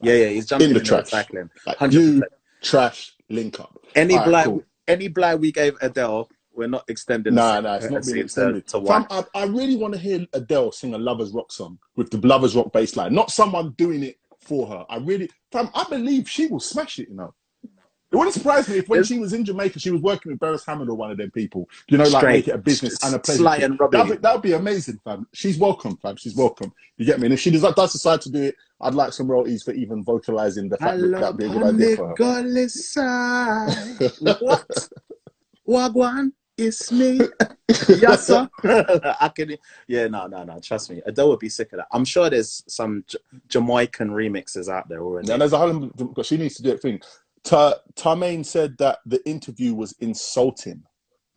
Yeah, 0.00 0.14
yeah, 0.14 0.28
he's 0.28 0.46
jumping 0.46 0.66
In 0.66 0.70
in 0.70 0.74
the 0.74 0.80
the, 0.80 0.86
trash. 0.86 1.10
recycling. 1.12 1.50
like 1.66 1.92
you 1.92 2.22
trash 2.62 3.14
link 3.28 3.60
up 3.60 3.78
Any 3.94 4.16
right, 4.16 4.24
blind, 4.24 4.46
cool. 4.46 4.64
any 4.88 5.08
blind 5.08 5.40
we 5.40 5.52
gave 5.52 5.74
Adele, 5.80 6.28
we're 6.54 6.68
not 6.68 6.84
extending. 6.88 7.34
nah 7.34 7.56
the 7.56 7.62
nah 7.62 7.74
it's 7.76 7.90
not 7.90 8.04
being 8.04 8.18
uh, 8.18 8.22
extended 8.24 8.66
To, 8.68 8.72
Fam, 8.84 9.02
one. 9.02 9.06
I, 9.10 9.24
I 9.34 9.44
really 9.46 9.76
want 9.76 9.94
to 9.94 10.00
hear 10.00 10.26
Adele 10.32 10.72
sing 10.72 10.94
a 10.94 10.98
lovers 10.98 11.32
rock 11.32 11.50
song 11.52 11.78
with 11.96 12.10
the 12.10 12.18
lovers 12.26 12.54
rock 12.54 12.72
bass 12.72 12.96
line 12.96 13.14
not 13.14 13.30
someone 13.30 13.70
doing 13.78 14.02
it 14.02 14.16
for 14.40 14.66
her 14.66 14.84
I 14.88 14.96
really 14.98 15.30
fam, 15.52 15.70
I 15.74 15.84
believe 15.88 16.28
she 16.28 16.46
will 16.46 16.60
smash 16.60 16.98
it 16.98 17.08
you 17.08 17.14
know 17.16 17.34
it 18.12 18.16
wouldn't 18.16 18.34
surprise 18.34 18.68
me 18.68 18.76
if 18.76 18.88
when 18.90 19.02
she 19.04 19.18
was 19.18 19.32
in 19.32 19.42
Jamaica, 19.42 19.78
she 19.78 19.90
was 19.90 20.02
working 20.02 20.32
with 20.32 20.38
Beres 20.38 20.66
Hammond 20.66 20.90
or 20.90 20.94
one 20.94 21.10
of 21.10 21.16
them 21.16 21.30
people. 21.30 21.66
You 21.88 21.96
know, 21.96 22.04
like 22.04 22.20
Straight. 22.20 22.32
make 22.32 22.48
it 22.48 22.54
a 22.54 22.58
business 22.58 23.02
and 23.02 23.14
a 23.14 23.18
pleasure. 23.18 23.38
Sly 23.38 23.56
and 23.56 23.80
Robbie. 23.80 23.96
That'd 23.96 24.12
be, 24.12 24.18
that'd 24.18 24.42
be 24.42 24.52
amazing, 24.52 25.00
fam. 25.02 25.26
She's 25.32 25.58
welcome, 25.58 25.96
fam. 25.96 26.16
She's 26.16 26.36
welcome. 26.36 26.74
You 26.98 27.06
get 27.06 27.20
me? 27.20 27.26
And 27.26 27.32
if 27.32 27.40
she 27.40 27.50
does, 27.50 27.62
does 27.62 27.92
decide 27.92 28.20
to 28.22 28.30
do 28.30 28.42
it, 28.42 28.56
I'd 28.82 28.94
like 28.94 29.14
some 29.14 29.30
royalties 29.30 29.62
for 29.62 29.72
even 29.72 30.04
vocalizing 30.04 30.68
the 30.68 30.76
fact 30.76 31.00
that 31.00 31.08
that'd 31.08 31.36
be 31.38 31.46
a 31.46 31.48
good 31.48 31.62
idea 31.62 31.96
for 31.96 32.14
her. 32.14 32.68
side. 32.68 33.74
what? 34.40 34.88
Wagwan, 35.66 36.32
it's 36.58 36.92
me. 36.92 37.20
yes, 37.88 38.26
sir. 38.26 38.48
I 38.64 39.30
can. 39.34 39.56
Yeah, 39.86 40.08
no, 40.08 40.26
no, 40.26 40.44
no. 40.44 40.58
Trust 40.60 40.90
me, 40.90 41.00
Adele 41.06 41.30
would 41.30 41.38
be 41.38 41.48
sick 41.48 41.72
of 41.72 41.78
that. 41.78 41.86
I'm 41.92 42.04
sure 42.04 42.28
there's 42.28 42.62
some 42.66 43.04
J- 43.06 43.18
Jamaican 43.48 44.10
remixes 44.10 44.68
out 44.68 44.88
there 44.88 45.00
already. 45.02 45.32
And 45.32 45.40
there's 45.40 45.52
a 45.54 45.58
whole, 45.58 45.86
because 45.96 46.26
she 46.26 46.36
needs 46.36 46.56
to 46.56 46.62
do 46.62 46.72
a 46.72 46.76
thing. 46.76 47.00
Ta- 47.44 47.80
Tarmaine 47.94 48.44
said 48.46 48.78
that 48.78 48.98
the 49.06 49.26
interview 49.28 49.74
was 49.74 49.94
insulting. 50.00 50.84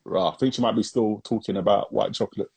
Right, 0.03 0.29
I 0.29 0.35
think 0.37 0.53
she 0.53 0.61
might 0.61 0.75
be 0.75 0.83
still 0.83 1.21
talking 1.23 1.57
about 1.57 1.91
white 1.91 2.13
chocolate. 2.13 2.49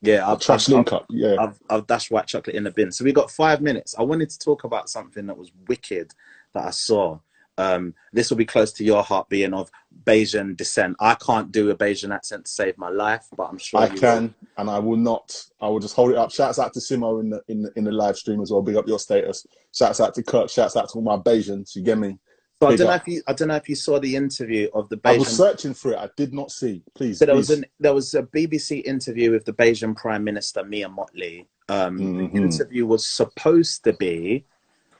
yeah, 0.00 0.28
I've, 0.28 0.40
trash 0.40 0.68
I've, 0.68 0.74
link 0.74 0.92
up. 0.92 1.06
Yeah. 1.10 1.36
I've, 1.38 1.58
I've 1.70 1.86
dashed 1.86 2.10
white 2.10 2.26
chocolate 2.26 2.56
in 2.56 2.64
the 2.64 2.72
bin. 2.72 2.90
So 2.90 3.04
we 3.04 3.12
got 3.12 3.30
five 3.30 3.60
minutes. 3.60 3.94
I 3.98 4.02
wanted 4.02 4.30
to 4.30 4.38
talk 4.38 4.64
about 4.64 4.88
something 4.88 5.26
that 5.26 5.38
was 5.38 5.52
wicked 5.68 6.12
that 6.54 6.64
I 6.64 6.70
saw. 6.70 7.20
Um, 7.56 7.94
this 8.12 8.30
will 8.30 8.36
be 8.36 8.44
close 8.44 8.72
to 8.74 8.84
your 8.84 9.02
heart, 9.02 9.28
being 9.28 9.52
of 9.52 9.68
Bajan 10.04 10.56
descent. 10.56 10.96
I 11.00 11.14
can't 11.14 11.50
do 11.50 11.70
a 11.70 11.76
Bajan 11.76 12.14
accent 12.14 12.44
to 12.44 12.50
save 12.50 12.78
my 12.78 12.88
life, 12.88 13.26
but 13.36 13.48
I'm 13.50 13.58
sure 13.58 13.80
I 13.80 13.86
you 13.88 13.98
can, 13.98 14.22
will. 14.22 14.48
and 14.58 14.70
I 14.70 14.78
will 14.78 14.96
not. 14.96 15.44
I 15.60 15.68
will 15.68 15.80
just 15.80 15.96
hold 15.96 16.12
it 16.12 16.16
up. 16.16 16.30
Shouts 16.30 16.60
out 16.60 16.72
to 16.74 16.80
Simo 16.80 17.20
in 17.20 17.30
the 17.30 17.42
in 17.48 17.62
the, 17.62 17.72
in 17.74 17.82
the 17.82 17.90
live 17.90 18.16
stream 18.16 18.40
as 18.40 18.52
well. 18.52 18.62
Big 18.62 18.76
up 18.76 18.86
your 18.86 19.00
status. 19.00 19.44
Shouts 19.74 20.00
out 20.00 20.14
to 20.14 20.22
Kirk. 20.22 20.48
Shouts 20.48 20.76
out 20.76 20.88
to 20.90 20.94
all 20.94 21.02
my 21.02 21.16
Bajans. 21.16 21.74
You 21.74 21.82
get 21.82 21.98
me? 21.98 22.18
So 22.60 22.66
I 22.68 22.76
don't 22.76 22.86
know 22.88 22.94
if 22.94 23.06
you 23.06 23.22
I 23.28 23.32
don't 23.34 23.48
know 23.48 23.54
if 23.56 23.68
you 23.68 23.76
saw 23.76 24.00
the 24.00 24.16
interview 24.16 24.68
of 24.74 24.88
the 24.88 24.98
I 25.04 25.16
was 25.16 25.28
searching 25.28 25.74
for 25.74 25.92
it. 25.92 25.98
I 25.98 26.08
did 26.16 26.34
not 26.34 26.50
see. 26.50 26.82
Please, 26.94 27.18
So 27.18 27.26
there 27.26 27.36
was 27.36 27.50
an 27.50 27.64
there 27.78 27.94
was 27.94 28.14
a 28.14 28.22
BBC 28.24 28.84
interview 28.84 29.30
with 29.30 29.44
the 29.44 29.52
Bajan 29.52 29.96
Prime 29.96 30.24
Minister 30.24 30.64
Mia 30.64 30.88
Mottley. 30.88 31.46
Um, 31.68 31.98
Mhm. 31.98 32.32
The 32.32 32.36
interview 32.38 32.84
was 32.86 33.06
supposed 33.06 33.84
to 33.84 33.92
be 33.92 34.44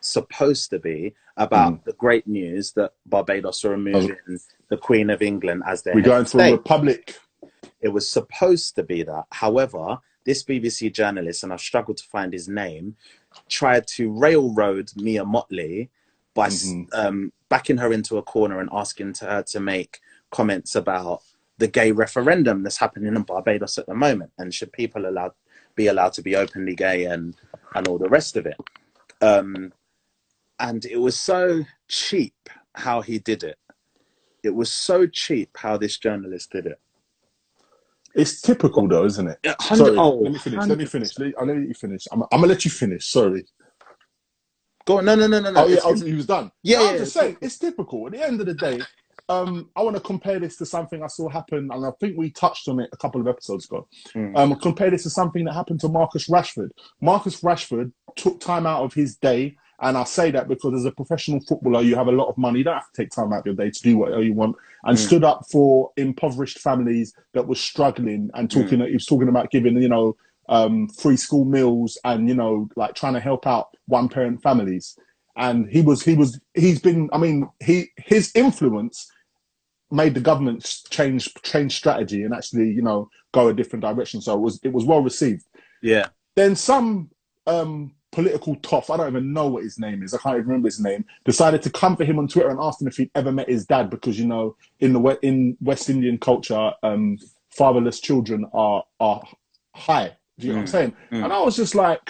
supposed 0.00 0.70
to 0.70 0.78
be 0.78 1.14
about 1.36 1.72
Mm. 1.72 1.84
the 1.84 1.92
great 1.94 2.28
news 2.28 2.72
that 2.74 2.92
Barbados 3.06 3.64
are 3.64 3.70
removing 3.70 4.16
the 4.68 4.76
Queen 4.76 5.10
of 5.10 5.20
England 5.20 5.64
as 5.66 5.82
their 5.82 5.94
We're 5.96 6.02
going 6.02 6.26
to 6.26 6.38
a 6.38 6.52
republic. 6.52 7.16
It 7.80 7.88
was 7.88 8.08
supposed 8.08 8.76
to 8.76 8.84
be 8.84 9.02
that. 9.02 9.24
However, 9.32 9.98
this 10.24 10.44
BBC 10.44 10.90
journalist, 10.90 11.42
and 11.42 11.52
I've 11.52 11.60
struggled 11.60 11.96
to 11.96 12.04
find 12.04 12.32
his 12.32 12.48
name, 12.48 12.94
tried 13.48 13.88
to 13.88 14.12
railroad 14.12 14.92
Mia 14.94 15.24
Mottley 15.24 15.88
by 16.34 16.46
s 16.46 16.66
Mhm. 16.68 16.88
um, 16.92 17.32
backing 17.48 17.78
her 17.78 17.92
into 17.92 18.18
a 18.18 18.22
corner 18.22 18.60
and 18.60 18.68
asking 18.72 19.14
to 19.14 19.24
her 19.26 19.42
to 19.42 19.60
make 19.60 20.00
comments 20.30 20.74
about 20.74 21.22
the 21.58 21.68
gay 21.68 21.90
referendum 21.92 22.62
that's 22.62 22.78
happening 22.78 23.14
in 23.14 23.22
Barbados 23.22 23.78
at 23.78 23.86
the 23.86 23.94
moment, 23.94 24.30
and 24.38 24.54
should 24.54 24.72
people 24.72 25.06
allowed 25.06 25.32
be 25.74 25.86
allowed 25.86 26.12
to 26.12 26.22
be 26.22 26.36
openly 26.36 26.74
gay 26.74 27.04
and 27.04 27.36
and 27.74 27.88
all 27.88 27.98
the 27.98 28.08
rest 28.08 28.36
of 28.36 28.46
it. 28.46 28.56
Um, 29.20 29.72
and 30.58 30.84
it 30.84 30.98
was 30.98 31.18
so 31.18 31.64
cheap 31.88 32.34
how 32.74 33.00
he 33.00 33.18
did 33.18 33.42
it. 33.42 33.58
It 34.42 34.54
was 34.54 34.72
so 34.72 35.06
cheap 35.06 35.56
how 35.56 35.76
this 35.76 35.98
journalist 35.98 36.52
did 36.52 36.66
it. 36.66 36.80
It's 38.14 38.40
typical, 38.40 38.88
though, 38.88 39.04
isn't 39.04 39.28
it? 39.28 39.38
Sorry, 39.62 39.96
oh, 39.96 40.10
let 40.16 40.32
me 40.32 40.38
finish. 40.38 40.66
Let 40.66 40.78
me 40.78 40.84
100%. 40.84 40.88
finish. 40.88 41.18
Let, 41.18 41.34
I'll 41.38 41.46
let 41.46 41.56
you 41.56 41.74
finish. 41.74 42.06
I'm, 42.10 42.22
I'm 42.22 42.40
gonna 42.40 42.48
let 42.48 42.64
you 42.64 42.70
finish. 42.70 43.06
Sorry. 43.06 43.44
Go 44.88 44.98
on. 44.98 45.04
No, 45.04 45.14
no, 45.14 45.26
no, 45.26 45.38
no, 45.38 45.50
no. 45.50 45.64
oh 45.64 45.68
yeah, 45.68 45.80
oh, 45.84 45.94
he 45.94 46.14
was 46.14 46.24
done. 46.24 46.50
Yeah, 46.62 46.78
No, 46.78 46.88
I'm 46.88 46.96
just 46.96 47.14
yeah. 47.14 47.22
saying, 47.22 47.36
it's 47.42 47.58
typical. 47.58 48.06
At 48.06 48.12
the 48.12 48.22
end 48.24 48.40
of 48.40 48.46
the 48.46 48.54
day, 48.54 48.80
um, 49.28 49.68
I 49.76 49.82
want 49.82 49.96
to 49.96 50.00
compare 50.02 50.38
this 50.40 50.56
to 50.56 50.64
something 50.64 51.02
I 51.02 51.08
saw 51.08 51.28
happen, 51.28 51.68
and 51.70 51.84
I 51.84 51.90
think 52.00 52.16
we 52.16 52.30
touched 52.30 52.68
on 52.68 52.80
it 52.80 52.88
a 52.90 52.96
couple 52.96 53.20
of 53.20 53.28
episodes 53.28 53.66
ago. 53.66 53.86
Mm. 54.14 54.34
Um, 54.34 54.54
compare 54.56 54.90
this 54.90 55.02
to 55.02 55.10
something 55.10 55.44
that 55.44 55.52
happened 55.52 55.80
to 55.80 55.88
Marcus 55.88 56.28
Rashford. 56.30 56.70
Marcus 57.02 57.42
Rashford 57.42 57.92
took 58.16 58.40
time 58.40 58.66
out 58.66 58.82
of 58.82 58.94
his 58.94 59.16
day, 59.16 59.56
and 59.82 59.98
I 59.98 60.04
say 60.04 60.30
that 60.30 60.48
because 60.48 60.72
as 60.72 60.86
a 60.86 60.90
professional 60.90 61.40
footballer, 61.40 61.82
you 61.82 61.94
have 61.94 62.08
a 62.08 62.12
lot 62.12 62.28
of 62.28 62.38
money. 62.38 62.60
You 62.60 62.64
don't 62.64 62.74
have 62.76 62.90
to 62.90 63.02
take 63.02 63.10
time 63.10 63.34
out 63.34 63.40
of 63.40 63.46
your 63.46 63.56
day 63.56 63.70
to 63.70 63.82
do 63.82 63.98
whatever 63.98 64.22
you 64.22 64.32
want, 64.32 64.56
and 64.84 64.96
Mm. 64.96 65.06
stood 65.06 65.22
up 65.22 65.44
for 65.52 65.90
impoverished 65.98 66.60
families 66.60 67.12
that 67.34 67.46
were 67.46 67.56
struggling, 67.56 68.30
and 68.32 68.50
talking. 68.50 68.80
He 68.80 68.94
was 68.94 69.04
talking 69.04 69.28
about 69.28 69.50
giving, 69.50 69.76
you 69.82 69.90
know. 69.90 70.16
Um, 70.50 70.88
free 70.88 71.18
school 71.18 71.44
meals 71.44 71.98
and 72.04 72.28
you 72.28 72.34
know 72.34 72.68
like 72.74 72.94
trying 72.94 73.14
to 73.14 73.20
help 73.20 73.46
out 73.46 73.68
one 73.86 74.08
parent 74.08 74.42
families. 74.42 74.96
And 75.36 75.68
he 75.68 75.82
was 75.82 76.02
he 76.02 76.14
was 76.14 76.40
he's 76.54 76.80
been 76.80 77.08
i 77.12 77.18
mean 77.18 77.48
he 77.60 77.90
his 77.96 78.32
influence 78.34 79.10
made 79.90 80.14
the 80.14 80.20
government 80.20 80.82
change 80.90 81.32
change 81.42 81.76
strategy 81.76 82.22
and 82.22 82.34
actually 82.34 82.70
you 82.70 82.82
know 82.82 83.08
go 83.32 83.48
a 83.48 83.54
different 83.54 83.84
direction. 83.84 84.20
So 84.20 84.34
it 84.34 84.40
was 84.40 84.60
it 84.62 84.72
was 84.72 84.84
well 84.84 85.02
received. 85.02 85.44
Yeah. 85.82 86.08
then 86.34 86.56
some 86.56 87.10
um 87.46 87.94
political 88.10 88.56
toff 88.56 88.90
i 88.90 88.96
don't 88.96 89.08
even 89.08 89.32
know 89.32 89.48
what 89.48 89.62
his 89.62 89.78
name 89.78 90.02
is 90.02 90.14
i 90.14 90.18
can't 90.18 90.36
even 90.36 90.46
remember 90.46 90.66
his 90.66 90.80
name 90.80 91.04
decided 91.24 91.60
to 91.62 91.70
come 91.70 91.94
for 91.94 92.04
him 92.04 92.18
on 92.18 92.26
twitter 92.26 92.48
and 92.48 92.58
asked 92.60 92.80
him 92.80 92.88
if 92.88 92.96
he'd 92.96 93.10
ever 93.14 93.30
met 93.30 93.48
his 93.48 93.66
dad 93.66 93.90
because 93.90 94.18
you 94.18 94.26
know 94.26 94.56
in 94.80 94.92
the 94.94 95.18
in 95.22 95.56
west 95.60 95.90
indian 95.90 96.16
culture 96.18 96.72
um 96.82 97.18
fatherless 97.50 98.00
children 98.00 98.46
are 98.54 98.82
are 98.98 99.22
high 99.74 100.16
do 100.38 100.46
you 100.46 100.52
know 100.52 100.60
what 100.60 100.62
i'm 100.62 100.66
Mm. 100.66 100.70
saying 100.70 100.92
Mm. 101.12 101.24
and 101.24 101.32
i 101.32 101.40
was 101.40 101.56
just 101.56 101.74
like 101.74 102.00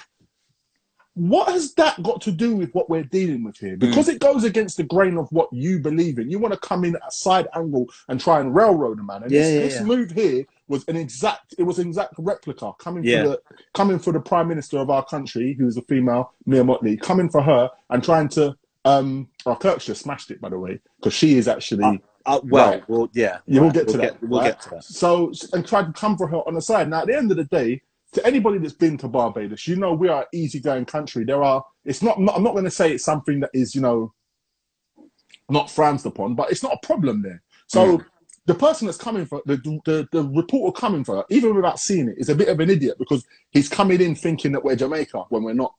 what 1.14 1.48
has 1.48 1.74
that 1.74 2.00
got 2.04 2.20
to 2.20 2.30
do 2.30 2.54
with 2.54 2.70
what 2.74 2.88
we're 2.88 3.02
dealing 3.02 3.42
with 3.42 3.56
here? 3.58 3.76
Because 3.76 4.08
it 4.08 4.20
goes 4.20 4.44
against 4.44 4.76
the 4.76 4.84
grain 4.84 5.18
of 5.18 5.26
what 5.32 5.48
you 5.52 5.80
believe 5.80 6.20
in. 6.20 6.30
You 6.30 6.38
want 6.38 6.54
to 6.54 6.60
come 6.60 6.84
in 6.84 6.94
at 6.94 7.02
a 7.08 7.10
side 7.10 7.48
angle 7.56 7.86
and 8.08 8.20
try 8.20 8.38
and 8.38 8.54
railroad 8.54 9.00
a 9.00 9.02
man. 9.02 9.24
And 9.24 9.32
Yeah, 9.32 9.40
this, 9.40 9.52
yeah, 9.52 9.60
this 9.62 9.74
yeah. 9.80 9.82
move 9.82 10.10
here 10.12 10.44
was 10.68 10.84
an 10.86 10.94
exact. 10.94 11.56
It 11.58 11.64
was 11.64 11.80
an 11.80 11.88
exact 11.88 12.14
replica 12.18 12.70
coming 12.78 13.02
for 13.02 13.08
the 13.30 13.40
coming 13.74 13.98
for 13.98 14.12
the 14.12 14.20
prime 14.20 14.46
minister 14.46 14.78
of 14.78 14.90
our 14.90 15.04
country, 15.04 15.54
who 15.58 15.66
is 15.66 15.76
a 15.76 15.82
female, 15.82 16.34
Mia 16.46 16.62
Mottley, 16.62 17.00
coming 17.00 17.28
for 17.28 17.42
her 17.42 17.68
and 17.90 18.04
trying 18.04 18.28
to. 18.28 18.56
Um, 18.84 19.26
our 19.44 19.56
Kirk's 19.56 19.86
just 19.86 20.02
smashed 20.02 20.30
it, 20.30 20.40
by 20.40 20.50
the 20.50 20.58
way, 20.58 20.78
because 21.00 21.14
she 21.14 21.36
is 21.36 21.48
actually. 21.48 22.00
Uh, 22.26 22.40
well, 22.44 22.70
Right. 22.70 22.88
well, 22.88 23.10
yeah. 23.12 23.38
Yeah, 23.46 23.60
we'll 23.60 23.70
right, 23.70 23.74
get 23.74 23.88
to 23.88 23.92
we'll 23.98 24.02
that. 24.06 24.20
Get, 24.20 24.28
we'll 24.30 24.40
right? 24.40 24.46
get 24.52 24.60
to 24.62 24.70
that. 24.70 24.84
So, 24.84 25.32
and 25.52 25.66
tried 25.66 25.86
to 25.86 25.92
come 25.92 26.16
for 26.16 26.28
her 26.28 26.36
on 26.46 26.54
the 26.54 26.62
side. 26.62 26.88
Now, 26.88 27.00
at 27.00 27.08
the 27.08 27.16
end 27.16 27.32
of 27.32 27.38
the 27.38 27.44
day, 27.44 27.82
to 28.12 28.26
anybody 28.26 28.58
that's 28.58 28.72
been 28.72 28.96
to 28.98 29.08
Barbados, 29.08 29.66
you 29.66 29.76
know 29.76 29.92
we 29.92 30.08
are 30.08 30.22
an 30.22 30.28
easygoing 30.32 30.86
country. 30.86 31.24
There 31.24 31.42
are. 31.42 31.64
It's 31.84 32.02
not. 32.02 32.20
not 32.20 32.36
I'm 32.36 32.42
not 32.42 32.52
going 32.52 32.64
to 32.64 32.70
say 32.70 32.92
it's 32.92 33.04
something 33.04 33.40
that 33.40 33.50
is, 33.52 33.74
you 33.74 33.80
know, 33.80 34.12
not 35.48 35.70
frowned 35.70 36.04
upon, 36.06 36.34
but 36.34 36.50
it's 36.50 36.62
not 36.62 36.78
a 36.82 36.86
problem 36.86 37.22
there. 37.22 37.42
So. 37.66 37.98
Mm. 37.98 38.04
The 38.46 38.54
person 38.54 38.86
that's 38.86 38.96
coming 38.96 39.26
for 39.26 39.42
the, 39.44 39.58
the 39.84 40.08
the 40.10 40.26
reporter 40.26 40.72
coming 40.72 41.04
for 41.04 41.22
even 41.28 41.54
without 41.54 41.78
seeing 41.78 42.08
it, 42.08 42.14
is 42.16 42.30
a 42.30 42.34
bit 42.34 42.48
of 42.48 42.58
an 42.60 42.70
idiot 42.70 42.96
because 42.98 43.26
he's 43.50 43.68
coming 43.68 44.00
in 44.00 44.14
thinking 44.14 44.52
that 44.52 44.64
we're 44.64 44.74
Jamaica 44.74 45.24
when 45.28 45.42
we're 45.42 45.52
not. 45.52 45.74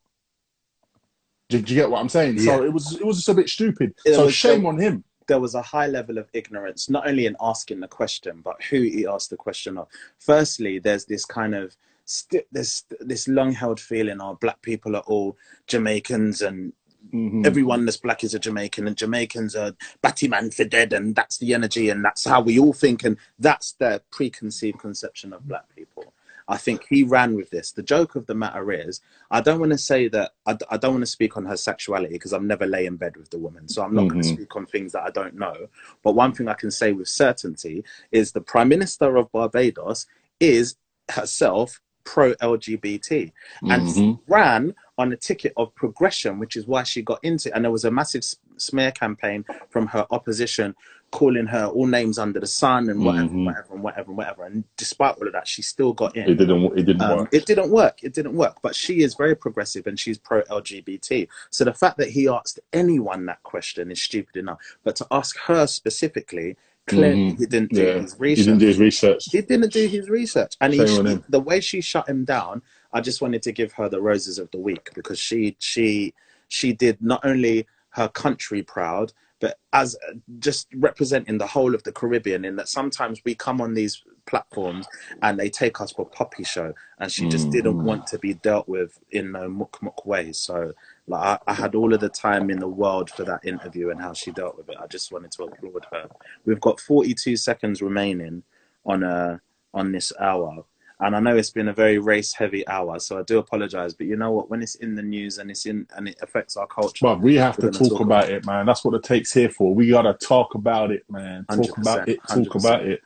Do, 1.50 1.60
do 1.60 1.74
you 1.74 1.82
get 1.82 1.90
what 1.90 2.00
I'm 2.00 2.10
saying? 2.10 2.38
So 2.42 2.64
it 2.64 2.72
was 2.72 2.94
it 2.94 3.04
was 3.04 3.16
just 3.18 3.30
a 3.30 3.34
bit 3.34 3.50
stupid. 3.50 3.96
It 4.06 4.14
so 4.14 4.26
was- 4.26 4.36
shame 4.36 4.68
on 4.68 4.78
him. 4.78 5.04
There 5.26 5.40
was 5.40 5.56
a 5.56 5.64
high 5.64 5.88
level 5.88 6.20
of 6.20 6.30
ignorance, 6.32 6.92
not 6.92 7.08
only 7.08 7.26
in 7.26 7.36
asking 7.42 7.80
the 7.80 7.88
question, 7.88 8.42
but 8.44 8.62
who 8.62 8.82
he 8.82 9.08
asked 9.08 9.32
the 9.32 9.36
question 9.36 9.80
of. 9.80 9.88
Firstly, 10.20 10.78
there's 10.78 11.06
this 11.06 11.26
kind 11.26 11.56
of 11.56 11.76
st- 12.10 12.48
there's 12.52 12.84
this 13.00 13.28
long-held 13.28 13.80
feeling: 13.80 14.20
oh, 14.22 14.36
black 14.36 14.62
people 14.62 14.96
are 14.96 15.04
all 15.08 15.38
Jamaicans, 15.68 16.42
and 16.42 16.74
Mhm. 17.14 17.46
everyone 17.46 17.86
that's 17.86 17.98
black 17.98 18.24
is 18.24 18.34
a 18.34 18.40
Jamaican, 18.40 18.88
and 18.88 18.98
Jamaicans 18.98 19.56
are 19.56 19.74
Batman 20.02 20.52
for 20.52 20.66
dead, 20.66 20.92
and 20.92 21.16
that's 21.16 21.38
the 21.38 21.54
energy, 21.54 21.90
and 21.90 22.04
that's 22.04 22.26
how 22.26 22.42
we 22.42 22.60
all 22.60 22.74
think, 22.74 23.04
and 23.04 23.18
that's 23.40 23.72
their 23.74 24.00
preconceived 24.12 24.80
conception 24.80 25.32
of 25.34 25.48
black 25.48 25.74
people. 25.76 26.14
I 26.48 26.58
think 26.58 26.86
he 26.90 27.04
ran 27.04 27.36
with 27.36 27.52
this. 27.52 27.72
The 27.72 27.84
joke 27.84 28.16
of 28.16 28.26
the 28.26 28.34
matter 28.34 28.72
is, 28.72 29.02
I 29.30 29.40
don't 29.40 29.60
want 29.60 29.72
to 29.72 29.78
say 29.78 30.08
that, 30.10 30.34
I, 30.48 30.58
I 30.72 30.78
don't 30.78 30.94
want 30.94 31.04
to 31.04 31.16
speak 31.18 31.38
on 31.38 31.46
her 31.46 31.56
sexuality 31.56 32.16
because 32.16 32.34
I've 32.34 32.42
never 32.42 32.66
lay 32.66 32.88
in 32.88 32.96
bed 32.98 33.18
with 33.18 33.30
the 33.30 33.38
woman. 33.38 33.68
So 33.68 33.84
I'm 33.84 33.94
not 33.94 34.08
going 34.08 34.22
to 34.24 34.28
speak 34.28 34.56
on 34.56 34.66
things 34.66 34.92
that 34.94 35.04
I 35.04 35.12
don't 35.12 35.36
know. 35.36 35.68
But 36.04 36.16
one 36.16 36.34
thing 36.34 36.48
I 36.48 36.56
can 36.56 36.72
say 36.72 36.92
with 36.92 37.08
certainty 37.08 37.84
is 38.12 38.32
the 38.32 38.42
Prime 38.42 38.68
Minister 38.68 39.16
of 39.16 39.32
Barbados 39.32 40.08
is 40.40 40.76
herself 41.12 41.80
pro 42.14 42.34
LGBT 42.42 43.32
and 43.62 43.82
Mhm. 43.88 44.20
ran 44.28 44.74
on 44.98 45.14
a 45.14 45.16
ticket 45.16 45.54
of 45.58 45.74
progression, 45.76 46.40
which 46.40 46.56
is 46.56 46.66
why 46.66 46.82
she 46.82 47.04
got 47.04 47.20
into 47.24 47.50
it. 47.50 47.52
And 47.56 47.64
there 47.64 47.72
was 47.72 47.86
a 47.86 47.92
massive 47.92 48.24
smear 48.58 48.92
campaign 48.92 49.46
from 49.70 49.86
her 49.88 50.08
opposition 50.10 50.76
calling 51.12 51.46
her 51.46 51.66
all 51.68 51.86
names 51.88 52.18
under 52.18 52.40
the 52.40 52.48
sun 52.48 52.90
and 52.90 53.04
whatever, 53.06 53.30
Mhm. 53.30 53.46
whatever, 53.46 53.74
and 53.74 53.84
whatever, 53.84 54.10
and 54.10 54.18
whatever. 54.18 54.44
And 54.46 54.64
despite 54.76 55.16
all 55.18 55.28
of 55.28 55.34
that, 55.34 55.48
she 55.48 55.62
still 55.62 55.94
got 55.94 56.16
in. 56.16 56.30
It 56.30 56.36
didn't. 56.36 56.78
It 56.80 56.84
didn't 56.84 57.02
Um, 57.02 57.18
work. 57.20 57.30
it 57.32 57.46
didn't 57.46 57.70
work. 57.70 58.04
It 58.04 58.14
didn't 58.14 58.34
work. 58.36 58.58
But 58.64 58.76
she 58.76 59.02
is 59.02 59.14
very 59.16 59.36
progressive 59.36 59.86
and 59.88 60.00
she's 60.00 60.18
pro 60.18 60.42
LGBT. 60.50 61.28
So 61.52 61.64
the 61.64 61.74
fact 61.74 61.98
that 61.98 62.10
he 62.10 62.28
asked 62.28 62.60
anyone 62.74 63.26
that 63.28 63.42
question 63.44 63.92
is 63.92 64.02
stupid 64.02 64.36
enough. 64.36 64.60
But 64.84 64.96
to 64.98 65.08
ask 65.12 65.38
her 65.46 65.68
specifically, 65.68 66.58
clearly 66.90 67.32
Mhm. 67.34 67.40
he 67.40 67.46
didn't 67.48 67.74
do 67.74 67.84
Yeah, 67.84 68.00
his 68.02 68.14
he 68.14 68.20
research. 68.20 68.46
didn't 68.46 68.60
do 68.60 68.68
his 68.68 68.80
research. 68.80 69.26
He 69.32 69.42
didn't 69.42 69.74
do 69.74 69.88
his 69.88 70.10
research, 70.10 70.56
and 70.62 70.74
he, 70.74 70.80
him. 71.12 71.24
the 71.30 71.40
way 71.40 71.62
she 71.62 71.82
shut 71.82 72.10
him 72.10 72.26
down, 72.26 72.62
I 72.94 73.02
just 73.02 73.22
wanted 73.22 73.44
to 73.44 73.52
give 73.54 73.74
her 73.74 73.90
the 73.90 74.02
roses 74.02 74.40
of 74.40 74.52
the 74.52 74.60
week 74.60 74.92
because 74.96 75.20
she 75.20 75.56
she 75.60 76.14
she 76.50 76.74
did 76.74 77.02
not 77.02 77.22
only 77.26 77.68
her 77.92 78.10
country 78.10 78.64
proud, 78.64 79.14
but 79.40 79.60
as 79.74 79.98
just 80.40 80.68
representing 80.76 81.38
the 81.38 81.48
whole 81.48 81.76
of 81.76 81.84
the 81.84 81.92
Caribbean. 81.92 82.46
In 82.46 82.56
that 82.58 82.70
sometimes 82.70 83.22
we 83.26 83.36
come 83.36 83.62
on 83.62 83.74
these 83.74 84.04
platforms 84.28 84.88
and 85.22 85.40
they 85.40 85.50
take 85.50 85.82
us 85.82 85.92
for 85.92 86.04
a 86.04 86.06
puppy 86.06 86.44
show, 86.44 86.74
and 87.00 87.12
she 87.12 87.28
just 87.28 87.52
didn't 87.52 87.78
Mhm. 87.78 87.84
want 87.84 88.08
to 88.08 88.20
be 88.20 88.36
dealt 88.36 88.68
with 88.68 89.00
in 89.12 89.32
no 89.34 89.50
muck 89.50 89.82
muck 89.82 90.06
way. 90.06 90.32
So 90.34 90.74
like 91.08 91.42
I, 91.48 91.52
I 91.52 91.54
had 91.54 91.76
all 91.76 91.94
of 91.94 92.00
the 92.02 92.10
time 92.10 92.50
in 92.50 92.60
the 92.60 92.68
world 92.68 93.10
for 93.10 93.24
that 93.26 93.46
interview 93.46 93.90
and 93.92 94.02
how 94.02 94.14
she 94.14 94.32
dealt 94.32 94.58
with 94.58 94.70
it. 94.70 94.78
I 94.80 94.88
just 94.88 95.12
wanted 95.12 95.32
to 95.34 95.44
applaud 95.46 95.88
her. 95.92 96.10
We've 96.46 96.62
got 96.62 96.80
42 96.80 97.38
seconds 97.38 97.82
remaining 97.82 98.44
on 98.86 99.04
uh 99.04 99.40
on 99.74 99.92
this 99.92 100.12
hour. 100.20 100.66
And 101.02 101.16
I 101.16 101.20
know 101.22 101.38
it's 101.38 101.50
been 101.50 101.70
a 101.70 101.74
very 101.74 101.98
race 101.98 102.34
heavy 102.34 102.68
hour, 102.68 103.00
so 103.00 103.20
I 103.20 103.24
do 103.24 103.38
apologize. 103.40 103.94
But 103.94 104.08
you 104.08 104.18
know 104.18 104.32
what? 104.32 104.50
When 104.50 104.62
it's 104.62 104.76
in 104.76 104.96
the 104.96 105.02
news 105.02 105.38
and 105.38 105.50
it's 105.50 105.66
in 105.66 105.88
and 105.96 106.10
it 106.10 106.18
affects 106.22 106.58
our 106.58 106.68
culture, 106.68 107.00
But 107.02 107.22
we 107.22 107.36
have 107.36 107.56
to 107.58 107.72
talk, 107.72 107.90
talk 107.90 108.02
about, 108.02 108.26
about 108.26 108.30
it, 108.30 108.46
man. 108.46 108.66
That's 108.66 108.84
what 108.84 108.92
the 108.92 109.02
take's 109.02 109.32
here 109.32 109.50
for. 109.50 109.74
We 109.74 109.90
gotta 109.90 110.14
talk 110.14 110.56
about 110.56 110.92
it, 110.92 111.04
man. 111.10 111.46
Talk 111.50 111.78
about 111.78 112.10
it. 112.10 112.20
Talk 112.28 112.38
100%. 112.38 112.56
about 112.56 112.86
it. 112.86 113.02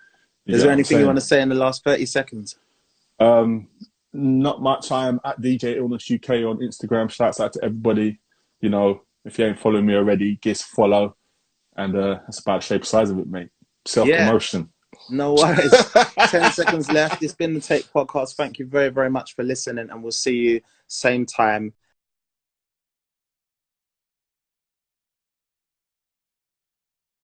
You 0.46 0.56
is 0.56 0.64
there 0.64 0.72
anything 0.72 1.00
you 1.00 1.06
want 1.06 1.18
to 1.18 1.22
say 1.22 1.42
in 1.42 1.50
the 1.50 1.56
last 1.56 1.84
30 1.84 2.06
seconds? 2.08 2.58
Um, 3.20 3.68
not 4.12 4.62
much. 4.62 4.92
I 4.92 5.08
am 5.08 5.20
at 5.24 5.40
DJ 5.40 5.78
Illness 5.78 6.10
UK 6.12 6.30
on 6.46 6.58
Instagram. 6.58 7.12
Shouts 7.12 7.40
out 7.40 7.54
to 7.54 7.64
everybody. 7.64 8.20
You 8.60 8.70
know, 8.70 9.04
if 9.24 9.38
you 9.38 9.46
ain't 9.46 9.60
following 9.60 9.86
me 9.86 9.96
already, 9.96 10.38
just 10.42 10.66
follow. 10.66 11.16
and 11.76 11.96
uh, 11.96 12.20
that's 12.26 12.40
about 12.40 12.62
the 12.62 12.68
shape 12.68 12.86
size 12.86 13.12
of 13.12 13.20
it, 13.20 13.28
mate. 13.28 13.50
Self 13.86 14.10
promotion. 14.10 14.73
No 15.10 15.34
worries. 15.34 15.74
10 16.30 16.52
seconds 16.52 16.92
left. 16.92 17.22
It's 17.24 17.34
been 17.34 17.54
the 17.54 17.60
Take 17.60 17.86
Podcast. 17.94 18.36
Thank 18.36 18.60
you 18.60 18.66
very, 18.66 18.90
very 18.90 19.10
much 19.10 19.36
for 19.36 19.44
listening, 19.44 19.90
and 19.90 20.02
we'll 20.02 20.12
see 20.12 20.36
you 20.36 20.62
same 20.88 21.26
time 21.26 21.74